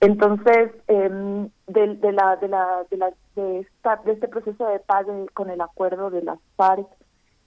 [0.00, 5.06] Entonces, eh, de, la, de, la, de, la, de, esta, de este proceso de paz
[5.34, 6.86] con el acuerdo de las FARC,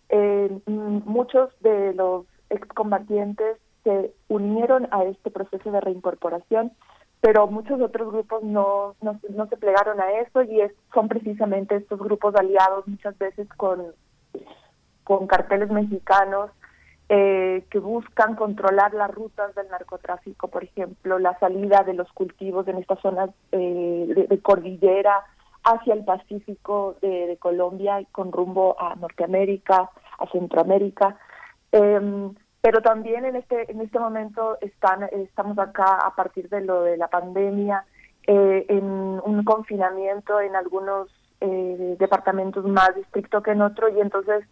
[0.10, 6.72] eh, muchos de los excombatientes se unieron a este proceso de reincorporación,
[7.22, 11.76] pero muchos otros grupos no, no, no se plegaron a eso y es, son precisamente
[11.76, 13.94] estos grupos aliados muchas veces con
[15.04, 16.50] con carteles mexicanos
[17.10, 22.68] eh, que buscan controlar las rutas del narcotráfico, por ejemplo, la salida de los cultivos
[22.68, 25.22] en estas zonas eh, de, cordillera
[25.66, 31.18] hacia el Pacífico de, Colombia con rumbo a Norteamérica, a Centroamérica.
[31.74, 36.84] Em, pero también en este en este momento están estamos acá a partir de lo
[36.84, 37.86] de la pandemia
[38.26, 41.10] eh, en un confinamiento en algunos
[42.00, 44.46] departamentos más estricto que en otro y entonces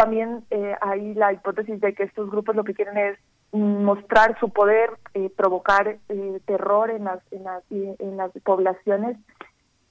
[0.00, 3.18] también eh, hay la hipótesis de que estos grupos lo que quieren es
[3.52, 9.18] mostrar su poder, eh, provocar eh, terror en las, en las, en las poblaciones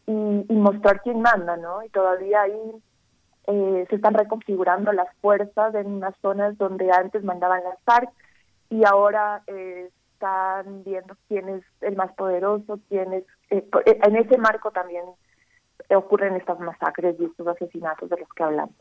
[0.08, 0.12] y,
[0.50, 1.84] mostrar quién manda, ¿no?
[1.84, 2.74] Y todavía ahí
[3.46, 8.10] eh, se están reconfigurando las fuerzas en unas zonas donde antes mandaban las FARC
[8.72, 13.26] y ahora están viendo quién es el más poderoso, quién es...
[13.52, 15.06] en ese marco también
[15.92, 18.76] ocurren estas masacres y estos asesinatos de los que hablamos.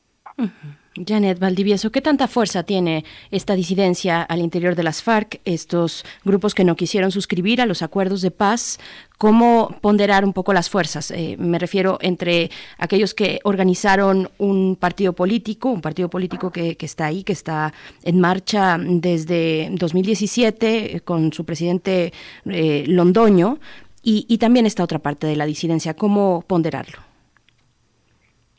[1.07, 6.55] Janet Valdivieso, ¿qué tanta fuerza tiene esta disidencia al interior de las FARC, estos grupos
[6.55, 8.79] que no quisieron suscribir a los acuerdos de paz?
[9.17, 11.11] ¿Cómo ponderar un poco las fuerzas?
[11.11, 17.07] Eh, me refiero entre aquellos que organizaron un partido político, un partido político que, está
[17.07, 17.73] ahí, que está
[18.03, 22.13] en marcha desde 2017 eh, con su presidente
[22.47, 23.59] eh, Londoño,
[24.03, 25.95] y, y también esta otra parte de la disidencia.
[25.95, 27.08] ¿Cómo ponderarlo?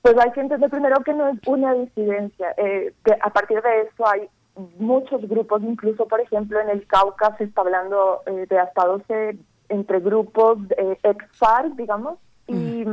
[0.01, 2.53] Pues hay que entender primero que no es una disidencia.
[2.57, 4.29] Eh, a partir de eso hay
[4.77, 9.37] muchos grupos, incluso por ejemplo en el Cauca se está hablando eh, de hasta 12
[9.69, 12.17] entre grupos eh, ex-FARC, digamos,
[12.47, 12.83] y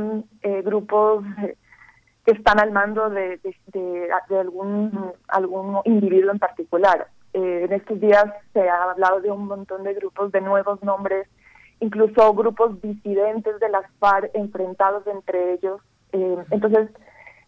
[0.43, 1.25] eh, grupos
[2.23, 4.09] que están al mando de, de,
[4.39, 7.07] algún, algún individuo en particular.
[7.33, 11.27] en estos días se ha hablado de un montón de grupos de nuevos nombres,
[11.79, 15.81] incluso grupos disidentes de las FARC enfrentados entre ellos
[16.11, 16.89] eh, entonces,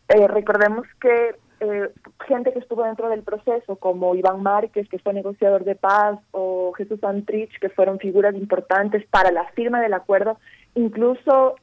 [0.10, 1.90] eh, recordemos que eh,
[2.28, 6.72] gente que estuvo dentro del proceso, como Iván Márquez, que fue negociador de paz, o
[6.74, 10.40] Jesús Antrich, que fueron figuras importantes para la firma del acuerdo,
[10.76, 11.56] incluso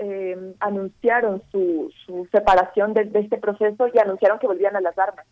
[0.60, 5.24] anunciaron su, su separación de, este proceso y anunciaron que volvían a las armas.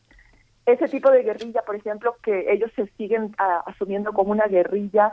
[0.64, 5.12] Ese tipo de guerrilla, por ejemplo, que ellos se siguen ah, asumiendo como una guerrilla,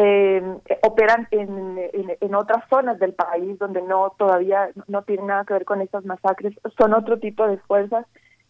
[0.00, 0.42] eh,
[0.82, 1.76] operan en,
[2.20, 6.04] en, otras zonas del país donde no todavía no tienen nada que ver con estas
[6.04, 8.06] masacres, son otro tipo de fuerzas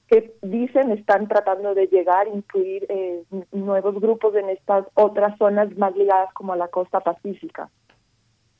[0.08, 5.96] que dicen están tratando de llegar, incluir eh, nuevos grupos en estas otras zonas más
[5.96, 7.70] ligadas como a la costa pacífica.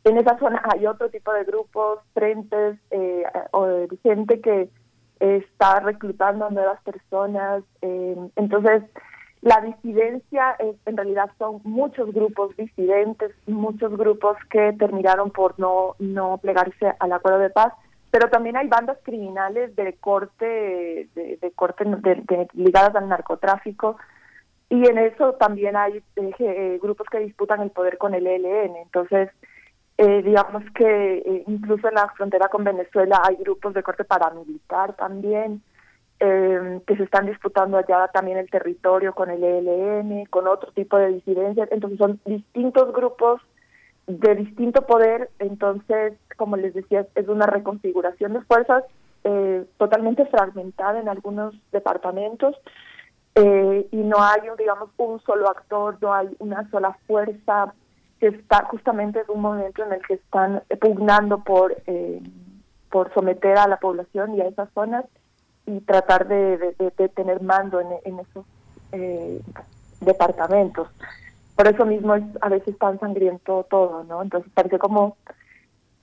[0.05, 3.67] En esa zona hay otro tipo de grupos, frentes, eh, o
[4.03, 4.71] gente que
[5.21, 7.63] está reclutando a nuevas personas.
[7.83, 8.83] Eh, entonces,
[9.41, 16.39] la disidencia en realidad son muchos grupos disidentes, muchos grupos que terminaron por no, no
[16.39, 17.73] plegarse al acuerdo de paz,
[18.11, 21.85] pero también hay bandas criminales de corte, de, corte
[22.55, 23.97] ligadas al narcotráfico,
[24.71, 28.77] y en eso también hay eh, eh, grupos que disputan el poder con el ELN.
[28.77, 29.31] Entonces,
[30.01, 34.95] Eh, digamos que eh, incluso en la frontera con Venezuela hay grupos de corte paramilitar
[34.95, 35.61] también,
[36.21, 40.97] eh, que se están disputando allá también el territorio con el ELN, con otro tipo
[40.97, 41.69] de disidencias.
[41.71, 43.41] Entonces son distintos grupos
[44.07, 45.31] de distinto poder.
[45.39, 48.85] Entonces, como les decía, es una reconfiguración de fuerzas
[49.77, 52.57] totalmente fragmentada en algunos departamentos.
[53.37, 57.75] y no hay, digamos, un solo actor, no hay una sola fuerza
[58.21, 62.21] que está justamente en un momento en el que están pugnando por, eh,
[62.91, 65.05] por someter a la población y a esas zonas
[65.69, 66.75] y tratar de,
[67.15, 68.47] tener mando en, esos
[68.93, 69.41] eh,
[70.01, 70.89] departamentos.
[71.55, 74.23] Por eso mismo es a veces tan sangriento todo, ¿no?
[74.23, 75.17] Entonces parece como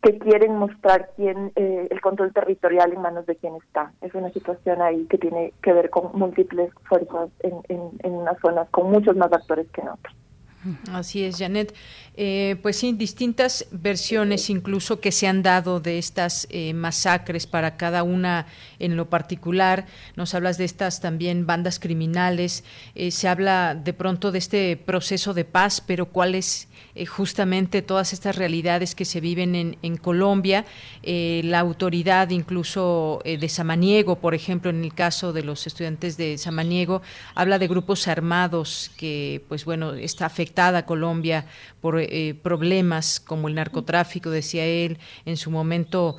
[0.03, 3.91] que quieren mostrar quién eh, el control territorial en manos de quién está.
[4.01, 8.37] Es una situación ahí que tiene que ver con múltiples fuerzas en, en, en unas
[8.39, 10.13] zonas con muchos más actores que en otras.
[10.91, 11.73] Así es, Janet.
[12.17, 17.77] Eh, pues sí, distintas versiones incluso que se han dado de estas eh, masacres para
[17.77, 18.47] cada una
[18.79, 19.85] en lo particular.
[20.15, 22.63] Nos hablas de estas también bandas criminales.
[22.95, 27.81] Eh, se habla de pronto de este proceso de paz, pero ¿cuál es eh, justamente
[27.81, 30.65] todas estas realidades que se viven en, en Colombia.
[31.03, 36.15] Eh, la autoridad incluso eh, de Samaniego, por ejemplo, en el caso de los estudiantes
[36.15, 37.01] de Samaniego,
[37.35, 41.45] habla de grupos armados que, pues bueno, está afectada Colombia
[41.81, 42.01] por
[42.41, 46.15] problemas como el narcotráfico, decía él, en su momento,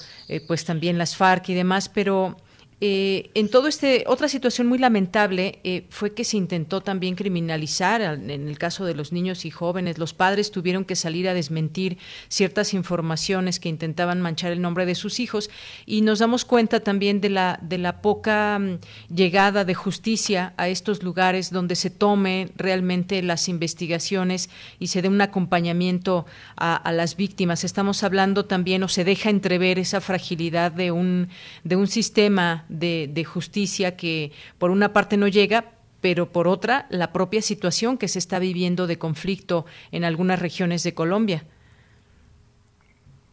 [0.46, 2.36] pues también las FARC y demás, pero
[2.82, 8.02] eh, en todo este, otra situación muy lamentable eh, fue que se intentó también criminalizar,
[8.02, 11.96] en el caso de los niños y jóvenes, los padres tuvieron que salir a desmentir
[12.28, 15.48] ciertas informaciones que intentaban manchar el nombre de sus hijos
[15.86, 18.78] y nos damos cuenta también de la, de la poca mm,
[19.14, 25.08] llegada de justicia a estos lugares donde se tome realmente las investigaciones y se dé
[25.08, 26.26] un acompañamiento
[26.58, 27.64] a, a las víctimas.
[27.64, 31.30] Estamos hablando también o se deja entrever esa fragilidad de un,
[31.64, 35.64] de un sistema de, justicia que por una parte no llega,
[36.00, 40.82] pero por otra la propia situación que se está viviendo de conflicto en algunas regiones
[40.82, 41.44] de Colombia.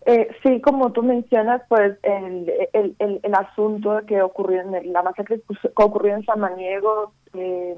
[0.05, 5.39] Eh, sí, como tú mencionas, pues el, el, el, asunto que ocurrió en la masacre
[5.39, 7.77] que ocurrió en Samaniego, eh,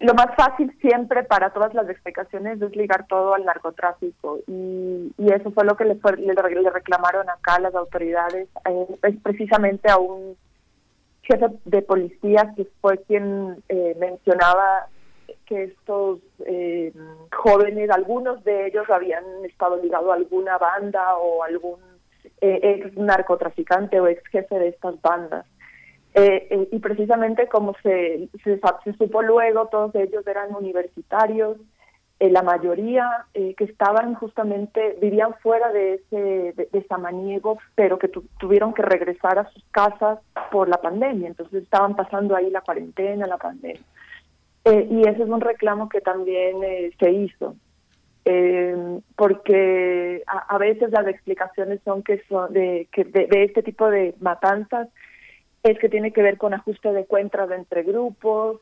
[0.00, 5.32] lo más fácil siempre para todas las explicaciones es ligar todo al narcotráfico y, y
[5.32, 10.36] eso fue lo que le, le, reclamaron acá las autoridades, eh, precisamente a un
[11.28, 14.88] jefe de policía que fue quien eh, mencionaba
[15.46, 16.92] que estos eh,
[17.32, 21.80] jóvenes, algunos de ellos habían estado ligados a alguna banda o algún
[22.40, 25.46] eh, ex narcotraficante o ex jefe de estas bandas.
[26.72, 28.28] y precisamente como se
[28.98, 31.58] supo luego, todos ellos eran universitarios,
[32.20, 38.08] eh, la mayoría eh, que estaban justamente, vivían fuera de ese de, Samaniego, pero que
[38.08, 40.18] tuvieron que regresar a sus casas
[40.50, 43.82] por la pandemia, entonces estaban pasando ahí la cuarentena, la pandemia.
[44.64, 46.56] Eh, y ese es un reclamo que también
[46.98, 47.54] se hizo,
[49.16, 54.14] porque a, veces las explicaciones son que son de, que de, de este tipo de
[54.20, 54.88] matanzas
[55.62, 58.60] es que tiene que ver con ajuste de cuentas entre grupos,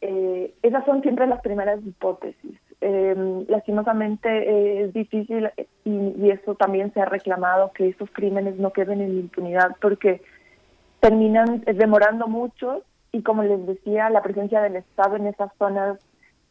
[0.00, 2.58] esas son siempre las primeras hipótesis.
[2.80, 5.50] Eh, lastimosamente eh, es difícil
[5.84, 10.22] y, eso también se ha reclamado que esos crímenes no queden en impunidad porque
[11.00, 15.98] terminan demorando mucho y como les decía la presencia del Estado en esas zonas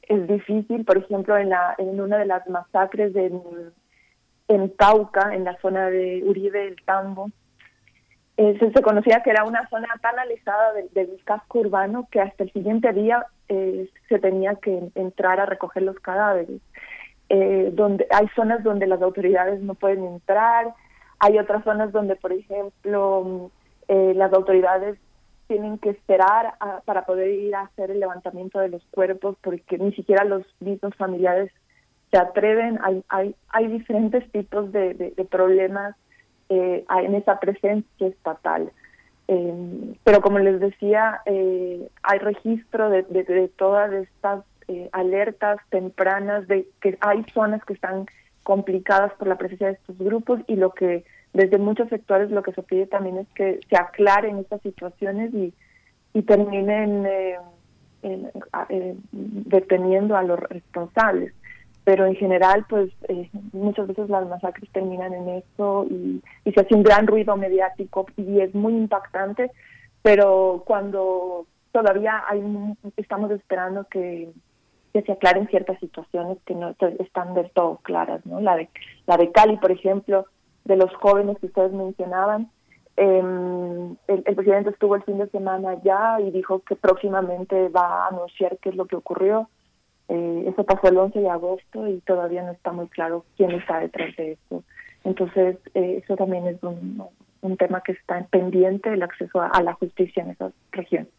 [0.02, 0.84] es difícil.
[0.84, 6.24] Por ejemplo en la en una de las masacres en, Cauca en la zona de
[6.26, 7.32] Uribe el Tambo
[8.38, 12.54] eh, se, conocía que era una zona tan alejada del, casco urbano que hasta el
[12.54, 16.62] siguiente día eh, se tenía que entrar a recoger los cadáveres.
[17.30, 20.74] Eh, donde hay zonas donde las autoridades no pueden entrar,
[21.20, 23.50] hay otras zonas donde, por ejemplo,
[23.88, 25.00] eh, las autoridades
[25.48, 26.54] tienen que esperar
[26.86, 30.94] para poder ir a hacer el levantamiento de los cuerpos porque ni siquiera los mismos
[30.96, 31.52] familiares
[32.12, 32.80] se atreven.
[32.84, 35.96] Hay, hay, hay diferentes tipos de problemas
[36.50, 38.72] en esa presencia estatal.
[39.28, 46.48] Eh, pero como les decía, eh, hay registro de, de, todas estas eh, alertas tempranas
[46.48, 48.06] de que hay zonas que están
[48.44, 51.04] complicadas por la presencia de estos grupos y lo que
[51.34, 55.54] desde muchos sectores lo que se pide también es que se aclaren estas situaciones y,
[56.14, 57.06] y terminen
[59.12, 61.34] deteniendo a los responsables
[61.88, 66.76] pero en general, pues eh, muchas veces las masacres terminan en eso y, se hace
[66.76, 69.52] un gran ruido mediático y es muy impactante,
[70.02, 72.44] pero cuando todavía hay,
[72.98, 74.30] estamos esperando que,
[74.92, 78.42] que se aclaren ciertas situaciones que no están del todo claras, ¿no?
[78.42, 78.68] La de,
[79.06, 80.26] la de Cali, por ejemplo,
[80.66, 82.52] de los jóvenes que ustedes mencionaban,
[82.98, 83.24] eh,
[84.08, 88.58] el, presidente estuvo el fin de semana ya y dijo que próximamente va a anunciar
[88.58, 89.50] qué es lo que ocurrió.
[90.10, 93.80] Eh, eso pasó el 11 de agosto y todavía no está muy claro quién está
[93.80, 94.64] detrás de eso.
[95.04, 97.04] Entonces, eh, eso también es un,
[97.42, 101.12] un, tema que está pendiente, el acceso a la justicia en esas regiones.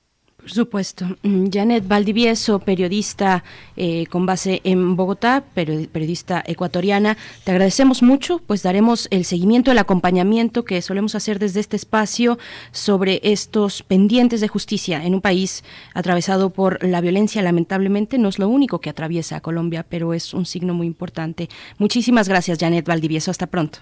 [0.48, 1.04] Por supuesto.
[1.24, 3.44] Mm, Janet Valdivieso, periodista
[3.76, 9.76] eh, con base en Bogotá, periodista ecuatoriana, te agradecemos mucho, pues daremos el seguimiento, el
[9.76, 12.38] acompañamiento que solemos hacer desde este espacio
[12.70, 17.42] sobre estos pendientes de justicia en un país atravesado por la violencia.
[17.42, 21.48] Lamentablemente no es lo único que atraviesa a Colombia, pero es un signo muy importante.
[21.76, 23.30] Muchísimas gracias, Janet Valdivieso.
[23.30, 23.80] Hasta pronto.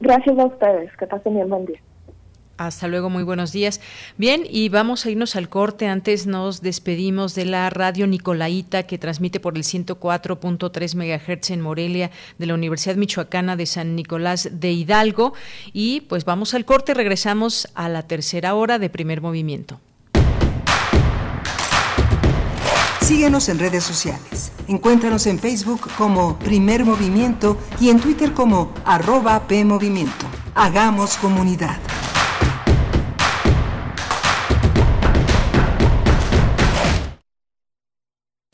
[0.00, 0.96] Gracias a ustedes.
[0.96, 1.80] Que pasen bien buen día.
[2.66, 3.80] Hasta luego, muy buenos días.
[4.16, 5.88] Bien, y vamos a irnos al corte.
[5.88, 12.10] Antes nos despedimos de la radio Nicolaita que transmite por el 104.3 MHz en Morelia
[12.38, 15.34] de la Universidad Michoacana de San Nicolás de Hidalgo.
[15.72, 19.80] Y pues vamos al corte, regresamos a la tercera hora de primer movimiento.
[23.00, 24.52] Síguenos en redes sociales.
[24.68, 30.26] Encuéntranos en Facebook como Primer Movimiento y en Twitter como arroba PMovimiento.
[30.54, 31.78] Hagamos comunidad.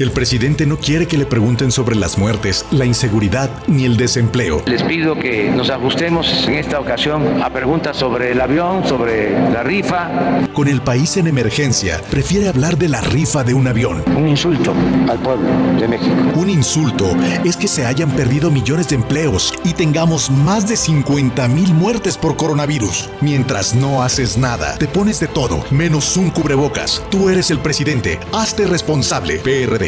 [0.00, 4.62] El presidente no quiere que le pregunten sobre las muertes, la inseguridad ni el desempleo.
[4.64, 9.64] Les pido que nos ajustemos en esta ocasión a preguntas sobre el avión, sobre la
[9.64, 10.46] rifa.
[10.52, 14.04] Con el país en emergencia, prefiere hablar de la rifa de un avión.
[14.16, 14.72] Un insulto
[15.08, 15.48] al pueblo
[15.80, 16.14] de México.
[16.36, 21.48] Un insulto es que se hayan perdido millones de empleos y tengamos más de 50
[21.48, 23.10] mil muertes por coronavirus.
[23.20, 27.02] Mientras no haces nada, te pones de todo, menos un cubrebocas.
[27.10, 28.20] Tú eres el presidente.
[28.32, 29.87] Hazte responsable, PRD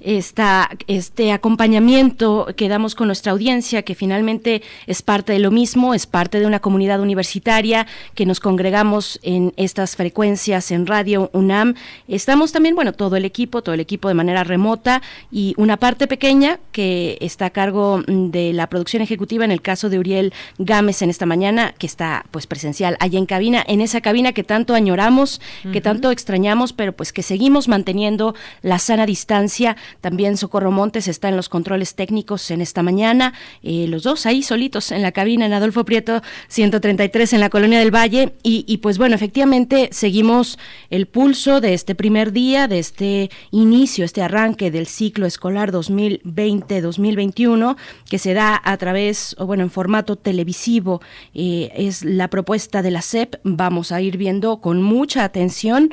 [0.00, 5.92] esta, este acompañamiento que damos con nuestra audiencia, que finalmente es parte de lo mismo,
[5.92, 11.74] es parte de una comunidad universitaria, que nos congregamos en estas frecuencias en Radio UNAM.
[12.08, 16.06] Estamos también, bueno, todo el equipo, todo el equipo de manera remota y una parte
[16.06, 21.02] pequeña que está a cargo de la producción ejecutiva en el caso de Uriel Gámez
[21.02, 24.72] en esta mañana, que está pues presencial allá en cabina, en esa cabina que tanto
[24.72, 25.42] añoramos,
[25.72, 29.76] que tanto extrañamos, pero pero pues que seguimos manteniendo la sana distancia.
[30.00, 33.34] También Socorro Montes está en los controles técnicos en esta mañana.
[33.64, 37.80] Eh, los dos ahí solitos en la cabina, en Adolfo Prieto 133 en la Colonia
[37.80, 38.34] del Valle.
[38.44, 44.22] Y, pues bueno, efectivamente seguimos el pulso de este primer día, de este inicio, este
[44.22, 47.76] arranque del ciclo escolar 2020-2021,
[48.08, 51.00] que se da a través, o bueno, en formato televisivo.
[51.34, 53.40] Eh, es la propuesta de la SEP.
[53.42, 55.90] Vamos a ir viendo con mucha atención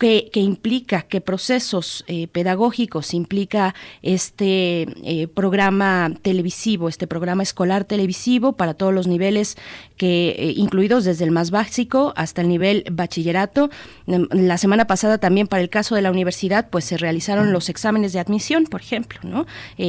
[0.00, 8.54] qué, implica, qué procesos eh, pedagógicos implica este eh, programa televisivo, este programa escolar televisivo
[8.54, 9.58] para todos los niveles
[9.98, 13.68] que eh, incluidos desde el más básico hasta el nivel bachillerato.
[14.06, 17.68] Em, la semana pasada también para el caso de la universidad, pues se realizaron los
[17.68, 19.46] exámenes de admisión, por ejemplo, ¿no?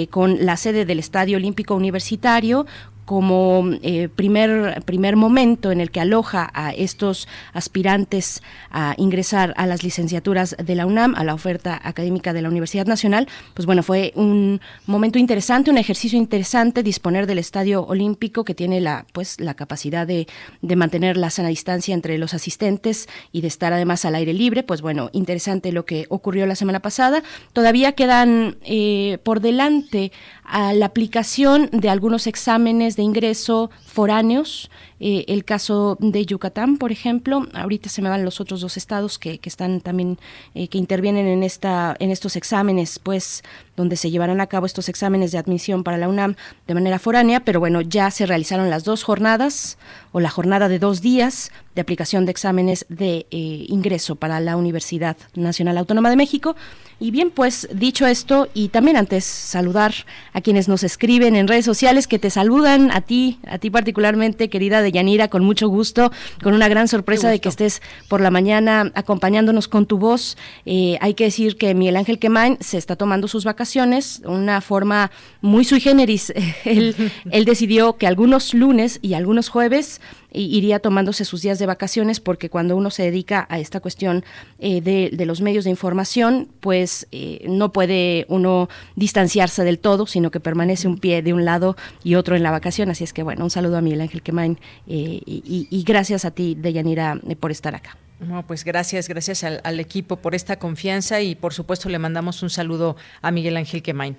[0.09, 2.65] con la sede del Estadio Olímpico Universitario,
[3.05, 9.65] como eh, primer, primer momento en el que aloja a estos aspirantes a ingresar a
[9.67, 13.83] las licenciaturas de la UNAM, a la oferta académica de la Universidad Nacional, pues bueno,
[13.83, 19.39] fue un momento interesante, un ejercicio interesante disponer del Estadio Olímpico que tiene la, pues,
[19.39, 20.27] la capacidad de,
[20.61, 24.63] de mantener la sana distancia entre los asistentes y de estar además al aire libre,
[24.63, 27.23] pues bueno, interesante lo que ocurrió la semana pasada.
[27.53, 30.11] Todavía quedan eh, por delante
[30.51, 34.69] a la aplicación de algunos exámenes de ingreso foráneos.
[35.03, 39.17] Eh, el caso de Yucatán, por ejemplo, ahorita se me van los otros dos estados
[39.17, 40.19] que, están también,
[40.53, 43.41] eh, que intervienen en, esta, en estos exámenes, pues,
[43.75, 46.35] donde se llevarán a cabo estos exámenes de admisión para la UNAM
[46.67, 49.79] de manera foránea, pero bueno, ya se realizaron las dos jornadas
[50.11, 54.57] o la jornada de dos días de aplicación de exámenes de eh, ingreso para la
[54.57, 56.55] Universidad Nacional Autónoma de México.
[56.99, 59.93] Y bien, pues dicho esto, y también antes saludar
[60.33, 64.49] a quienes nos escriben en redes sociales, que te saludan a ti, a ti particularmente,
[64.49, 66.11] querida Deyanira, con mucho gusto,
[66.43, 70.37] con una gran sorpresa de que estés por la mañana acompañándonos con tu voz.
[70.65, 75.11] Eh, hay que decir que Miguel Ángel Quemain se está tomando sus vacaciones, una forma
[75.41, 76.33] muy sui generis.
[76.65, 76.95] él,
[77.31, 80.01] él decidió que algunos lunes y algunos jueves
[80.33, 84.23] iría tomándose sus días de vacaciones porque cuando uno se dedica a esta cuestión
[84.59, 90.31] eh, de, los medios de información, pues eh, no puede uno distanciarse del todo, sino
[90.31, 92.89] que permanece un pie de un lado y otro en la vacación.
[92.89, 96.55] Así es que bueno, un saludo a Miguel Ángel Quemain eh, y, gracias a ti,
[96.55, 97.97] Deyanira, por estar acá.
[98.19, 102.51] No, pues gracias, gracias al, equipo por esta confianza y por supuesto le mandamos un
[102.51, 104.15] saludo a Miguel Ángel Quemain.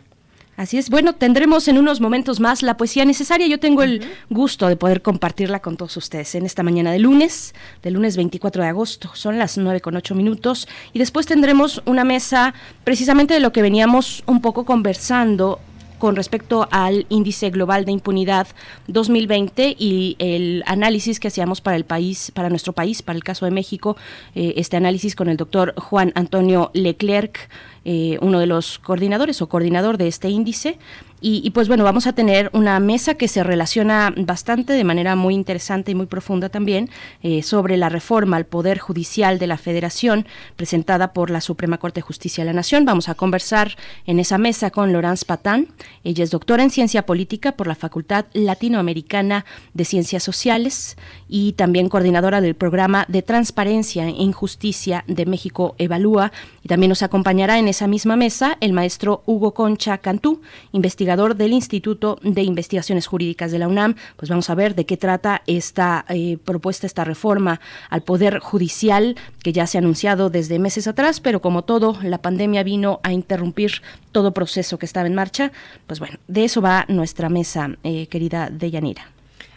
[0.57, 3.47] Así es, bueno, tendremos en unos momentos más la poesía necesaria.
[3.47, 7.55] Yo tengo el gusto de poder compartirla con todos ustedes en esta mañana de lunes,
[7.83, 9.11] del lunes 24 de agosto.
[9.15, 12.53] Son las nueve con ocho minutos y después tendremos una mesa
[12.85, 15.59] precisamente de lo que veníamos un poco conversando
[16.03, 18.49] con respecto al índice global de impunidad
[18.89, 23.45] 2020 y el análisis que hacíamos para el país, para nuestro país, para el caso
[23.45, 23.97] de México,
[24.35, 27.49] eh, este análisis con el doctor Juan Antonio Leclerc
[27.85, 30.79] eh, uno de los coordinadores o coordinador de este índice.
[31.25, 35.35] Y, pues bueno, vamos a tener una mesa que se relaciona bastante de manera muy
[35.35, 36.91] interesante y muy profunda también
[37.23, 40.27] eh, sobre la reforma al Poder Judicial de la Federación
[40.57, 42.85] presentada por la Suprema Corte de Justicia de la Nación.
[42.85, 45.69] Vamos a conversar en esa mesa con Laurence Patán.
[46.03, 49.45] Ella es doctora en Ciencia Política por la Facultad Latinoamericana
[49.75, 50.97] de Ciencias Sociales
[51.29, 56.33] y también coordinadora del programa de Transparencia e Injusticia de México Evalúa.
[56.65, 60.41] Y también nos acompañará en esa misma mesa el maestro Hugo Concha Cantú,
[60.71, 63.97] investigador del Instituto de Investigaciones Jurídicas de la UNAM.
[64.17, 69.17] Pues vamos a ver de qué trata esta eh, propuesta, esta reforma al Poder Judicial
[69.43, 73.13] que ya se ha anunciado desde meses atrás, pero como todo, la pandemia vino a
[73.13, 73.83] interrumpir
[74.13, 75.51] todo proceso que estaba en marcha.
[75.87, 79.13] Pues bueno, de eso va nuestra mesa, eh, querida Deyanira.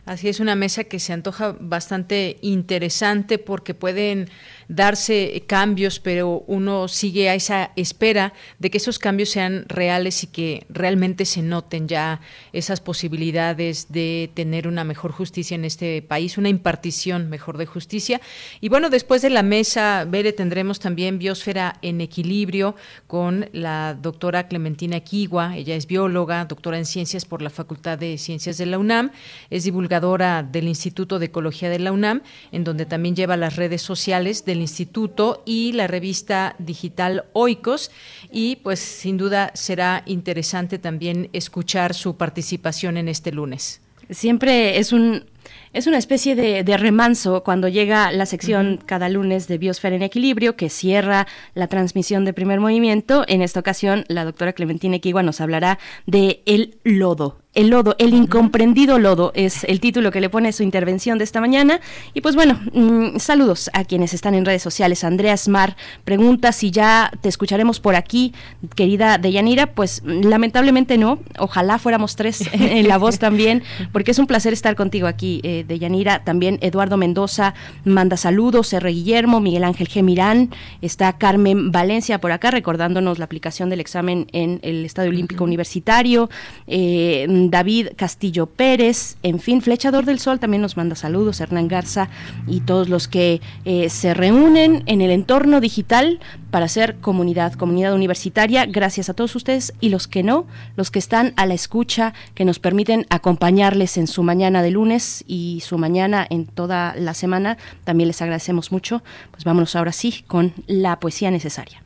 [0.05, 4.29] Así es, una mesa que se antoja bastante interesante porque pueden
[4.67, 10.27] darse cambios, pero uno sigue a esa espera de que esos cambios sean reales y
[10.27, 12.21] que realmente se noten ya
[12.53, 18.21] esas posibilidades de tener una mejor justicia en este país, una impartición mejor de justicia.
[18.61, 22.75] Y bueno, después de la mesa, Bere, tendremos también Biosfera en Equilibrio
[23.07, 25.57] con la doctora Clementina Kiwa.
[25.57, 29.11] Ella es bióloga, doctora en ciencias por la Facultad de Ciencias de la UNAM,
[29.49, 32.21] es divulgadora del Instituto de Ecología de la UNAM,
[32.51, 37.91] en donde también lleva las redes sociales de instituto y la revista digital Oikos
[38.32, 43.82] y pues sin duda será interesante también escuchar su participación en este lunes.
[44.10, 45.26] Siempre es un
[45.73, 50.55] Es una especie de, remanso cuando llega la sección cada lunes de Biosfera en Equilibrio
[50.55, 53.26] que cierra la transmisión de primer movimiento.
[53.27, 58.13] En esta ocasión, la doctora Clementina Equigua nos hablará de el lodo, el lodo, el
[58.13, 61.80] incomprendido lodo es el título que le pone su intervención de esta mañana.
[62.13, 65.05] Y pues bueno, mm, saludos a quienes están en redes sociales.
[65.05, 68.34] Andreas Mar pregunta si ya te escucharemos por aquí,
[68.76, 69.67] querida Deyanira.
[69.67, 71.19] Pues lamentablemente no.
[71.39, 73.63] Ojalá fuéramos tres en la voz también,
[73.93, 76.24] porque es un placer estar contigo aquí, eh, Deyanira.
[76.24, 77.53] También Eduardo Mendoza
[77.84, 78.91] manda saludos, R.
[78.91, 80.03] Guillermo, Miguel Ángel G.
[80.03, 80.49] Mirán,
[80.82, 86.30] está Carmen Valencia por acá recordándonos la aplicación del examen en el Estadio Olímpico Universitario.
[86.68, 92.10] Eh, David Castillo Pérez, en fin, Flechador del Sol también nos manda saludos, Hernán Garza
[92.48, 96.20] y todos los que eh, se reúnen en el entorno digital
[96.56, 98.65] para hacer comunidad, comunidad universitaria.
[98.65, 102.45] Gracias a todos ustedes y los que no, los que están a la escucha, que
[102.45, 107.57] nos permiten acompañarles en su mañana de lunes y su mañana en toda la semana.
[107.84, 109.03] También les agradecemos mucho.
[109.32, 111.84] Pues vámonos ahora sí con la poesía necesaria.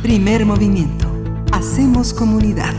[0.00, 1.06] Primer movimiento
[1.52, 2.72] Hacemos comunidad.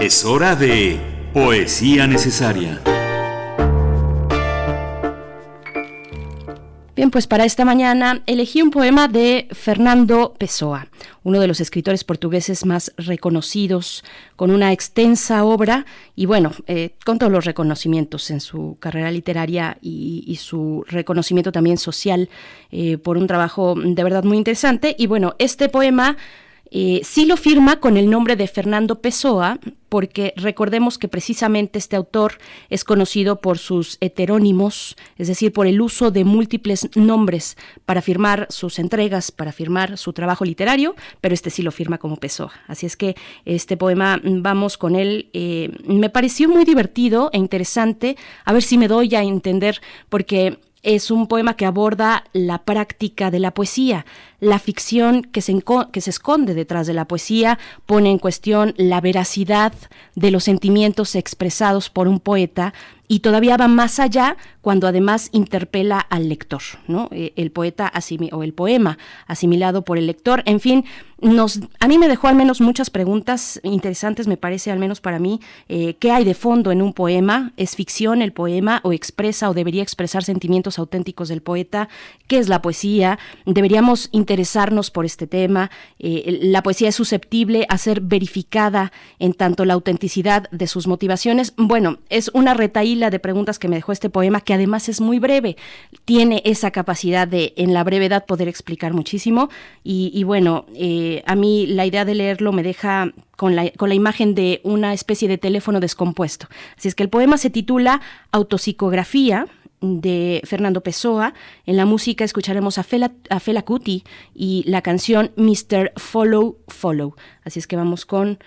[0.00, 1.00] Es hora de
[1.34, 2.80] Poesía Necesaria.
[7.02, 10.86] Bien, pues para esta mañana elegí un poema de Fernando Pessoa,
[11.24, 14.04] uno de los escritores portugueses más reconocidos,
[14.36, 15.84] con una extensa obra
[16.14, 21.76] y bueno, eh, con todos los reconocimientos en su carrera literaria y, su reconocimiento también
[21.76, 22.30] social
[22.70, 24.94] eh, por un trabajo de verdad muy interesante.
[24.96, 26.16] Y bueno, este poema
[26.74, 29.58] eh, sí lo firma con el nombre de Fernando Pessoa,
[29.90, 32.38] porque recordemos que precisamente este autor
[32.70, 38.46] es conocido por sus heterónimos, es decir, por el uso de múltiples nombres para firmar
[38.48, 42.52] sus entregas, para firmar su trabajo literario, pero este sí lo firma como Pessoa.
[42.68, 48.16] Así es que este poema, vamos con él, eh, me pareció muy divertido e interesante,
[48.46, 49.78] a ver si me doy a entender,
[50.08, 54.04] porque es un poema que aborda la práctica de la poesía,
[54.42, 55.56] la ficción que se,
[55.92, 59.72] que se, esconde detrás de la poesía, pone en cuestión la veracidad
[60.16, 62.74] de los sentimientos expresados por un poeta
[63.12, 67.08] y todavía va más allá cuando además interpela al lector, ¿no?
[67.10, 67.92] Eh, el poeta
[68.32, 68.96] o el poema
[69.26, 70.42] asimilado por el lector.
[70.46, 70.86] En fin,
[71.20, 75.18] nos, a mí me dejó al menos muchas preguntas interesantes, me parece, al menos para
[75.18, 75.40] mí.
[75.68, 77.52] Eh, ¿Qué hay de fondo en un poema?
[77.58, 81.90] ¿Es ficción el poema o expresa o debería expresar sentimientos auténticos del poeta?
[82.28, 83.18] ¿Qué es la poesía?
[83.44, 85.70] ¿Deberíamos interesarnos por este tema?
[85.98, 91.52] Eh, ¿La poesía es susceptible a ser verificada en tanto la autenticidad de sus motivaciones?
[91.58, 95.18] Bueno, es una retaíla de preguntas que me dejó este poema, que además es muy
[95.18, 95.56] breve.
[96.06, 99.50] Tiene esa capacidad de, en la brevedad, poder explicar muchísimo.
[99.84, 103.94] Y, bueno, eh, a mí la idea de leerlo me deja con la, con la,
[103.94, 106.46] imagen de una especie de teléfono descompuesto.
[106.78, 108.00] Así es que el poema se titula
[108.30, 109.46] Autopsicografía
[109.82, 111.34] de Fernando Pessoa.
[111.66, 113.64] En la música escucharemos a Fela, a Fela
[114.34, 115.92] y la canción Mr.
[115.96, 117.14] Follow Follow.
[117.44, 118.38] Así es que vamos con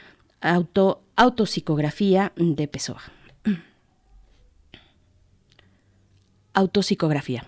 [0.41, 3.01] auto, autopsicografía de Pessoa.
[6.53, 7.45] Autopsicografía.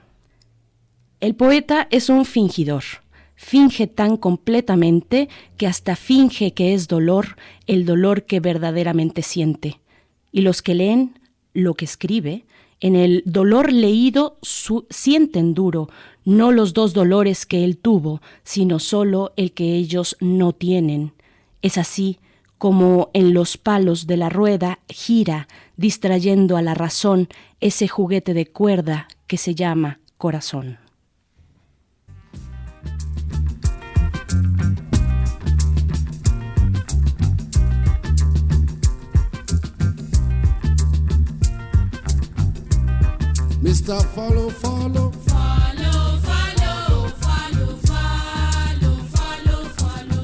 [1.20, 2.84] El poeta es un fingidor.
[3.36, 7.38] Finge tan completamente que hasta finge que es dolor
[7.68, 9.80] el dolor que verdaderamente siente.
[10.32, 11.20] Y los que leen
[11.54, 12.46] lo que escribe,
[12.80, 14.38] en el dolor leído
[14.90, 15.90] sienten duro,
[16.26, 21.14] no los dos dolores que él tuvo, sino solo el que ellos no tienen.
[21.62, 22.20] Es así
[22.58, 27.30] como en los palos de la rueda gira, distrayendo a la razón
[27.60, 30.87] ese juguete de cuerda que se llama corazón.
[43.68, 44.02] Mr.
[44.16, 45.12] Follow, follow.
[45.12, 50.24] Follow, follow, follow, follow, follow, follow.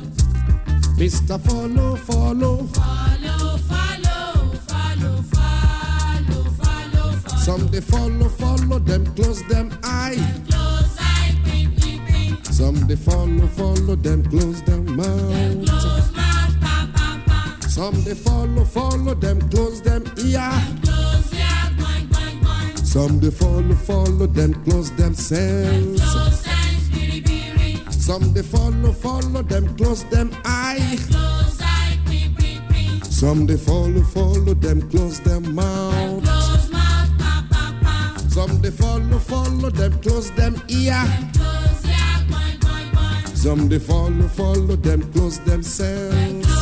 [0.95, 1.37] Mr.
[1.41, 2.63] Follow, follow.
[2.67, 7.37] Follow, follow, follow, follow, follow, follow.
[7.43, 10.15] Some they follow, follow them, close them eye.
[10.49, 12.43] Close eye, ping, ping, ping.
[12.45, 15.67] Some they follow, follow them, close them mouth.
[15.67, 17.57] Close mouth, pa, pa, pa.
[17.67, 20.49] Some they follow, follow them, close them ear.
[20.81, 20.82] Close
[22.93, 25.99] Some they follow, follow them, close themselves.
[25.99, 27.91] Close sense, biri, biri.
[27.91, 30.99] Some they follow, follow them, close them eye.
[31.09, 33.03] Close eye, ping.
[33.05, 36.23] Some they follow, follow them, close them mouth.
[36.23, 38.15] Close mouth, pa, pa, pa.
[38.29, 41.03] Some they follow, follow them, close them ear.
[41.33, 43.35] Close ear, boing, boing, boing.
[43.35, 46.52] Some they follow, follow them, close themselves.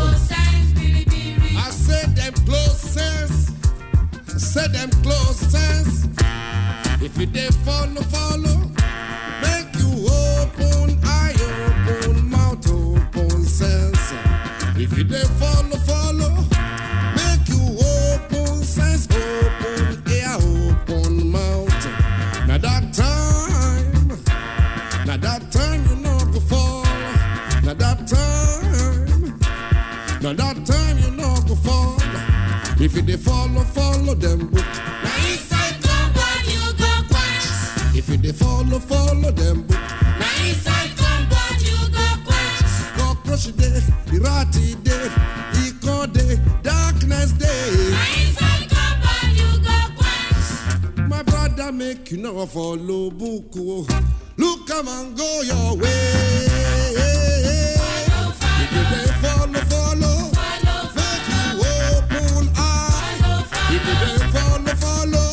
[4.54, 6.06] Say them close sense.
[7.02, 8.58] If you dey follow, follow,
[9.42, 11.34] make you open eye,
[11.88, 14.14] open mouth, open sense.
[14.76, 15.91] If you dey follow, follow,
[32.94, 34.66] If you dey follow, follow them book.
[34.66, 37.96] Now inside compound you go quench.
[37.96, 39.80] If you dey follow, follow them book.
[39.80, 42.72] Now inside compound you go quench.
[42.98, 45.08] Cockroach day, the ratty day,
[45.66, 47.72] eco day, darkness day.
[47.92, 51.08] Now inside compound you go quench.
[51.10, 53.54] My brother make you know follow book.
[53.56, 53.88] oh.
[54.36, 55.88] Look come and go your way.
[58.64, 60.31] If you dey follow, follow.
[63.88, 65.30] You dey follow, follow.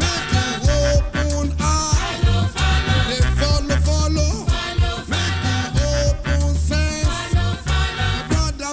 [0.00, 0.32] Make
[0.64, 2.18] you open eye.
[3.10, 4.32] If you dey follow, follow.
[5.08, 5.40] Make
[5.76, 7.08] you open sense.
[7.34, 8.72] My brother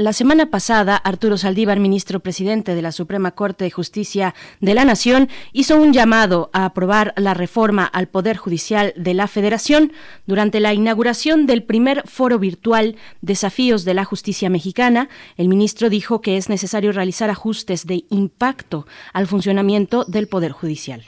[0.00, 4.84] La semana pasada, Arturo Saldívar, ministro presidente de la Suprema Corte de Justicia de la
[4.84, 9.92] Nación, hizo un llamado a aprobar la reforma al Poder Judicial de la Federación
[10.24, 15.08] durante la inauguración del primer foro virtual Desafíos de la Justicia Mexicana.
[15.36, 21.02] El ministro dijo que es necesario realizar ajustes de impacto al funcionamiento del Poder Judicial.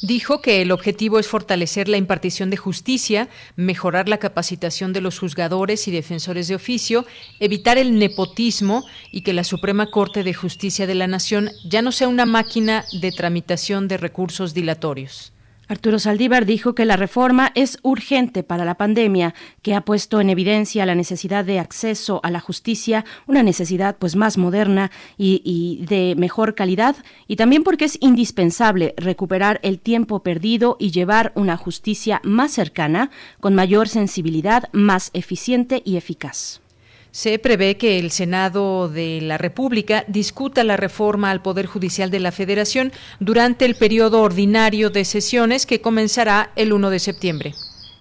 [0.00, 5.18] Dijo que el objetivo es fortalecer la impartición de justicia, mejorar la capacitación de los
[5.18, 7.04] juzgadores y defensores de oficio,
[7.40, 11.90] evitar el nepotismo y que la Suprema Corte de Justicia de la Nación ya no
[11.90, 15.32] sea una máquina de tramitación de recursos dilatorios.
[15.68, 20.30] Arturo Saldívar dijo que la reforma es urgente para la pandemia, que ha puesto en
[20.30, 25.84] evidencia la necesidad de acceso a la justicia, una necesidad pues más moderna y, y
[25.84, 26.96] de mejor calidad,
[27.26, 33.10] y también porque es indispensable recuperar el tiempo perdido y llevar una justicia más cercana,
[33.38, 36.62] con mayor sensibilidad, más eficiente y eficaz.
[37.10, 42.20] Se prevé que el Senado de la República discuta la reforma al Poder Judicial de
[42.20, 47.54] la Federación durante el periodo ordinario de sesiones que comenzará el 1 de septiembre.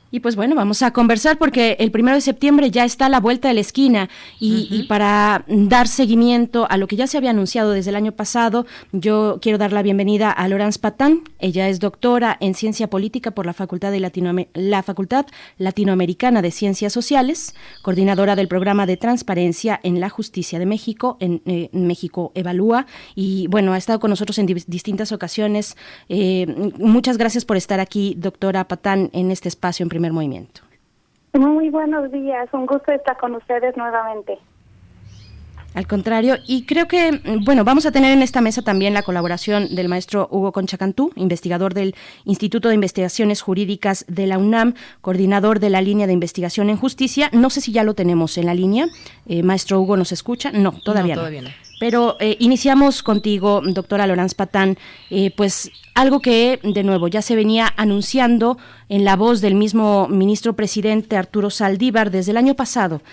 [0.10, 3.20] Y pues bueno, vamos a conversar porque el primero de septiembre ya está a la
[3.20, 4.10] vuelta de la esquina
[4.40, 8.14] y, y, para dar seguimiento a lo que ya se había anunciado desde el año
[8.14, 11.24] pasado, yo quiero dar la bienvenida a Laurence Patán.
[11.40, 14.00] Ella es doctora en ciencia política por la Facultad, de
[14.54, 15.26] la Facultad
[15.58, 21.42] Latinoamericana de Ciencias Sociales, coordinadora del programa de transparencia en la justicia de México, en,
[21.46, 22.86] eh, México Evalúa.
[23.16, 25.76] Y bueno, ha estado con nosotros en di distintas ocasiones.
[26.10, 30.61] Eh, muchas gracias por estar aquí, doctora Patán, en este espacio en movimiento.
[31.34, 34.38] Muy buenos días, un gusto estar con ustedes nuevamente.
[35.78, 39.76] Al contrario, y creo que, bueno, vamos a tener en esta mesa también la colaboración
[39.76, 41.94] del maestro Hugo Conchacantú, investigador del
[42.26, 47.30] Instituto de Investigaciones Jurídicas de la UNAM, coordinador de la línea de investigación en justicia.
[47.32, 48.88] No sé si ya lo tenemos en la línea.
[49.28, 50.52] Eh, maestro Hugo, ¿nos escucha?
[50.52, 51.22] No, todavía no.
[51.22, 51.49] Todavía no.
[51.80, 54.80] Pero eh, iniciamos contigo, doctora Lorenz Patán,
[55.12, 58.58] eh, pues algo que, de nuevo, ya se venía anunciando
[58.90, 63.04] en la voz del mismo ministro presidente Arturo Saldívar desde el año pasado.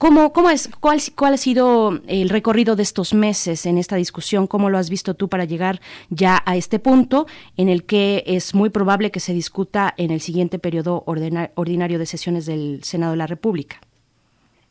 [0.00, 4.46] ¿Cómo, cómo es, cuál, ¿Cuál ha sido el recorrido de estos meses en esta discusión?
[4.46, 7.26] ¿Cómo lo has visto tú para llegar ya a este punto
[7.58, 12.06] en el que es muy probable que se discuta en el siguiente periodo ordinario de
[12.06, 13.76] sesiones del Senado de la República?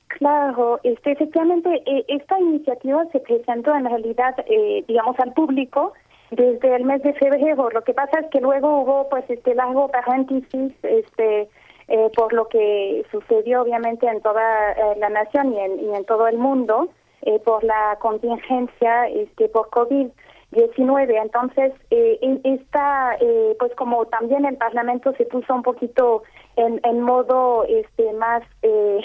[0.07, 5.93] Claro, este, efectivamente, eh, esta iniciativa se presentó en realidad, eh, digamos, al público
[6.31, 7.69] desde el mes de febrero.
[7.69, 11.47] Lo que pasa es que luego hubo, pues, este largo paréntesis, este,
[11.89, 16.05] eh, por lo que sucedió, obviamente, en toda eh, la nación y en, y en,
[16.05, 16.89] todo el mundo,
[17.23, 20.07] eh, por la contingencia, este, por COVID.
[20.51, 21.15] 19.
[21.15, 23.15] Entonces, eh, esta,
[23.59, 26.23] pues como también el Parlamento se puso un poquito
[26.55, 28.99] en, en modo este más eh,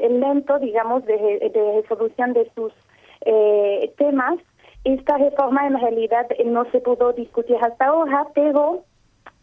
[0.00, 1.16] lento, digamos, de,
[1.54, 2.72] de resolución de sus
[3.96, 4.40] temas.
[4.82, 8.82] Esta reforma en realidad no se pudo discutir hasta ahora, pero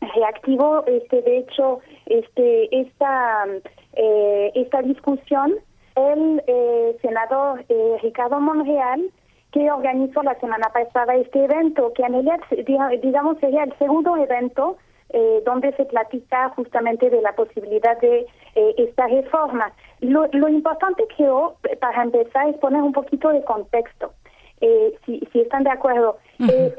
[0.02, 3.46] reactivó, este, de hecho, este, esta,
[3.94, 5.56] eh, esta discusión
[5.96, 9.10] el eh, senador eh, Ricardo Monreal,
[9.52, 12.40] que organizó la semana pasada este evento, que en realidad,
[13.02, 14.78] digamos, sería el segundo evento
[15.10, 18.26] eh, donde se platica justamente de la posibilidad de
[18.56, 19.72] eh, esta reforma.
[20.02, 24.12] Lo, lo importante creo, para empezar, es poner un poquito de contexto.
[24.62, 26.18] Eh, si, si están de acuerdo.
[26.40, 26.76] Eh,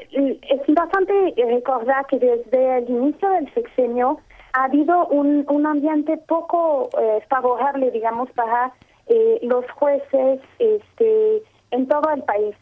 [0.49, 4.19] es importante recordar que desde el inicio del sexenio
[4.53, 8.73] ha habido un, un ambiente poco eh, favorable, digamos, para
[9.07, 12.55] eh, los jueces este, en todo el país.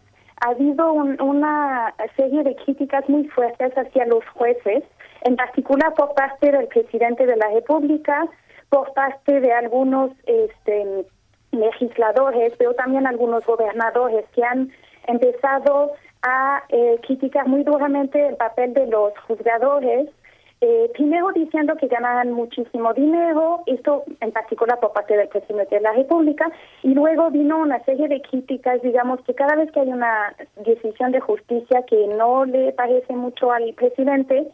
[0.45, 4.84] Ha habido un- una serie de críticas muy fuertes hacia los jueces,
[5.22, 8.27] en particular por parte del presidente de la República,
[8.69, 11.06] por parte de algunos este,
[11.52, 14.72] legisladores, pero también algunos gobernadores que han
[15.08, 20.09] empezado a eh, criticar muy duramente el papel de los juzgadores,
[20.61, 25.82] eh, primero diciendo que ganaban muchísimo dinero, esto en particular por parte del presidente de
[25.82, 26.50] la República,
[26.82, 30.34] y luego vino una serie de críticas, digamos que cada vez que hay una
[30.66, 34.48] decisión de justicia que no le parece mucho al presidente,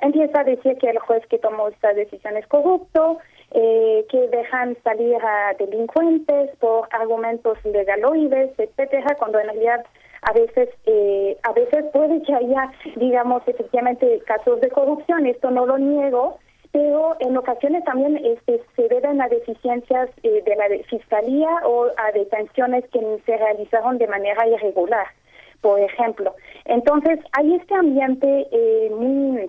[0.00, 3.18] empieza a decir que el juez que tomó esta decisión es corrupto,
[3.54, 9.84] eh, que dejan salir a delincuentes por argumentos legaloides, etcétera, cuando en realidad
[10.22, 15.66] a veces eh, a veces puede que haya, digamos, efectivamente casos de corrupción, esto no
[15.66, 16.38] lo niego,
[16.72, 22.10] pero en ocasiones también este, se deben a deficiencias eh, de la fiscalía o a
[22.12, 25.06] detenciones que se realizaron de manera irregular,
[25.60, 26.34] por ejemplo.
[26.64, 29.48] Entonces, hay este ambiente eh, muy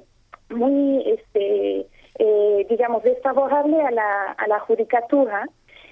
[0.50, 1.88] muy este
[2.20, 5.48] eh, digamos desfavorable a la a la judicatura.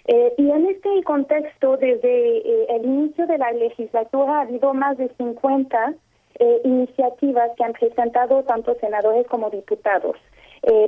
[0.06, 4.98] Eh, y en este contexto desde eh, el inicio de la legislatura ha habido más
[4.98, 5.94] de 50
[6.40, 10.18] eh, iniciativas que han presentado tanto senadores como diputados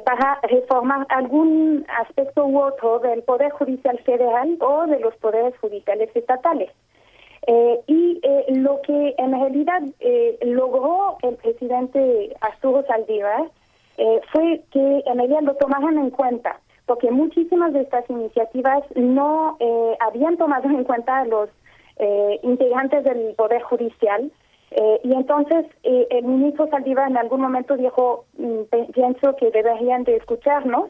[0.06, 6.10] para reformar algún aspecto u otro del poder judicial federal o de los poderes judiciales
[6.16, 6.72] estatales.
[7.88, 13.52] Y eh, lo que en realidad eh, logró el presidente Arturo Saldívar
[13.98, 19.57] eh, fue que en realidad lo tomaran en cuenta, porque muchísimas de estas iniciativas no
[19.59, 21.49] eh, habían tomado en cuenta a los
[21.98, 24.32] eh, integrantes del Poder Judicial.
[24.72, 28.61] eh, y entonces eh, el ministro Saldívar en algún momento dijo, mm,
[28.93, 30.90] pienso que deberían de escucharnos,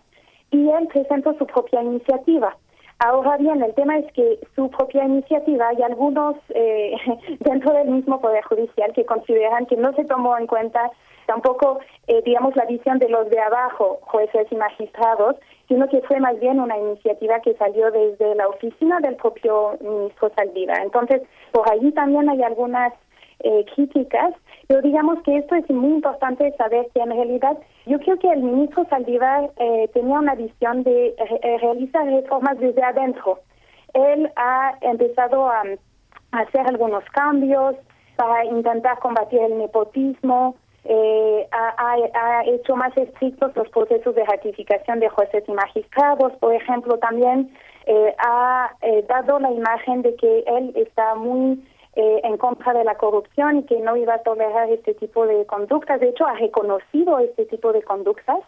[0.51, 2.55] y él presentó su propia iniciativa.
[2.99, 6.95] Ahora bien, el tema es que su propia iniciativa hay algunos eh,
[7.41, 10.91] dentro del mismo Poder Judicial que consideran que no se tomó en cuenta
[11.25, 15.35] tampoco, eh, digamos, la visión de los de abajo, jueces y magistrados,
[15.67, 20.31] sino que fue más bien una iniciativa que salió desde la oficina del propio ministro
[20.35, 20.81] Saldívar.
[20.81, 21.21] Entonces,
[21.51, 22.93] por allí también hay algunas
[23.39, 24.33] eh, críticas,
[24.67, 28.41] pero digamos que esto es muy importante saber que en realidad yo creo que el
[28.41, 33.39] ministro Saldívar eh, tenía una visión de eh, eh, realizar reformas desde adentro.
[33.93, 35.63] Él ha empezado a
[36.31, 37.75] hacer algunos cambios
[38.15, 40.55] para intentar combatir el nepotismo,
[40.85, 46.53] eh, ha, ha- hecho más estrictos los procesos de ratificación de jueces y magistrados, por
[46.53, 47.51] ejemplo, también
[47.87, 51.63] eh, ha eh, dado la imagen de que él está muy
[51.95, 55.45] eh, en contra de la corrupción y que no iba a tolerar este tipo de
[55.45, 55.99] conductas.
[55.99, 58.39] De hecho, ha reconocido este tipo de conductas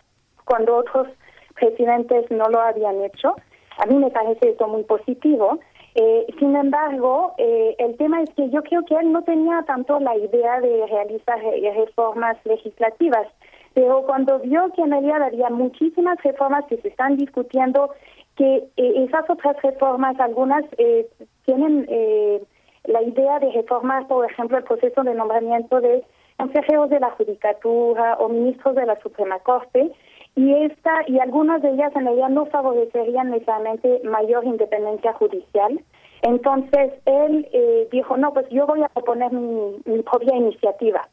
[0.46, 1.08] cuando otros
[1.56, 3.36] presidentes no lo habían hecho.
[3.80, 5.60] A mí me parece esto muy positivo.
[6.00, 10.00] Eh, sin embargo, eh, el tema es que yo creo que él no tenía tanto
[10.00, 13.28] la idea de realizar re- reformas legislativas,
[13.74, 17.90] pero cuando vio que en realidad había muchísimas reformas que se están discutiendo,
[18.36, 21.08] que eh, esas otras reformas, algunas eh,
[21.46, 22.44] tienen eh,
[22.84, 26.04] la idea de reformar, por ejemplo, el proceso de nombramiento de
[26.38, 29.92] consejeros de la Judicatura o ministros de la Suprema Corte,
[30.38, 35.82] y esta y algunas de ellas en realidad no favorecerían necesariamente mayor independencia judicial.
[36.22, 41.10] Entonces él eh, dijo, no, pues yo voy a proponer mi, mi propia iniciativa.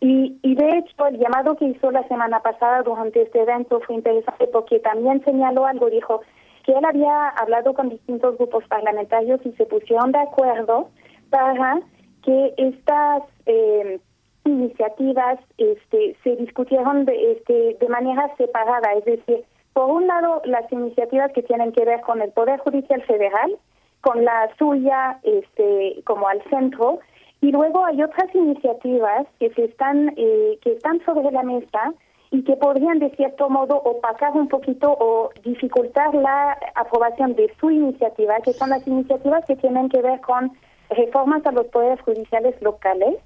[0.00, 3.96] Y, y de hecho el llamado que hizo la semana pasada durante este evento fue
[3.96, 6.22] interesante porque también señaló algo, dijo
[6.64, 10.88] que él había hablado con distintos grupos parlamentarios y se pusieron de acuerdo
[11.28, 11.78] para
[12.22, 14.00] que estas eh,
[14.44, 20.70] iniciativas este, se discutieron de, este, de manera separada, es decir, por un lado las
[20.70, 23.56] iniciativas que tienen que ver con el Poder Judicial Federal,
[24.00, 26.98] con la suya este, como al centro,
[27.40, 31.92] y luego hay otras iniciativas que se están eh, que están sobre la mesa
[32.30, 37.70] y que podrían de cierto modo opacar un poquito o dificultar la aprobación de su
[37.70, 40.52] iniciativa, que son las iniciativas que tienen que ver con
[40.90, 43.16] reformas a los poderes judiciales locales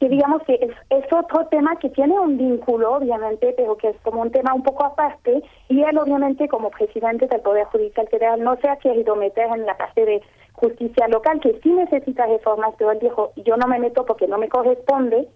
[0.00, 0.54] que digamos que
[0.90, 4.62] es, otro tema que tiene un vínculo, obviamente, pero que es como un tema un
[4.62, 9.16] poco aparte, y él obviamente como presidente del Poder Judicial Federal no se ha querido
[9.16, 13.56] meter en la parte de justicia local, que sí necesita reformas, pero él dijo, yo
[13.56, 15.28] no me meto porque no me corresponde.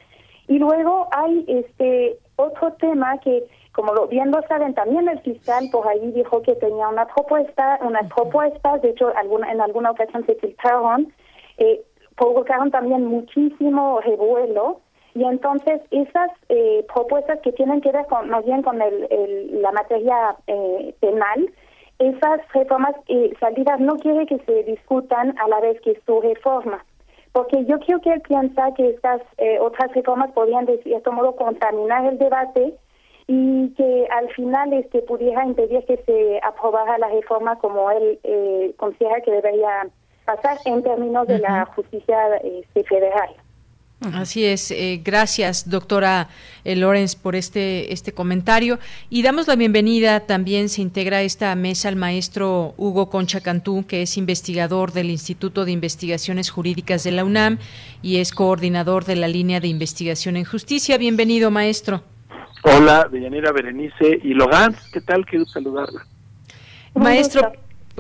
[0.49, 5.69] Y luego hay este otro tema que, como lo, bien lo saben, también el fiscal
[5.73, 10.25] por ahí dijo que tenía una propuesta, unas propuestas, de hecho alguna, en alguna ocasión
[10.27, 11.13] se filtraron,
[11.59, 11.83] eh,
[12.17, 14.81] provocaron también muchísimo revuelo
[15.15, 19.71] y entonces esas eh, propuestas que tienen que ver con, más bien con el, la
[19.73, 21.51] materia eh, penal,
[21.99, 26.85] esas reformas y salidas no quiere que se discutan a la vez que su reforma.
[27.33, 31.37] Porque yo creo que él piensa que estas eh, otras reformas podrían de cierto modo
[31.37, 32.75] contaminar el debate
[33.27, 38.19] y que al final este pudiera impedir que se aprobara la reforma como él
[38.77, 39.89] considera que debería
[40.25, 43.31] pasar en términos de la justicia este, federal.
[44.13, 46.29] Así es, eh, gracias doctora
[46.65, 51.55] eh, Lorenz por este, este comentario y damos la bienvenida, también se integra a esta
[51.55, 57.13] mesa el maestro Hugo Concha Cantú, que es investigador del Instituto de Investigaciones Jurídicas de
[57.13, 57.59] la UNAM
[58.03, 60.99] y es coordinador de la línea de investigación en justicia.
[60.99, 62.03] Bienvenido maestro.
[62.65, 65.25] Hola, Deyanira Berenice y Logan, ¿qué tal?
[65.27, 66.07] Quiero saludarla.
[66.95, 67.53] Maestro,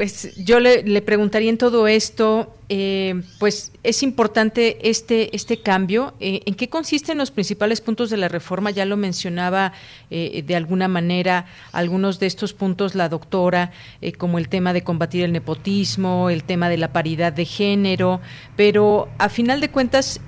[0.02, 6.14] pues yo le, preguntaría en todo esto, eh, pues es importante este, este cambio.
[6.18, 8.72] Eh, ¿En qué consisten los principales puntos de la reforma?
[8.72, 9.72] Ya lo mencionaba
[10.10, 13.70] eh, de alguna manera algunos de estos puntos la doctora,
[14.18, 18.20] como el tema de combatir el nepotismo, el tema de la paridad de género,
[18.56, 20.20] pero a final de cuentas,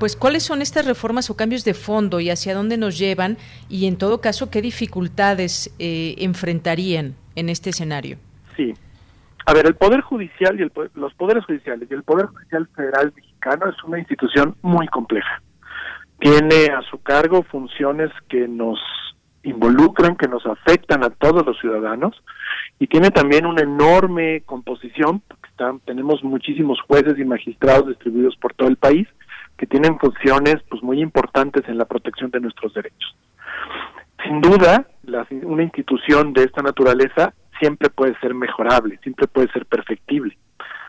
[0.00, 3.38] pues cuáles son estas reformas o cambios de fondo y hacia dónde nos llevan
[3.68, 8.18] y en todo caso qué dificultades enfrentarían en este escenario.
[8.56, 8.74] Sí.
[9.46, 13.12] A ver, el Poder Judicial y el, los Poderes Judiciales y el Poder Judicial Federal
[13.14, 15.42] Mexicano es una institución muy compleja.
[16.18, 18.78] Tiene a su cargo funciones que nos
[19.42, 22.14] involucran, que nos afectan a todos los ciudadanos
[22.78, 28.54] y tiene también una enorme composición, porque están, tenemos muchísimos jueces y magistrados distribuidos por
[28.54, 29.06] todo el país
[29.58, 33.16] que tienen funciones pues muy importantes en la protección de nuestros derechos.
[34.24, 34.86] Sin duda,
[35.42, 40.36] una institución de esta naturaleza siempre puede ser mejorable, siempre puede ser perfectible.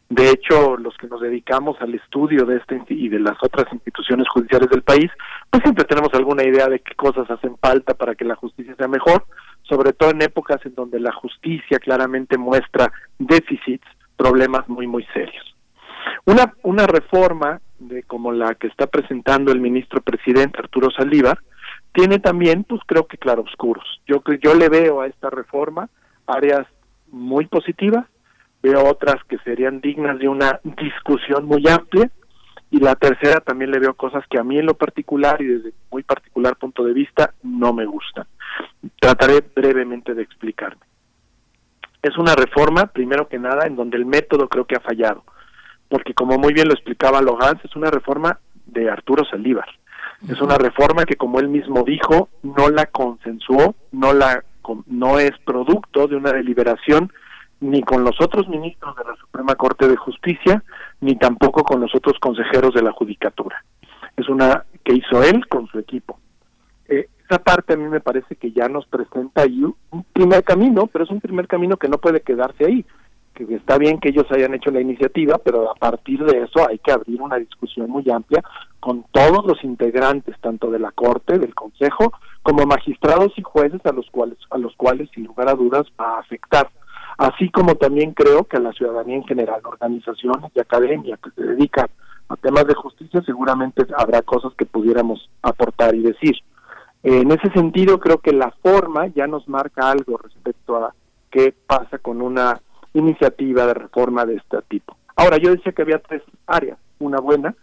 [0.10, 4.28] De hecho, los que nos dedicamos al estudio de este y de las otras instituciones
[4.30, 5.10] judiciales del país,
[5.50, 8.88] pues siempre tenemos alguna idea de qué cosas hacen falta para que la justicia sea
[8.88, 9.26] mejor,
[9.64, 15.56] sobre todo en épocas en donde la justicia claramente muestra déficits, problemas muy muy serios.
[16.26, 21.40] Una una reforma de como la que está presentando el ministro presidente Arturo Saldívar
[21.94, 24.02] tiene también, pues creo que claroscuros.
[24.06, 25.90] Yo yo le veo a esta reforma
[26.28, 26.68] áreas
[27.08, 28.06] muy positivas,
[28.62, 32.10] veo otras que serían dignas de una discusión muy amplia
[32.72, 35.74] y la tercera también le veo cosas que a mí en lo particular y desde
[35.92, 38.26] muy particular punto de vista no me gustan.
[39.00, 40.82] Trataré brevemente de explicarme.
[42.02, 45.24] Es una reforma, primero que nada, en donde el método creo que ha fallado,
[45.88, 49.68] porque como muy bien lo explicaba Logans, es una reforma de Arturo Saldívar.
[50.28, 54.44] Es una reforma que, como él mismo dijo, no la consensuó, no la
[54.88, 57.12] no es producto de una deliberación
[57.60, 60.64] ni con los otros ministros de la Suprema Corte de Justicia,
[61.02, 63.64] ni tampoco con los otros consejeros de la Judicatura.
[64.18, 66.20] Es una que hizo él con su equipo.
[66.88, 70.88] Eh, esa parte a mí me parece que ya nos presenta ahí un primer camino,
[70.88, 72.86] pero es un primer camino que no puede quedarse ahí
[73.36, 76.80] que está bien que ellos hayan hecho la iniciativa, pero a partir de eso hay
[76.80, 78.42] que abrir una discusión muy amplia
[78.80, 83.92] con todos los integrantes, tanto de la Corte, del Consejo, como magistrados y jueces a
[83.92, 86.70] los cuales, a los cuales sin lugar a dudas va a afectar.
[87.18, 91.44] Así como también creo que a la ciudadanía en general, organizaciones y academia que se
[91.44, 91.88] dedican
[92.30, 96.36] a temas de justicia, seguramente habrá cosas que pudiéramos aportar y decir.
[97.04, 100.94] En ese sentido, creo que la forma ya nos marca algo respecto a
[101.30, 102.62] qué pasa con una
[102.96, 104.98] iniciativa de reforma de este tipo.
[105.16, 106.78] Ahora, yo decía que había tres áreas.
[107.00, 107.56] Una buena,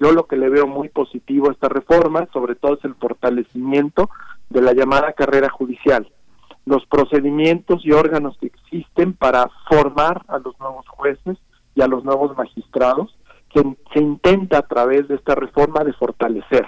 [0.00, 4.08] yo lo que le veo muy positivo a esta reforma, sobre todo es el fortalecimiento
[4.48, 6.08] de la llamada carrera judicial,
[6.64, 11.38] los procedimientos y órganos que existen para formar a los nuevos jueces
[11.74, 13.16] y a los nuevos magistrados,
[13.52, 16.66] que se intenta a través de esta reforma de fortalecer.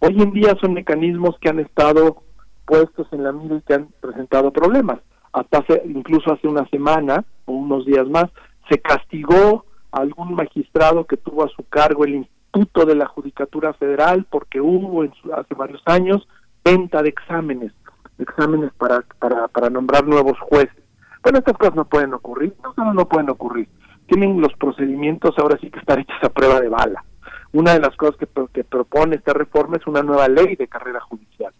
[0.00, 2.22] Hoy en día son mecanismos que han estado
[2.64, 5.00] puestos en la mira y que han presentado problemas
[5.32, 8.26] hasta incluso hace una semana o unos días más,
[8.68, 13.72] se castigó a algún magistrado que tuvo a su cargo el Instituto de la Judicatura
[13.74, 16.26] Federal porque hubo en hace varios años
[16.64, 17.72] venta de exámenes,
[18.18, 20.82] exámenes para, para, para nombrar nuevos jueces.
[21.22, 23.68] Bueno, estas cosas no pueden ocurrir, no solo no pueden ocurrir,
[24.06, 27.04] tienen los procedimientos ahora sí que estar hechos a prueba de bala.
[27.52, 31.00] Una de las cosas que, que propone esta reforma es una nueva ley de carrera
[31.00, 31.52] judicial,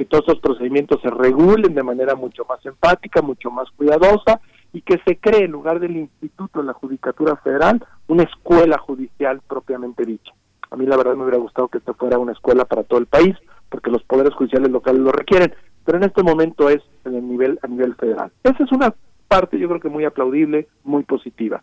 [0.00, 4.40] que todos esos procedimientos se regulen de manera mucho más empática, mucho más cuidadosa
[4.72, 9.42] y que se cree en lugar del Instituto de la Judicatura Federal una escuela judicial
[9.46, 10.32] propiamente dicha.
[10.70, 13.04] A mí la verdad me hubiera gustado que esto fuera una escuela para todo el
[13.04, 13.36] país,
[13.68, 15.52] porque los poderes judiciales locales lo requieren,
[15.84, 18.32] pero en este momento es en el nivel a nivel federal.
[18.42, 18.94] Esa es una
[19.28, 21.62] parte yo creo que muy aplaudible, muy positiva.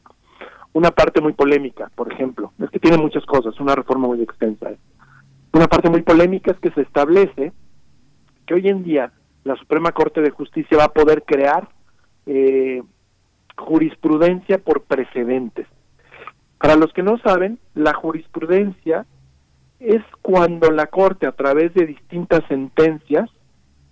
[0.73, 4.69] Una parte muy polémica, por ejemplo, es que tiene muchas cosas, una reforma muy extensa.
[4.69, 4.77] ¿eh?
[5.53, 7.51] Una parte muy polémica es que se establece
[8.47, 9.11] que hoy en día
[9.43, 11.69] la Suprema Corte de Justicia va a poder crear
[12.25, 12.81] eh,
[13.55, 15.67] jurisprudencia por precedentes.
[16.57, 19.05] Para los que no saben, la jurisprudencia
[19.79, 23.29] es cuando la Corte, a través de distintas sentencias,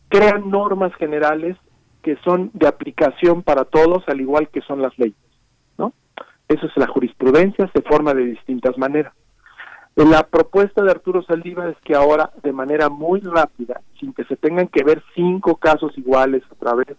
[0.10, 1.58] crea normas generales
[2.02, 5.16] que son de aplicación para todos, al igual que son las leyes.
[5.78, 5.94] ¿no?
[6.48, 9.14] Eso es la jurisprudencia, se forma de distintas maneras.
[9.96, 14.36] La propuesta de Arturo Saldívar es que ahora, de manera muy rápida, sin que se
[14.36, 16.98] tengan que ver cinco casos iguales otra vez,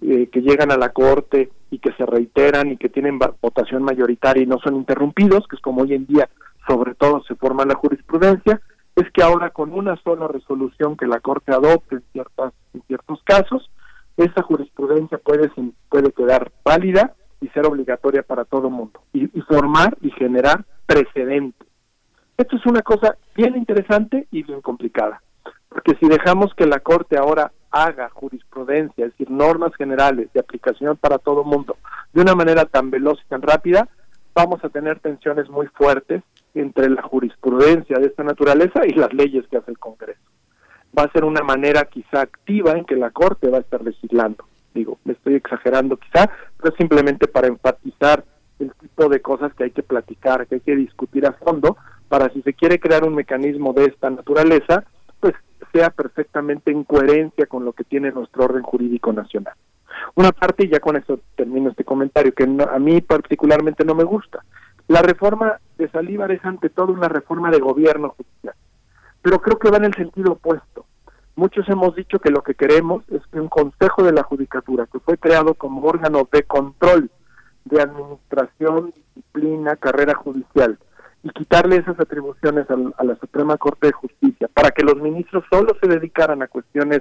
[0.00, 4.42] eh, que llegan a la Corte y que se reiteran y que tienen votación mayoritaria
[4.42, 6.28] y no son interrumpidos, que es como hoy en día
[6.66, 8.60] sobre todo se forma la jurisprudencia,
[8.96, 13.22] es que ahora con una sola resolución que la Corte adopte en, ciertas, en ciertos
[13.22, 13.70] casos,
[14.16, 15.48] esa jurisprudencia puede,
[15.88, 21.71] puede quedar válida y ser obligatoria para todo el mundo y formar y generar precedentes.
[22.36, 25.22] Esto es una cosa bien interesante y bien complicada,
[25.68, 30.96] porque si dejamos que la Corte ahora haga jurisprudencia, es decir, normas generales de aplicación
[30.96, 31.76] para todo mundo,
[32.12, 33.88] de una manera tan veloz y tan rápida,
[34.34, 36.22] vamos a tener tensiones muy fuertes
[36.54, 40.20] entre la jurisprudencia de esta naturaleza y las leyes que hace el Congreso.
[40.96, 44.44] Va a ser una manera quizá activa en que la Corte va a estar legislando.
[44.74, 46.30] Digo, me estoy exagerando quizá,
[46.60, 48.24] pero simplemente para enfatizar
[48.58, 51.76] el tipo de cosas que hay que platicar, que hay que discutir a fondo,
[52.12, 54.84] para si se quiere crear un mecanismo de esta naturaleza,
[55.18, 55.32] pues
[55.72, 59.54] sea perfectamente en coherencia con lo que tiene nuestro orden jurídico nacional.
[60.16, 64.04] Una parte, y ya con eso termino este comentario, que a mí particularmente no me
[64.04, 64.44] gusta.
[64.88, 68.56] La reforma de Salívar es ante todo una reforma de gobierno judicial,
[69.22, 70.84] pero creo que va en el sentido opuesto.
[71.34, 74.98] Muchos hemos dicho que lo que queremos es que un Consejo de la Judicatura, que
[74.98, 77.10] fue creado como órgano de control
[77.64, 80.78] de administración, disciplina, carrera judicial,
[81.22, 85.76] y quitarle esas atribuciones a, la Suprema Corte de Justicia para que los ministros solo
[85.80, 87.00] se dedicaran a cuestiones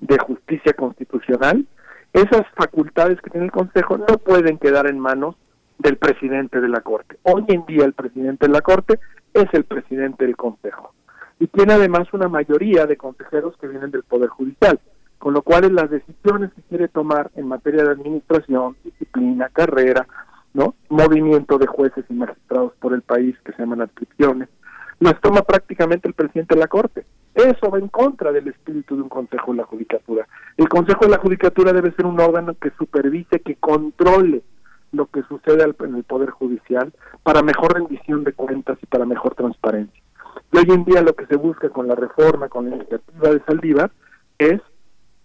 [0.00, 1.66] de justicia constitucional,
[2.12, 5.36] esas facultades que tiene el Consejo no pueden quedar en manos
[5.78, 7.18] del presidente de la Corte.
[7.22, 8.98] Hoy en día el presidente de la Corte
[9.32, 10.94] es el presidente del Consejo
[11.38, 14.80] y tiene además una mayoría de consejeros que vienen del Poder Judicial,
[15.18, 20.06] con lo cual las decisiones que quiere tomar en materia de administración, disciplina, carrera,
[20.56, 20.74] ¿no?
[20.88, 24.48] Movimiento de jueces y magistrados por el país que se llaman adscripciones,
[25.00, 27.04] las toma prácticamente el presidente de la Corte.
[27.34, 30.26] Eso va en contra del espíritu de un Consejo de la Judicatura.
[30.56, 34.42] El Consejo de la Judicatura debe ser un órgano que supervise, que controle
[34.92, 36.90] lo que sucede en el Poder Judicial
[37.22, 40.02] para mejor rendición de cuentas y para mejor transparencia.
[40.52, 43.42] Y hoy en día lo que se busca con la reforma, con la iniciativa de
[43.44, 43.90] Saldívar,
[44.38, 44.62] es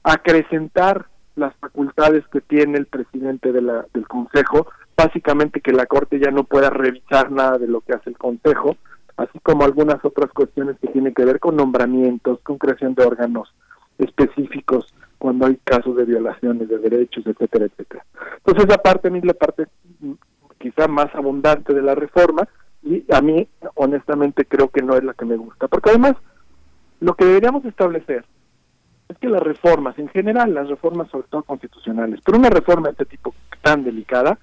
[0.03, 1.05] acrecentar
[1.37, 3.61] las facultades que tiene el presidente de
[3.93, 4.67] del Consejo
[5.03, 8.77] básicamente que la Corte ya no pueda revisar nada de lo que hace el Consejo,
[9.17, 13.53] así como algunas otras cuestiones que tienen que ver con nombramientos, con creación de órganos
[13.97, 18.05] específicos cuando hay casos de violaciones de derechos, etcétera, etcétera.
[18.38, 19.67] Entonces esa parte a mí es la parte
[19.99, 20.13] mm,
[20.59, 22.47] quizá más abundante de la reforma
[22.83, 26.15] y a mí honestamente creo que no es la que me gusta, porque además
[26.99, 28.25] lo que deberíamos establecer
[29.09, 32.91] es que las reformas, en general las reformas sobre todo constitucionales, pero una reforma de
[32.93, 34.39] este tipo tan delicada,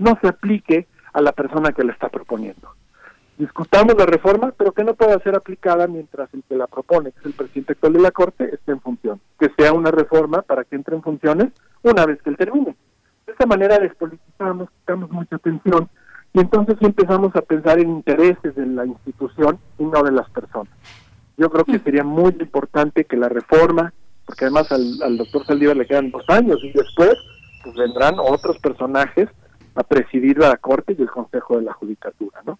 [0.00, 2.74] no se aplique a la persona que la está proponiendo.
[3.38, 7.20] Discutamos la reforma, pero que no pueda ser aplicada mientras el que la propone, que
[7.20, 9.20] es el presidente actual de la Corte, esté en función.
[9.38, 11.48] Que sea una reforma para que entre en funciones
[11.82, 12.76] una vez que él termine.
[13.26, 15.88] De esta manera despolitizamos, quitamos mucha atención
[16.32, 20.72] y entonces empezamos a pensar en intereses de la institución y no de las personas.
[21.36, 23.92] Yo creo que sería muy importante que la reforma,
[24.26, 27.16] porque además al, al doctor Saldívar le quedan dos años y después
[27.64, 29.28] pues vendrán otros personajes
[29.74, 32.58] a presidir la Corte y el Consejo de la Judicatura, ¿no?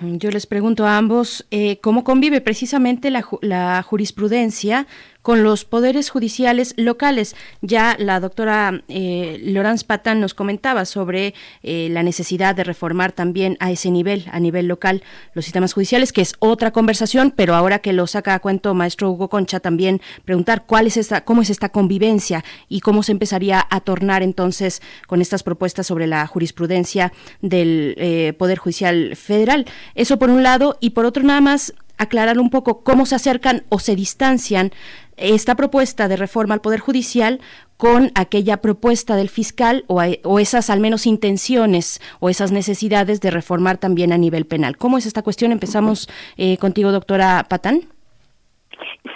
[0.00, 4.88] Yo les pregunto a ambos eh, cómo convive precisamente la, la, jurisprudencia
[5.22, 7.36] con los poderes judiciales locales.
[7.60, 9.42] Ya la doctora eh,
[9.86, 14.66] Patán nos comentaba sobre eh, la necesidad de reformar también a ese nivel, a nivel
[14.66, 15.02] local,
[15.34, 19.10] los sistemas judiciales, que es otra conversación, pero ahora que lo saca a cuento maestro
[19.10, 23.66] Hugo Concha, también preguntar cuál es esta, cómo es esta convivencia y cómo se empezaría
[23.68, 29.66] a tornar entonces con estas propuestas sobre la jurisprudencia del eh, Poder Judicial Federal.
[29.94, 33.64] Eso por un lado, y por otro nada más aclarar un poco cómo se acercan
[33.68, 34.72] o se distancian
[35.18, 37.40] esta propuesta de reforma al Poder Judicial
[37.76, 43.30] con aquella propuesta del fiscal o, o, esas al menos intenciones o esas necesidades de
[43.30, 44.76] reformar también a nivel penal.
[44.76, 45.52] ¿Cómo es esta cuestión?
[45.52, 47.82] Empezamos eh, contigo, doctora Patán.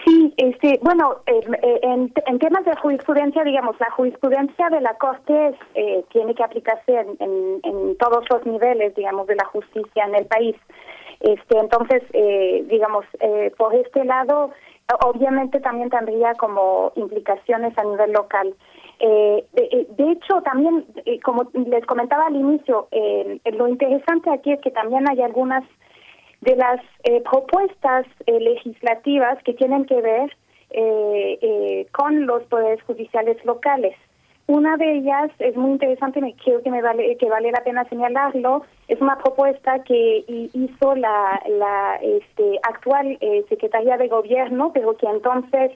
[0.04, 1.40] Sí, este, bueno, eh,
[1.82, 6.92] en, en, temas de jurisprudencia, digamos, la jurisprudencia de la Corte eh, tiene que aplicarse
[6.92, 10.56] en, en, en, todos los niveles, digamos, de la justicia en el país.
[11.22, 14.50] Este, entonces, eh, digamos, eh, por este lado,
[15.04, 18.54] obviamente también tendría como implicaciones a nivel local.
[18.98, 20.86] Eh, de, de, hecho, también,
[21.24, 22.88] como les comentaba al inicio,
[23.52, 25.64] lo interesante aquí es que también hay algunas
[26.40, 26.80] de las
[27.24, 30.36] propuestas legislativas que tienen que ver
[31.92, 33.96] con los poderes judiciales locales.
[34.46, 37.84] Una de ellas es muy interesante, me creo que me vale que vale la pena
[37.88, 38.64] señalarlo.
[38.88, 45.06] Es una propuesta que hizo la, la este, actual eh, secretaria de gobierno, pero que
[45.06, 45.70] entonces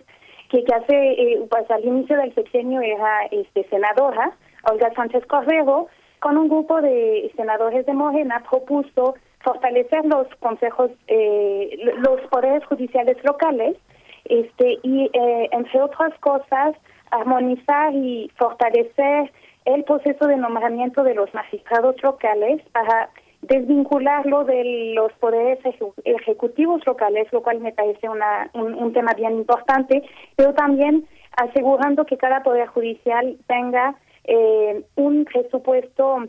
[0.51, 4.33] que, que hace eh, pues al inicio del sexenio era este senadora
[4.71, 5.89] Olga Sánchez Corrego
[6.21, 13.17] con un grupo de senadores de Morena propuso fortalecer los consejos eh, los poderes judiciales
[13.25, 13.77] locales
[14.25, 16.75] este y eh, entre otras cosas
[17.11, 19.33] armonizar y fortalecer
[19.65, 23.11] el proceso de nombramiento de los magistrados locales para
[23.43, 25.59] desvincularlo de los poderes
[26.05, 30.03] ejecutivos locales, lo cual me parece una, un, tema bien importante,
[30.37, 36.25] pero también asegurando que cada poder judicial tenga eh, un presupuesto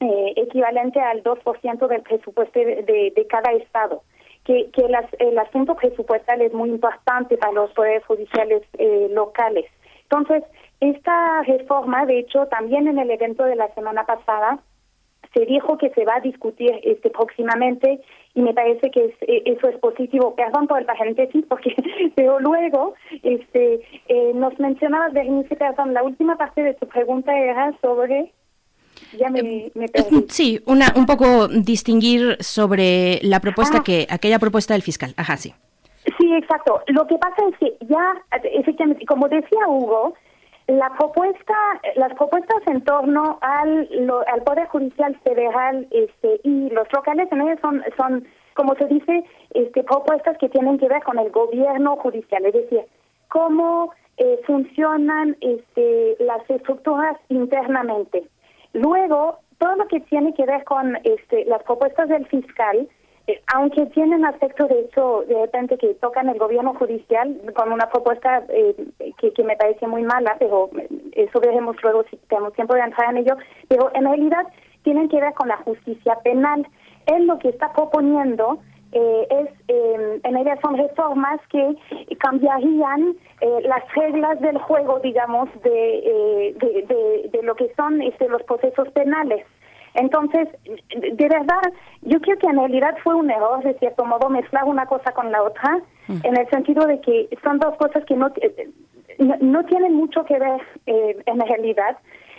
[0.00, 4.02] eh, equivalente al 2% del presupuesto de, de, cada estado.
[4.44, 4.86] Que, que
[5.18, 9.66] el asunto presupuestal es muy importante para los poderes judiciales eh, locales.
[10.10, 10.42] Entonces,
[10.80, 14.58] esta reforma, de hecho, también en el evento de la semana pasada,
[15.32, 18.00] se dijo que se va a discutir este próximamente
[18.34, 20.34] y me parece que eh, eso es positivo.
[20.34, 21.74] Perdón por el paréntesis, porque
[22.16, 27.72] pero luego este eh, nos mencionabas, Berenice, perdón, la última parte de tu pregunta era
[27.80, 28.32] sobre
[29.16, 30.26] ya me, me perdí.
[30.28, 33.84] Sí, una, un poco distinguir sobre la propuesta ah.
[33.84, 35.14] que, aquella propuesta del fiscal.
[35.16, 35.54] Ajá, sí.
[36.18, 36.82] Sí, exacto.
[36.88, 40.14] Lo que pasa es que ya, efectivamente, como decía Hugo,
[40.66, 41.54] la propuesta,
[41.96, 43.88] las propuestas en torno al,
[44.32, 49.24] al Poder Judicial Federal este, y los locales en ellos son, son, como se dice,
[49.54, 52.82] este, propuestas que tienen que ver con el gobierno judicial, es decir,
[53.28, 58.22] cómo eh, funcionan este, las estructuras internamente.
[58.72, 62.88] Luego, todo lo que tiene que ver con este, las propuestas del fiscal,
[63.30, 67.88] eh, aunque tienen aspectos de hecho de repente que tocan el gobierno judicial con una
[67.88, 68.74] propuesta eh,
[69.18, 70.70] que, me parece muy mala, pero
[71.12, 73.36] eso veremos luego si tenemos tiempo de entrar en ello,
[73.68, 74.46] pero en realidad
[74.82, 76.66] tienen que ver con la justicia penal.
[77.06, 78.60] Él lo que está proponiendo
[78.92, 81.76] eh, es, eh, en ellas son reformas que
[82.18, 88.28] cambiarían eh, las reglas del juego, digamos, de, de, de, de, lo que son este,
[88.28, 89.46] los procesos penales.
[89.94, 90.48] Entonces,
[90.94, 94.86] de verdad, yo creo que en realidad fue un error, de cierto modo, mezclar una
[94.86, 98.32] cosa con la otra, en el sentido de que son dos cosas que no,
[99.40, 101.96] no, tienen mucho que ver eh, en realidad,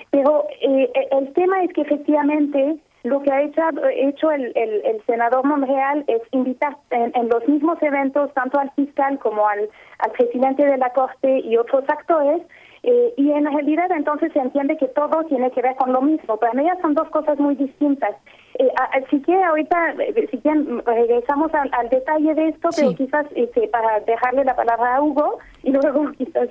[0.10, 3.62] pero eh, el tema es que efectivamente lo que ha hecho,
[3.96, 8.70] hecho el, el, el senador Monreal es invitar en, en, los mismos eventos tanto al
[8.72, 12.42] fiscal como al, al presidente de la Corte y otros actores
[12.84, 16.38] eh, y en realidad entonces se entiende que todo tiene que ver con lo mismo.
[16.38, 18.16] Para mí son dos cosas muy distintas.
[18.58, 18.70] Eh,
[19.12, 24.00] si quiere ahorita, eh, si quieren, regresamos al, detalle de esto, pero quizás este, para
[24.00, 26.50] dejarle la palabra a Hugo y luego quizás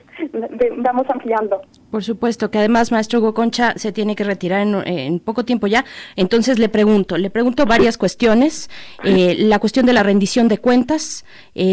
[0.79, 1.63] vamos ampliando.
[1.91, 5.85] Por supuesto, que además maestro Hugo Concha se tiene que retirar en, poco tiempo ya.
[6.15, 8.71] Entonces le pregunto, le pregunto varias cuestiones.
[9.03, 11.25] la cuestión de la rendición de cuentas,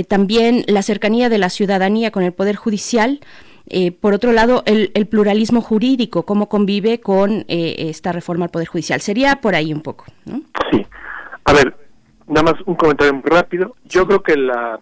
[0.08, 3.20] también la cercanía de la ciudadanía con el Poder Judicial,
[3.70, 8.68] eh, por otro lado, el, pluralismo jurídico, cómo convive con eh, esta reforma al Poder
[8.68, 9.02] Judicial.
[9.02, 10.42] Sería por ahí un poco, ¿no?
[10.72, 10.86] Sí.
[11.44, 11.76] A ver,
[12.28, 13.76] nada más un comentario muy rápido.
[13.86, 14.80] Yo creo que la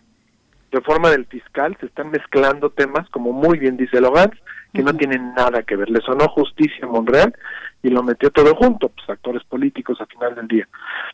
[0.71, 4.31] reforma del fiscal se están mezclando temas, como muy bien dice Logan,
[4.73, 5.89] que no tienen nada que ver.
[5.89, 7.33] Le sonó justicia en Monreal
[7.81, 10.67] y lo metió todo junto, pues actores políticos a final del día.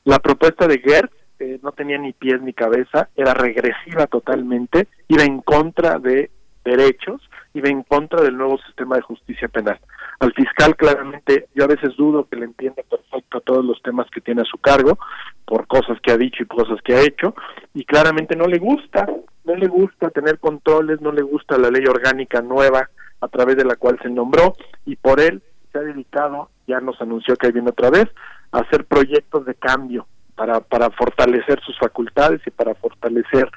[0.03, 5.23] La propuesta de Gert eh, no tenía ni pies ni cabeza, era regresiva totalmente, iba
[5.23, 6.31] en contra de
[6.63, 7.21] derechos
[7.53, 9.79] y va en contra del nuevo sistema de justicia penal.
[10.19, 14.21] Al fiscal claramente yo a veces dudo que le entienda perfecto todos los temas que
[14.21, 14.97] tiene a su cargo
[15.45, 17.35] por cosas que ha dicho y cosas que ha hecho
[17.73, 19.07] y claramente no le gusta,
[19.45, 22.89] no le gusta tener controles, no le gusta la ley orgánica nueva
[23.19, 24.55] a través de la cual se nombró
[24.85, 28.05] y por él se ha dedicado, ya nos anunció que ahí viene otra vez,
[28.51, 33.49] a hacer proyectos de cambio para, para fortalecer sus facultades y para fortalecer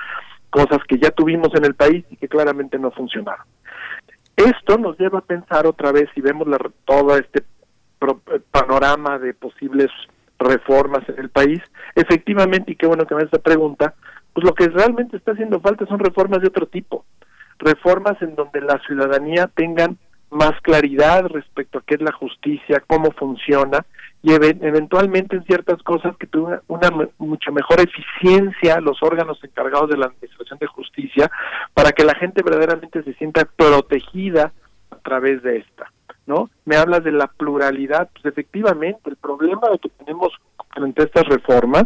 [0.55, 3.45] cosas que ya tuvimos en el país y que claramente no funcionaron.
[4.37, 7.43] Esto nos lleva a pensar otra vez, si vemos la, todo este
[8.53, 9.91] panorama de posibles
[10.39, 11.61] reformas en el país,
[11.97, 13.95] efectivamente, y qué bueno que me hace esta pregunta,
[14.33, 17.05] pues lo que realmente está haciendo falta son reformas de otro tipo,
[17.59, 19.99] reformas en donde la ciudadanía tengan
[20.35, 23.85] más claridad respecto a qué es la justicia, cómo funciona
[24.23, 29.99] y eventualmente en ciertas cosas que tengan una mucha mejor eficiencia los órganos encargados de
[29.99, 31.31] la administración de justicia
[31.75, 34.53] para que la gente verdaderamente se sienta protegida
[34.91, 35.93] a través de esta,
[36.27, 36.49] ¿no?
[36.65, 40.33] Me hablas de la pluralidad, pues efectivamente el problema que tenemos
[40.71, 41.85] frente a estas reformas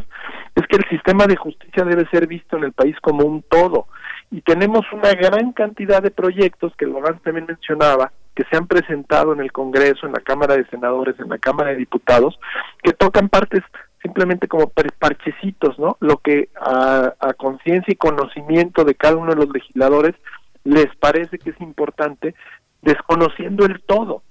[0.55, 3.89] es que el sistema de justicia debe ser visto en el país como un todo
[4.31, 9.33] y tenemos una gran cantidad de proyectos que Logan también mencionaba que se han presentado
[9.33, 12.39] en el Congreso, en la Cámara de Senadores, en la Cámara de Diputados,
[12.85, 13.65] que tocan partes
[14.01, 15.97] simplemente como parchecitos, ¿no?
[15.99, 20.15] Lo que a, conciencia y conocimiento de cada uno de los legisladores
[20.63, 22.37] les parece que es importante,
[22.81, 24.23] desconociendo el todo.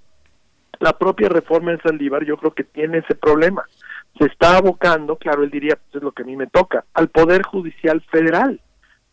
[0.79, 3.65] La propia reforma en Saldívar yo creo que tiene ese problema.
[4.17, 7.09] Se está abocando, claro, él diría, pues es lo que a mí me toca, al
[7.09, 8.61] Poder Judicial Federal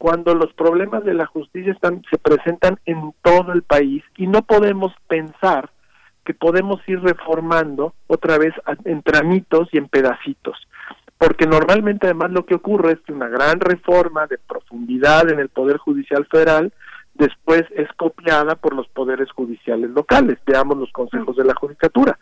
[0.04, 4.42] cuando los problemas de la justicia están, se presentan en todo el país y no
[4.42, 5.70] podemos pensar
[6.26, 8.52] que podemos ir reformando otra vez
[8.84, 10.58] en tramitos y en pedacitos.
[11.16, 15.48] Porque normalmente además lo que ocurre es que una gran reforma de profundidad en el
[15.48, 16.70] Poder Judicial Federal
[17.14, 20.36] después es copiada por los poderes judiciales locales.
[20.44, 22.18] Veamos los consejos de la judicatura.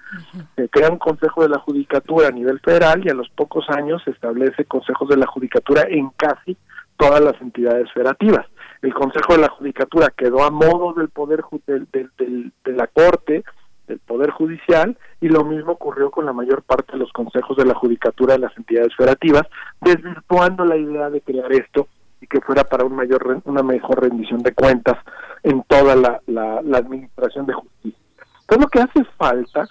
[0.55, 4.03] Se crea un consejo de la judicatura a nivel federal y a los pocos años
[4.05, 6.57] se establece consejos de la judicatura en casi
[7.03, 8.47] todas las entidades federativas.
[8.81, 13.43] El Consejo de la Judicatura quedó a modo del poder del, de la Corte,
[13.89, 17.65] del Poder Judicial, y lo mismo ocurrió con la mayor parte de los consejos de
[17.65, 19.43] la Judicatura de las entidades federativas,
[19.81, 21.89] desvirtuando la idea de crear esto
[22.21, 24.97] y que fuera para un mayor, una mejor rendición de cuentas
[25.43, 27.99] en toda la, la, administración de justicia.
[28.43, 29.67] Entonces lo que hace falta,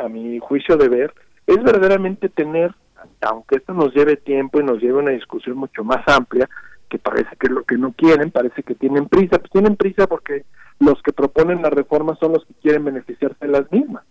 [0.00, 2.72] a mi juicio de ver, es verdaderamente tener
[3.20, 6.48] aunque esto nos lleve tiempo y nos lleve una discusión mucho más amplia,
[6.88, 10.06] que parece que es lo que no quieren, parece que tienen prisa, pues tienen prisa
[10.06, 10.44] porque
[10.78, 14.04] los que proponen la reforma son los que quieren beneficiarse de las mismas.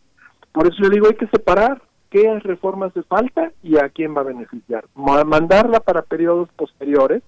[0.52, 4.22] Por eso yo digo, hay que separar qué reformas hace falta y a quién va
[4.22, 4.86] a beneficiar.
[4.95, 7.22] Mandarla para periodos posteriores,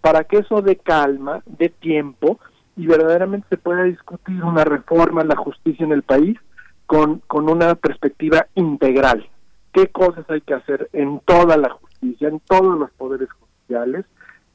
[0.00, 2.38] para que eso dé calma, dé tiempo
[2.76, 6.38] y verdaderamente se pueda discutir una reforma en la justicia en el país
[6.86, 9.28] con, con una perspectiva integral
[9.72, 14.04] qué cosas hay que hacer en toda la justicia, en todos los poderes judiciales,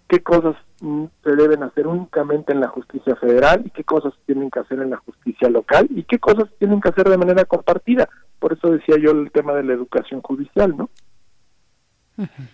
[0.08, 4.50] qué cosas mm, se deben hacer únicamente en la justicia federal y qué cosas tienen
[4.52, 8.10] que hacer en la justicia local y qué cosas tienen que hacer de manera compartida.
[8.40, 10.90] Por eso decía yo el tema de la educación judicial, ¿no?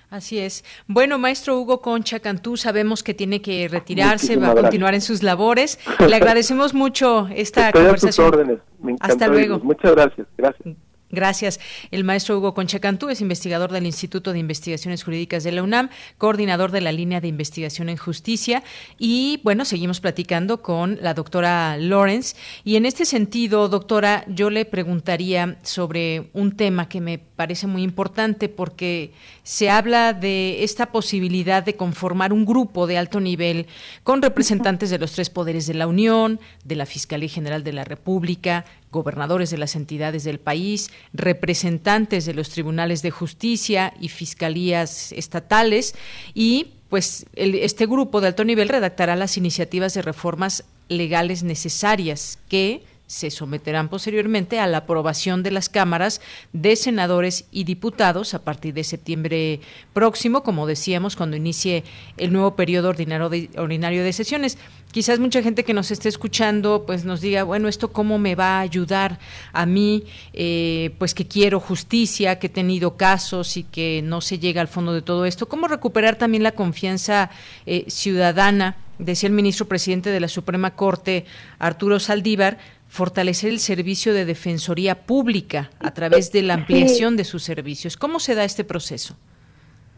[0.10, 0.64] Así es.
[0.88, 5.22] Bueno, maestro Hugo Concha Cantú, sabemos que tiene que retirarse, va a continuar en sus
[5.22, 5.80] labores.
[6.08, 8.28] Le agradecemos mucho esta conversación.
[8.28, 8.60] órdenes.
[9.02, 9.60] Hasta luego.
[9.60, 10.28] Muchas gracias.
[10.38, 10.78] Gracias.
[11.12, 11.60] Gracias.
[11.90, 15.90] El maestro Hugo Concha Cantú es investigador del Instituto de Investigaciones Jurídicas de la UNAM,
[16.20, 18.62] coordinador de la línea de investigación en justicia.
[19.00, 22.36] Y bueno, seguimos platicando con la doctora Lawrence.
[22.64, 27.82] Y en este sentido, doctora, yo le preguntaría sobre un tema que me parece muy
[27.82, 33.66] importante porque se habla de esta posibilidad de conformar un grupo de alto nivel
[34.04, 37.84] con representantes de los tres poderes de la Unión, de la Fiscalía General de la
[37.84, 45.11] República, gobernadores de las entidades del país, representantes de los tribunales de justicia y fiscalías
[45.11, 45.95] estatales.
[46.34, 52.84] Y pues este grupo de alto nivel redactará las iniciativas de reformas legales necesarias que
[53.10, 56.22] se someterán posteriormente a la aprobación de las cámaras
[56.54, 59.62] de senadores y diputados a partir de septiembre
[59.94, 61.84] próximo, como decíamos, cuando inicie
[62.18, 64.60] el nuevo periodo ordinario de, sesiones.
[64.92, 68.58] Quizás mucha gente que nos esté escuchando pues nos diga, bueno, ¿esto cómo me va
[68.58, 69.18] a ayudar
[69.54, 70.04] a mí?
[70.34, 74.68] Eh, pues que quiero justicia, que he tenido casos y que no se llega al
[74.68, 75.50] fondo de todo esto.
[75.50, 77.32] ¿Cómo recuperar también la confianza
[77.66, 78.78] eh, ciudadana?
[79.00, 81.26] Decía el ministro presidente de la Suprema Corte,
[81.58, 82.58] Arturo Saldívar,
[82.90, 87.95] fortalecer el servicio de defensoría pública a través de la ampliación de sus servicios.
[87.95, 89.16] ¿Cómo se da este proceso?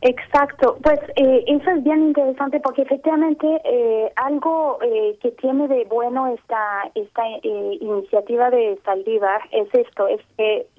[0.02, 5.86] Exacto, pues eh, eso es bien interesante porque efectivamente eh, algo eh, que tiene de
[5.86, 10.22] bueno esta esta iniciativa de Saldívar es esto, es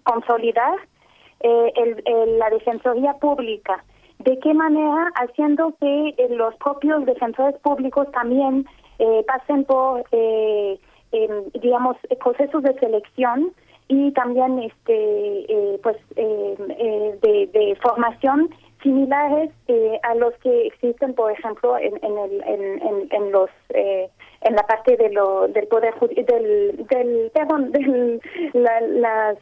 [0.02, 0.74] consolidar
[1.40, 2.02] el,
[2.38, 3.84] la defensoría pública.
[4.18, 5.10] ¿De qué manera?
[5.14, 8.66] Haciendo que los propios defensores públicos también
[9.26, 10.04] pasen por,
[11.60, 13.52] digamos, procesos de selección
[13.88, 18.48] y también este pues de, de formación
[18.82, 24.10] similares eh, a los que existen, por ejemplo, en, en, el, en, en, los eh,
[24.42, 28.20] en la parte de lo, del poder del del perdón del
[29.00, 29.38] las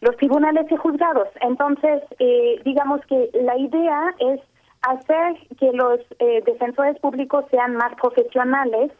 [0.00, 1.28] los tribunales y juzgados.
[1.40, 4.40] Entonces, eh, digamos que la idea es
[4.82, 6.00] hacer que los
[6.44, 8.92] defensores públicos sean más profesionales.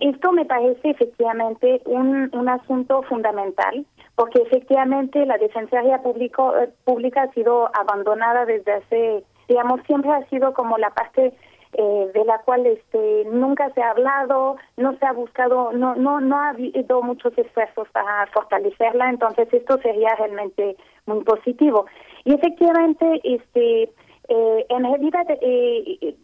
[0.00, 3.86] Esto me parece efectivamente un, un asunto fundamental
[4.20, 10.28] porque efectivamente la defensoría público, eh, pública ha sido abandonada desde hace, digamos, siempre ha
[10.28, 11.32] sido como la parte
[11.72, 16.20] eh, de la cual este nunca se ha hablado, no se ha buscado, no no
[16.20, 20.76] no ha habido muchos esfuerzos para fortalecerla, entonces esto sería realmente
[21.06, 21.86] muy positivo.
[22.24, 23.90] Y efectivamente, este
[24.28, 26.14] eh, en realidad, eh,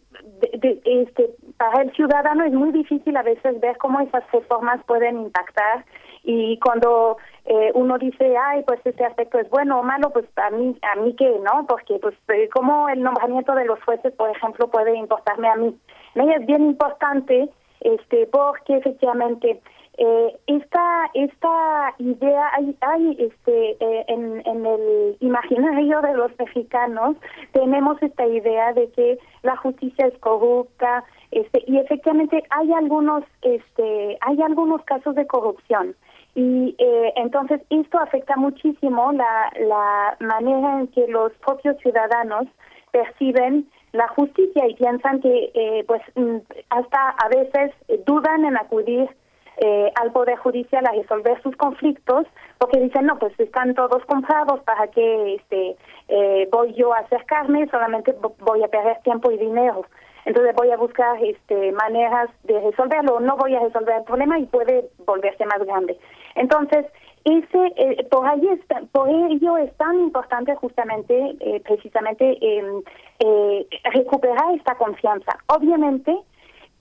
[0.85, 5.85] este, para el ciudadano es muy difícil a veces ver cómo esas reformas pueden impactar
[6.23, 10.49] y cuando eh, uno dice, ay, pues este aspecto es bueno o malo, pues a
[10.49, 11.65] mí, a mí qué, ¿no?
[11.65, 15.77] Porque pues eh, como el nombramiento de los jueces, por ejemplo, puede importarme a mí.
[16.15, 19.61] Es bien importante este porque efectivamente
[19.97, 27.15] eh, esta esta idea hay, hay este eh, en, en el imaginario de los mexicanos
[27.51, 34.17] tenemos esta idea de que la justicia es corrupta este y efectivamente hay algunos este
[34.21, 35.95] hay algunos casos de corrupción
[36.35, 42.47] y eh, entonces esto afecta muchísimo la, la manera en que los propios ciudadanos
[42.91, 46.37] perciben la justicia y piensan que eh, pues mm,
[46.69, 47.71] hasta a veces
[48.05, 49.09] dudan en acudir
[49.57, 52.27] eh, al Poder Judicial a resolver sus conflictos
[52.59, 55.75] porque dicen, no, pues están todos comprados, ¿para que este,
[56.09, 57.67] eh, voy yo a acercarme?
[57.69, 59.85] Solamente voy a perder tiempo y dinero.
[60.27, 64.45] Entonces voy a buscar este, maneras de resolverlo, no voy a resolver el problema y
[64.45, 65.97] puede volverse más grande.
[66.35, 66.85] Entonces,
[67.23, 72.83] ese, eh, por, ahí está, por ello es tan importante justamente, eh, precisamente, em,
[73.19, 75.31] eh, recuperar esta confianza.
[75.47, 76.13] Obviamente,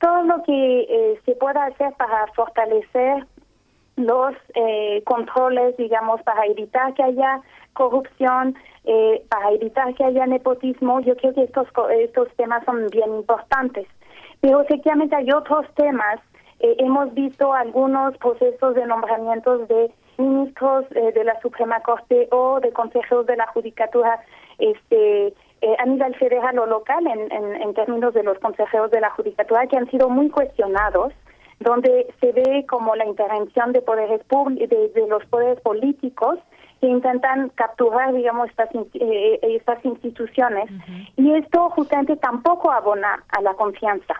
[0.00, 3.26] todo lo que se pueda hacer para fortalecer
[3.96, 4.34] los
[5.04, 7.40] controles, digamos, para evitar que haya
[7.72, 8.54] corrupción,
[9.28, 13.86] para evitar que haya nepotismo, yo creo que estos, estos temas son bien importantes.
[14.40, 16.20] Pero efectivamente hay otros temas.
[16.60, 22.60] Eh, hemos visto algunos procesos de nombramientos de ministros eh, de la Suprema Corte o
[22.60, 24.20] de consejeros de la Judicatura
[24.58, 29.10] este, eh, a nivel federal o local en, en, términos de los consejeros de la
[29.10, 31.12] Judicatura que han sido muy cuestionados
[31.60, 36.38] donde se ve como la intervención de poderes de, de los poderes políticos
[36.80, 40.70] que intentan capturar, digamos, estas, estas instituciones.
[41.16, 44.14] Y esto justamente tampoco abona a la confianza.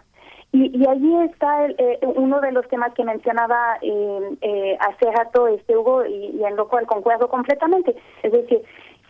[0.53, 5.49] Y, y allí está eh, uno de los temas que mencionaba eh, eh, hace rato
[5.49, 7.95] este Hugo y, en lo cual concuerdo completamente.
[8.23, 8.63] Es decir,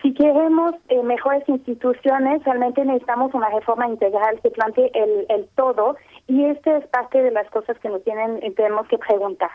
[0.02, 5.96] si queremos eh, mejores instituciones, realmente necesitamos una reforma integral que plantee el, el todo
[6.28, 9.50] y esta es parte de las cosas que nos tienen tenemos que preguntar.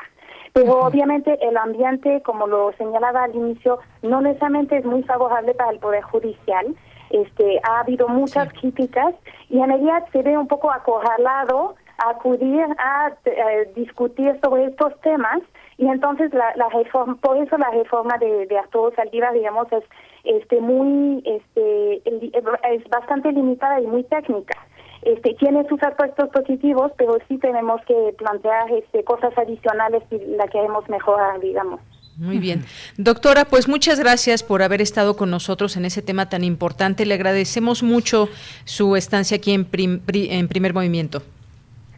[0.53, 5.71] Pero obviamente el ambiente, como lo señalaba al inicio, no necesariamente es muy favorable para
[5.71, 6.75] el Poder Judicial.
[7.09, 9.13] Este, ha habido muchas críticas
[9.49, 14.99] y en realidad se ve un poco acorralado a acudir a, eh, discutir sobre estos
[15.01, 15.41] temas
[15.77, 19.83] y entonces la, la reforma, por eso la reforma de, de Arturo Saldívar, digamos, es
[20.23, 24.57] este muy este es bastante limitada y muy técnica.
[25.01, 30.47] Este tiene sus aspectos positivos, pero sí tenemos que plantear este cosas adicionales si la
[30.47, 31.79] queremos mejorar, digamos.
[32.17, 32.65] Muy bien.
[32.97, 37.05] Doctora, pues muchas gracias por haber estado con nosotros en ese tema tan importante.
[37.05, 38.27] Le agradecemos mucho
[38.65, 41.23] su estancia aquí en, en primer movimiento.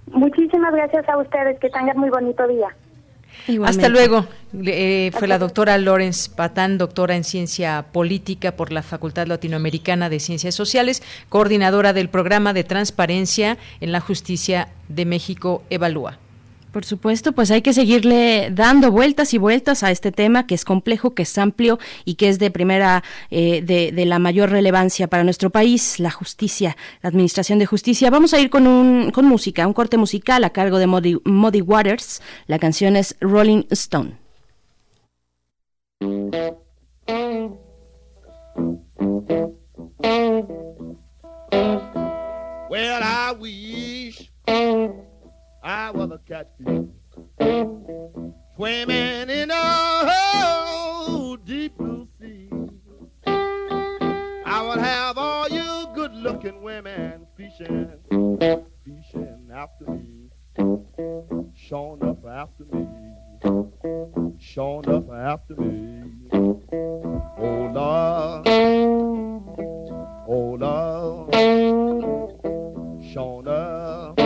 [0.07, 1.59] Muchísimas gracias a ustedes.
[1.59, 2.73] Que tengan muy bonito día.
[3.63, 4.25] Hasta luego.
[4.65, 10.19] Eh, fue la doctora Lawrence Patán, doctora en ciencia política por la Facultad Latinoamericana de
[10.19, 16.19] Ciencias Sociales, coordinadora del programa de transparencia en la justicia de México Evalúa.
[16.73, 20.65] Por supuesto, pues hay que seguirle dando vueltas y vueltas a este tema que es
[20.65, 25.23] complejo, que es amplio y que es de primera, eh, de, la mayor relevancia para
[25.23, 28.09] nuestro país, la justicia, la administración de justicia.
[28.09, 32.23] Vamos a ir con, un, con música, un corte musical a cargo de Muddy Waters.
[32.47, 34.17] La canción es Rolling Stone.
[45.65, 46.89] I was a catfish
[48.57, 52.49] swimming in a deep blue sea.
[53.25, 57.93] I would have all you good-looking women fishing,
[58.83, 60.29] fishing after me,
[61.55, 62.85] showing up after me,
[64.39, 66.03] showing up after me.
[67.39, 68.47] Oh Lord,
[70.27, 71.33] oh Lord,
[73.13, 74.22] showing up.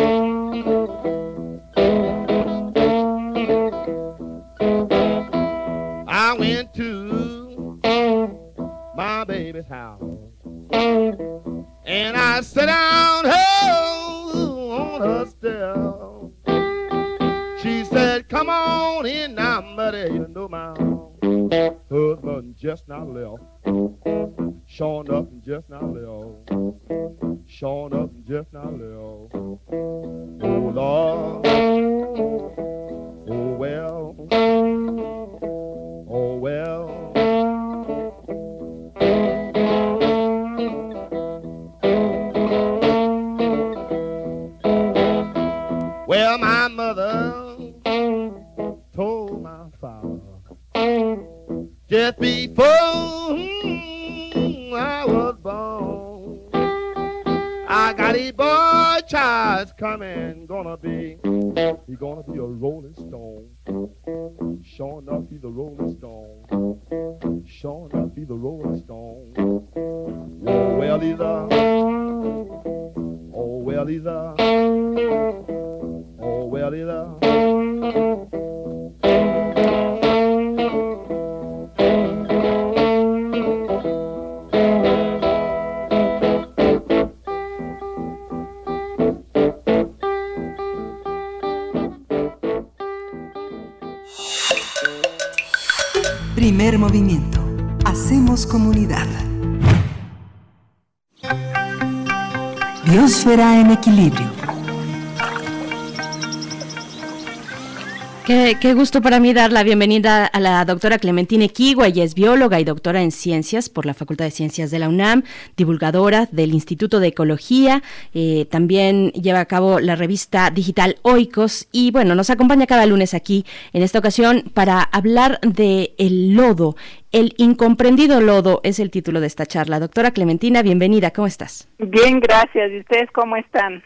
[108.60, 111.88] Qué, gusto para mí dar la bienvenida a la doctora Clementina Equigua.
[111.88, 115.22] Ella es bióloga y doctora en ciencias por la Facultad de Ciencias de la UNAM,
[115.56, 117.84] divulgadora del Instituto de Ecología.
[118.16, 123.14] Eh, también lleva a cabo la revista digital Oikos y bueno, nos acompaña cada lunes
[123.14, 126.76] aquí en esta ocasión para hablar de el lodo.
[127.12, 129.80] El incomprendido lodo es el título de esta charla.
[129.80, 131.12] Doctora Clementina, bienvenida.
[131.12, 131.70] ¿Cómo estás?
[131.78, 132.72] Bien, gracias.
[132.72, 133.84] ¿Y ustedes cómo están?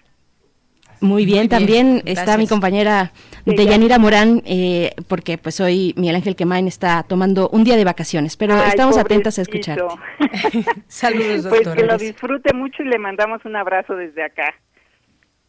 [1.01, 3.11] Muy bien, Muy bien, también está mi compañera
[3.45, 7.83] Sí, Deyanira Morán, eh, porque pues hoy Miguel Ángel Quemain está tomando un día de
[7.83, 9.83] vacaciones, pero Ay, estamos atentas a escucharte.
[10.87, 11.75] Saludos, Pues doctora.
[11.75, 14.53] que lo disfrute mucho y le mandamos un abrazo desde acá.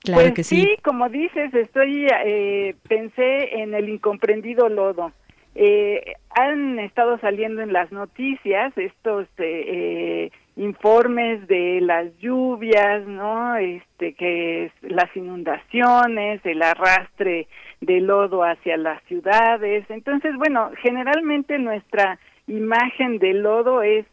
[0.00, 0.68] Claro pues que sí.
[0.82, 5.12] como dices, estoy eh, pensé en el incomprendido lodo.
[5.54, 13.56] Eh, han estado saliendo en las noticias estos eh, eh, informes de las lluvias, ¿no?
[13.56, 17.48] Este que es las inundaciones, el arrastre
[17.80, 19.84] de lodo hacia las ciudades.
[19.88, 24.06] Entonces, bueno, generalmente nuestra imagen del lodo es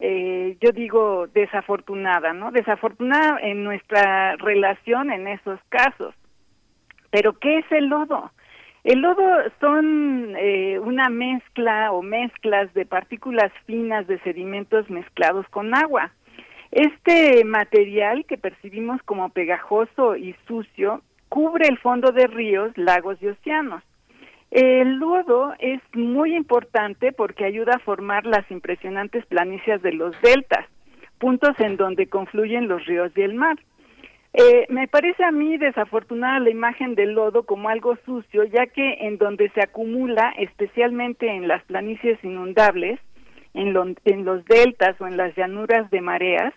[0.00, 2.50] eh, yo digo desafortunada, ¿no?
[2.50, 6.14] Desafortunada en nuestra relación en esos casos.
[7.10, 8.32] Pero ¿qué es el lodo?
[8.84, 9.24] El lodo
[9.60, 16.12] son eh, una mezcla o mezclas de partículas finas de sedimentos mezclados con agua.
[16.70, 23.28] Este material que percibimos como pegajoso y sucio cubre el fondo de ríos, lagos y
[23.28, 23.82] océanos.
[24.50, 30.66] El lodo es muy importante porque ayuda a formar las impresionantes planicies de los deltas,
[31.18, 33.56] puntos en donde confluyen los ríos y el mar.
[34.36, 38.94] Eh, me parece a mí desafortunada la imagen del lodo como algo sucio, ya que
[39.02, 42.98] en donde se acumula, especialmente en las planicies inundables,
[43.54, 46.52] en, en los deltas o en las llanuras de mareas,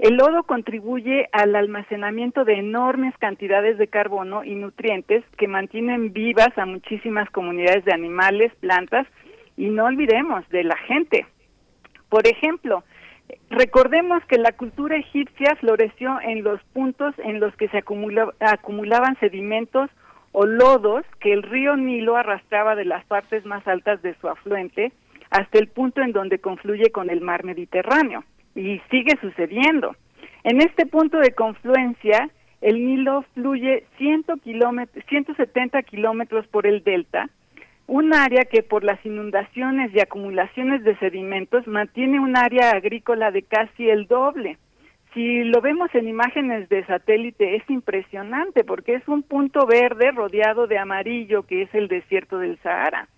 [0.00, 6.50] el lodo contribuye al almacenamiento de enormes cantidades de carbono y nutrientes que mantienen vivas
[6.56, 9.06] a muchísimas comunidades de animales, plantas
[9.56, 11.26] y no olvidemos de la gente.
[12.08, 12.82] Por ejemplo,
[13.50, 19.18] recordemos que la cultura egipcia floreció en los puntos en los que se acumula- acumulaban
[19.20, 19.90] sedimentos
[20.32, 24.92] o lodos que el río Nilo arrastraba de las partes más altas de su afluente
[25.30, 28.24] hasta el punto en donde confluye con el mar Mediterráneo.
[28.54, 29.94] Y sigue sucediendo.
[30.44, 37.28] En este punto de confluencia, el Nilo fluye 100 kilómetros, 170 kilómetros por el delta,
[37.90, 43.42] un área que por las inundaciones y acumulaciones de sedimentos mantiene un área agrícola de
[43.42, 44.58] casi el doble.
[45.12, 50.68] si lo vemos en imágenes de satélite es impresionante porque es un punto verde rodeado
[50.68, 53.08] de amarillo que es el desierto del Sahara.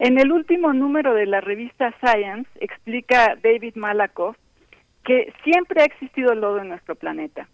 [0.00, 4.36] En el último número de la revista Science explica David Malakoff
[5.04, 7.46] que siempre ha existido lodo en nuestro planeta.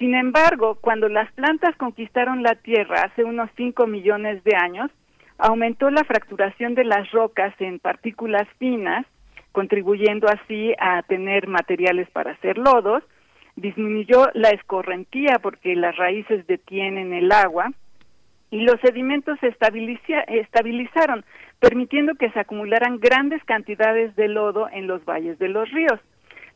[0.00, 4.90] Sin embargo, cuando las plantas conquistaron la Tierra hace unos 5 millones de años,
[5.38, 9.06] aumentó la fracturación de las rocas en partículas finas,
[9.52, 13.02] contribuyendo así a tener materiales para hacer lodos,
[13.56, 17.70] disminuyó la escorrentía porque las raíces detienen el agua
[18.50, 21.24] y los sedimentos se estabilizaron,
[21.60, 26.00] permitiendo que se acumularan grandes cantidades de lodo en los valles de los ríos.